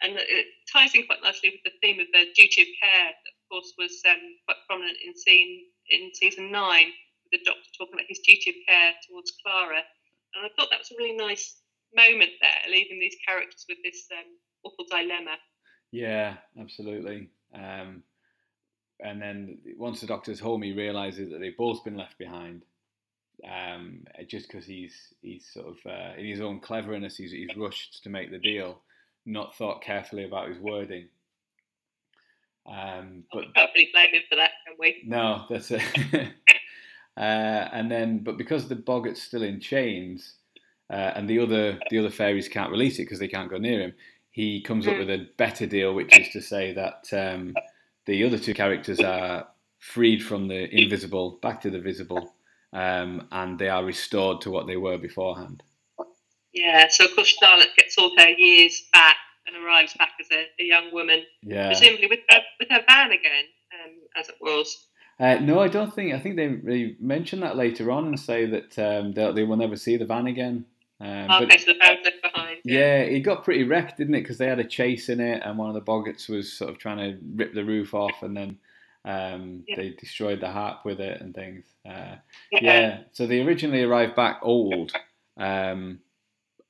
[0.00, 3.34] and it ties in quite nicely with the theme of the duty of care that,
[3.36, 6.86] of course, was um, quite prominent in scene in season nine,
[7.24, 9.82] with the Doctor talking about his duty of care towards Clara,
[10.34, 11.60] and I thought that was a really nice
[11.94, 14.24] moment there, leaving these characters with this um,
[14.64, 15.36] awful dilemma.
[15.90, 17.28] Yeah, absolutely.
[17.54, 18.02] Um,
[19.00, 22.62] and then once the Doctor's home, he realizes that they've both been left behind.
[23.44, 28.02] Um, just because he's he's sort of uh, in his own cleverness, he's, he's rushed
[28.04, 28.80] to make the deal,
[29.26, 31.08] not thought carefully about his wording.
[32.66, 35.02] Um, but We can't blame him for that, can we?
[35.04, 35.82] no, that's it.
[37.16, 40.34] uh, and then, but because the boggart's still in chains,
[40.90, 43.80] uh, and the other the other fairies can't release it because they can't go near
[43.80, 43.94] him,
[44.30, 44.98] he comes up Mm.
[44.98, 47.54] with a better deal, which is to say that um,
[48.06, 52.34] the other two characters are freed from the invisible back to the visible,
[52.72, 55.62] um, and they are restored to what they were beforehand.
[56.52, 59.16] Yeah, so of course Charlotte gets all her years back
[59.46, 61.68] and arrives back as a, a young woman, Yeah.
[61.68, 64.86] presumably with her, with her van again, um, as it was.
[65.18, 66.14] Uh, no, I don't think.
[66.14, 69.56] I think they, they mention that later on and say that um, they, they will
[69.56, 70.64] never see the van again.
[71.00, 72.58] Um, okay, so the van's left behind.
[72.64, 74.20] Yeah, it got pretty wrecked, didn't it?
[74.20, 76.78] Because they had a chase in it, and one of the boggarts was sort of
[76.78, 78.58] trying to rip the roof off, and then
[79.04, 79.76] um, Yeah.
[79.76, 81.64] they destroyed the harp with it and things.
[81.84, 82.16] Uh,
[82.52, 82.60] yeah.
[82.60, 84.92] yeah, so they originally arrived back old,
[85.36, 85.98] um,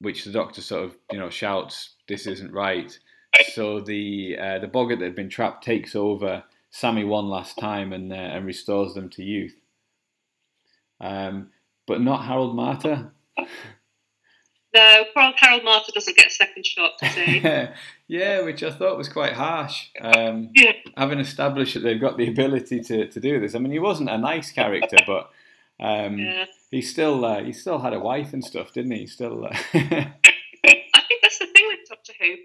[0.03, 2.97] which the doctor sort of you know shouts, "This isn't right."
[3.55, 7.93] So the uh, the boggart that had been trapped takes over Sammy one last time
[7.93, 9.57] and uh, and restores them to youth.
[11.01, 11.49] Um,
[11.87, 13.11] but not Harold Marter.
[14.75, 17.41] No, Harold Marter doesn't get a second shot, he?
[18.09, 19.89] yeah, which I thought was quite harsh.
[20.01, 20.73] Um, Yeah.
[20.97, 23.55] Having established that they've got the ability to, to do this.
[23.55, 25.31] I mean, he wasn't a nice character, but
[25.79, 26.47] um, yeah.
[26.73, 29.07] He still uh, he still had a wife and stuff, didn't he?
[29.07, 32.37] Still, uh, I think that's the thing with Doctor Who.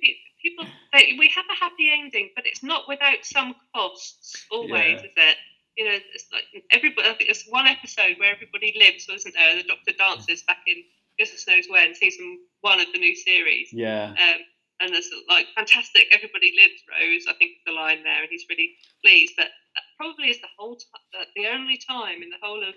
[0.44, 4.46] People, they, we have a happy ending, but it's not without some costs.
[4.52, 4.72] Always,
[5.02, 5.08] Yeah.
[5.08, 5.38] is it?
[5.76, 7.08] You know, it's like everybody.
[7.10, 9.56] I think there's one episode where everybody lives, wasn't there?
[9.56, 10.84] The Doctor dances back in
[11.20, 13.70] goodness knows when, season one of the new series.
[13.74, 14.40] yeah, Um,
[14.82, 17.26] and there's like fantastic, everybody lives, Rose.
[17.28, 18.74] I think is the line there, and he's really
[19.04, 19.34] pleased.
[19.38, 22.74] But that probably is the whole time, the only time in the whole of,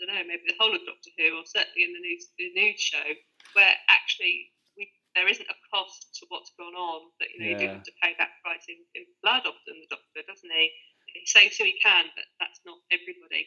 [0.00, 2.48] I don't know, maybe the whole of Doctor Who, or certainly in the news the
[2.54, 3.08] news show,
[3.54, 7.12] where actually we there isn't a cost to what's gone on.
[7.20, 9.44] That you know you do have to pay that price in, in blood.
[9.44, 10.70] Often the Doctor doesn't he?
[11.12, 13.46] He saves who he can, but that's not everybody.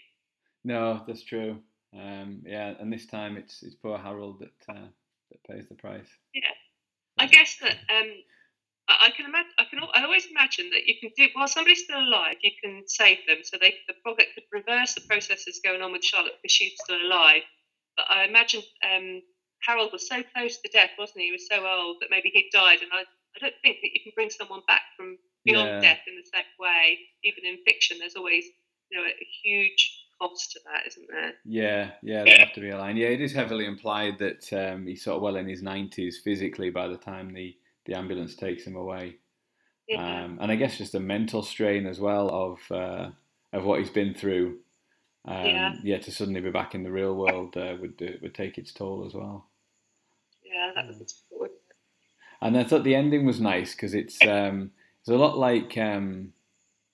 [0.64, 1.58] no, that's true.
[1.96, 4.90] Um, yeah, and this time it's it's poor Harold that uh,
[5.32, 6.10] that pays the price.
[6.34, 6.54] Yeah,
[7.18, 8.12] I guess that um,
[8.90, 9.52] I, I can imagine.
[9.60, 9.80] I can.
[9.94, 13.38] I always imagine that you can do while somebody's still alive, you can save them,
[13.44, 17.02] so they the project could reverse the processes going on with Charlotte because she's still
[17.02, 17.42] alive.
[17.98, 19.22] But I imagine um,
[19.66, 21.26] Harold was so close to death, wasn't he?
[21.28, 24.02] He was so old that maybe he'd died, and I, I don't think that you
[24.04, 25.82] can bring someone back from beyond Yeah.
[25.82, 27.00] death in the same way.
[27.24, 28.46] Even in fiction, there's always
[28.92, 31.34] you know a huge cost to that, isn't there?
[31.46, 32.98] Yeah, yeah, they have to be aligned.
[32.98, 36.70] Yeah, it is heavily implied that um, he's sort of well in his nineties physically
[36.70, 37.56] by the time the,
[37.86, 39.18] the ambulance takes him away.
[39.88, 40.24] Yeah.
[40.24, 43.10] Um, and I guess just the mental strain as well of uh,
[43.54, 44.60] of what he's been through.
[45.28, 45.98] Um, Yeah.
[45.98, 49.06] to suddenly be back in the real world uh, would do, would take its toll
[49.08, 49.48] as well.
[50.44, 51.52] yeah, that was difficult.
[52.42, 56.34] And I thought the ending was nice because it's um, it's a lot like um,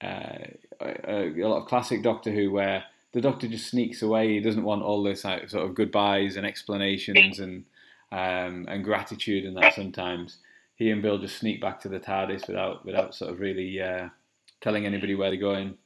[0.01, 0.37] uh,
[0.79, 4.33] a, a lot of classic Doctor Who, where the Doctor just sneaks away.
[4.33, 7.65] He doesn't want all this like, sort of goodbyes and explanations and
[8.11, 9.73] um, and gratitude and that.
[9.73, 10.37] Sometimes
[10.81, 14.09] he and Bill just sneak back to the TARDIS without without sort of really uh,
[14.61, 15.77] telling anybody where they're going.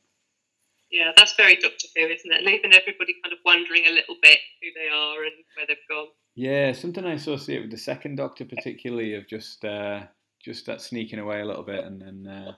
[0.90, 2.46] Yeah, that's very Doctor Who, isn't it?
[2.46, 6.08] Leaving everybody kind of wondering a little bit who they are and where they've gone.
[6.36, 10.04] Yeah, something I associate with the second Doctor, particularly of just uh,
[10.42, 12.54] just that sneaking away a little bit, and then uh,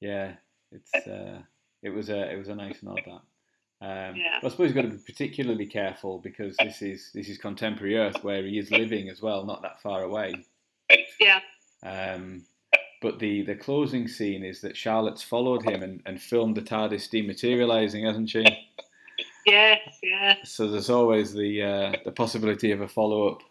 [0.00, 0.34] yeah,
[0.70, 1.38] it's uh,
[1.82, 3.22] it was a it was a nice nod that.
[3.80, 4.38] Um, Yeah.
[4.42, 7.96] but I suppose you've got to be particularly careful because this is this is contemporary
[7.96, 10.44] Earth where he is living as well, not that far away.
[11.20, 11.40] Yeah,
[11.82, 12.44] Um,
[13.00, 17.10] but the, the closing scene is that Charlotte's followed him and, and filmed the TARDIS
[17.10, 18.44] dematerializing, hasn't she?
[19.46, 23.42] yes, yeah, So there's always the uh, the possibility of a follow up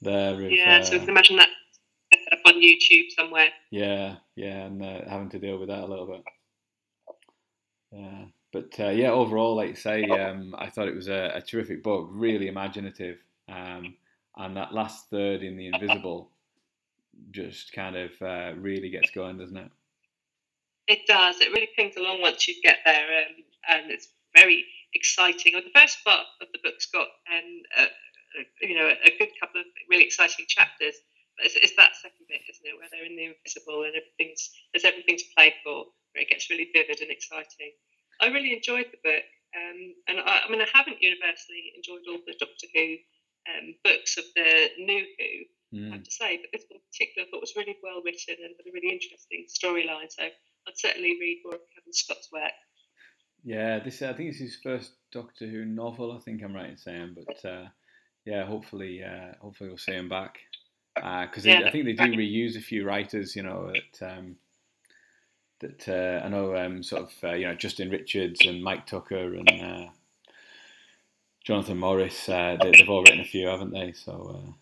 [0.00, 0.34] there.
[0.34, 0.82] Of, yeah.
[0.82, 1.48] so uh, you can imagine that
[2.32, 3.50] up on YouTube somewhere.
[3.70, 6.24] Yeah, yeah, and uh, having to deal with that a little bit.
[7.92, 11.40] Yeah, but uh, yeah, overall, like you say, um, I thought it was a, a
[11.40, 13.94] terrific book, really imaginative, um,
[14.36, 16.30] and that last third in the Invisible
[17.32, 19.70] just kind of uh, really gets going, doesn't it?
[20.88, 21.40] It does.
[21.40, 23.34] It really pings along once you get there, um,
[23.68, 24.64] and it's very
[24.94, 25.54] exciting.
[25.54, 29.60] Well, the first part of the book's got, um, a- you know, a good couple
[29.60, 30.96] of really exciting chapters.
[31.36, 34.50] But it's, it's that second bit, isn't it, where they're in the invisible and everything's
[34.72, 37.72] there's everything to play for, where it gets really vivid and exciting.
[38.20, 39.24] I really enjoyed the book,
[39.56, 42.96] um, and I, I mean, I haven't universally enjoyed all the Doctor Who
[43.48, 45.30] um, books of the new Who,
[45.72, 45.92] I Mm.
[45.92, 48.54] have to say, but this one in particular I thought was really well written and
[48.56, 50.10] had a really interesting storyline.
[50.12, 52.52] So I'd certainly read more of Cavan Scott's work.
[53.42, 56.12] Yeah, this I think it's his first Doctor Who novel.
[56.12, 57.68] I think I'm right in saying, but uh,
[58.24, 60.38] yeah, hopefully, uh, hopefully we'll see him back
[60.94, 61.62] because Yeah.
[61.66, 63.34] I think they do reuse a few writers.
[63.34, 64.36] You know that um,
[65.60, 69.34] that uh, I know, um, sort of uh, you know Justin Richards and Mike Tucker
[69.34, 69.88] and uh,
[71.44, 72.28] Jonathan Morris.
[72.28, 73.92] Uh, they, they've all written a few, haven't they?
[73.92, 74.12] So
[74.46, 74.52] uh,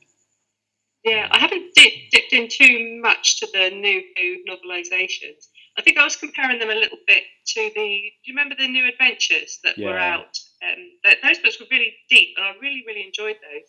[1.05, 5.49] Yeah, I haven't dip, dipped in too much to the new Who novelizations.
[5.79, 7.23] I think I was comparing them a little bit
[7.55, 8.13] to the.
[8.25, 10.37] Do you remember the New Adventures that were out?
[10.63, 13.69] Um, th- those books were really deep, and I really, really enjoyed those.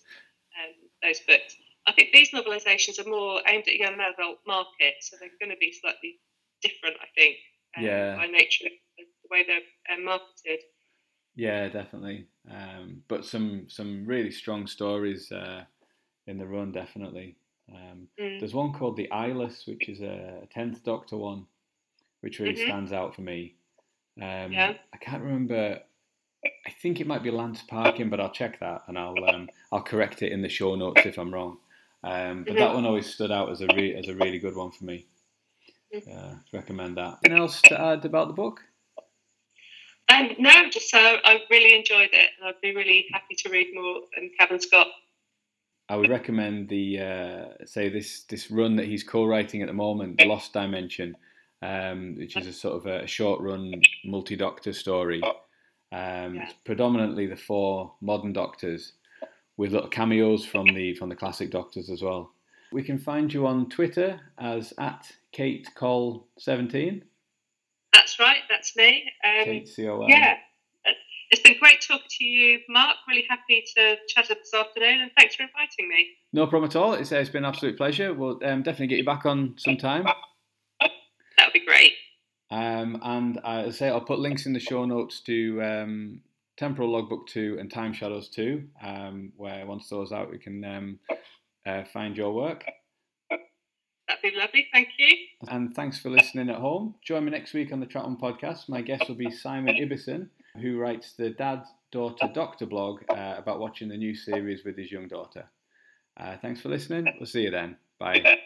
[0.59, 1.55] Um, those books.
[1.87, 5.57] I think these novelizations are more aimed at young adult market, so they're going to
[5.59, 6.19] be slightly
[6.61, 6.97] different.
[7.01, 7.37] I think.
[7.77, 8.15] um, Yeah.
[8.17, 10.59] By nature the the way they're um, marketed.
[11.35, 12.27] yeah, definitely.
[12.49, 15.63] Um, but some some really strong stories uh,
[16.27, 17.35] in the run, definitely.
[17.73, 18.39] Um, Mm.
[18.39, 21.47] There's one called The Eyeless, which is a tenth Doctor one,
[22.21, 22.65] which really Mhm.
[22.65, 23.55] stands out for me.
[24.21, 24.77] Um, Yeah.
[24.93, 25.81] I can't remember.
[26.65, 29.83] I think it might be Lance Parkin, but I'll check that and I'll um, I'll
[29.83, 31.59] correct it in the show notes if I'm wrong.
[32.03, 32.75] Um, but that Mhm.
[32.75, 35.05] one always stood out as a re- as a really good one for me.
[36.11, 37.19] Uh, recommend that.
[37.23, 38.63] Anything else to add about the book?
[40.09, 43.73] Um, no, just so I really enjoyed it, and I'd be really happy to read
[43.73, 44.87] more um, Cavan Scott.
[45.89, 50.17] I would recommend the uh, say this this run that he's co-writing at the moment,
[50.17, 51.15] The Lost Dimension,
[51.61, 55.21] um, which is a sort of a short run multi Doctor story.
[55.91, 56.49] Um, Yeah.
[56.63, 58.93] Predominantly the four modern Doctors,
[59.57, 62.31] with little cameos from the from the classic Doctors as well.
[62.71, 67.03] We can find you on Twitter as at Kate Col seventeen.
[67.93, 69.11] That's right, that's me.
[69.25, 70.09] Um, Kate C O L.
[70.09, 70.37] yeah,
[71.31, 72.97] it's been great talking to you, Mark.
[73.07, 76.07] Really happy to chat up this afternoon, and thanks for inviting me.
[76.33, 76.93] No problem at all.
[76.93, 78.13] It's, uh, it's been an absolute pleasure.
[78.13, 80.05] We'll um, definitely get you back on sometime.
[81.37, 81.93] That would be great.
[82.51, 86.21] Um, and I say I'll put links in the show notes to um,
[86.55, 90.99] Temporal Logbook 2 and Time Shadows 2, um, where once those out, we can um,
[91.65, 92.63] uh, find your work.
[94.07, 94.67] That'd be lovely.
[94.71, 95.15] Thank you.
[95.47, 96.93] And thanks for listening at home.
[97.03, 98.69] Join me next week on the Troughton podcast.
[98.69, 100.27] My guest will be Simon Ibison,
[100.59, 104.91] who writes the Dad Daughter Doctor blog uh, about watching the new series with his
[104.91, 105.45] young daughter.
[106.17, 107.07] Uh, thanks for listening.
[107.19, 107.77] We'll see you then.
[107.99, 108.39] Bye.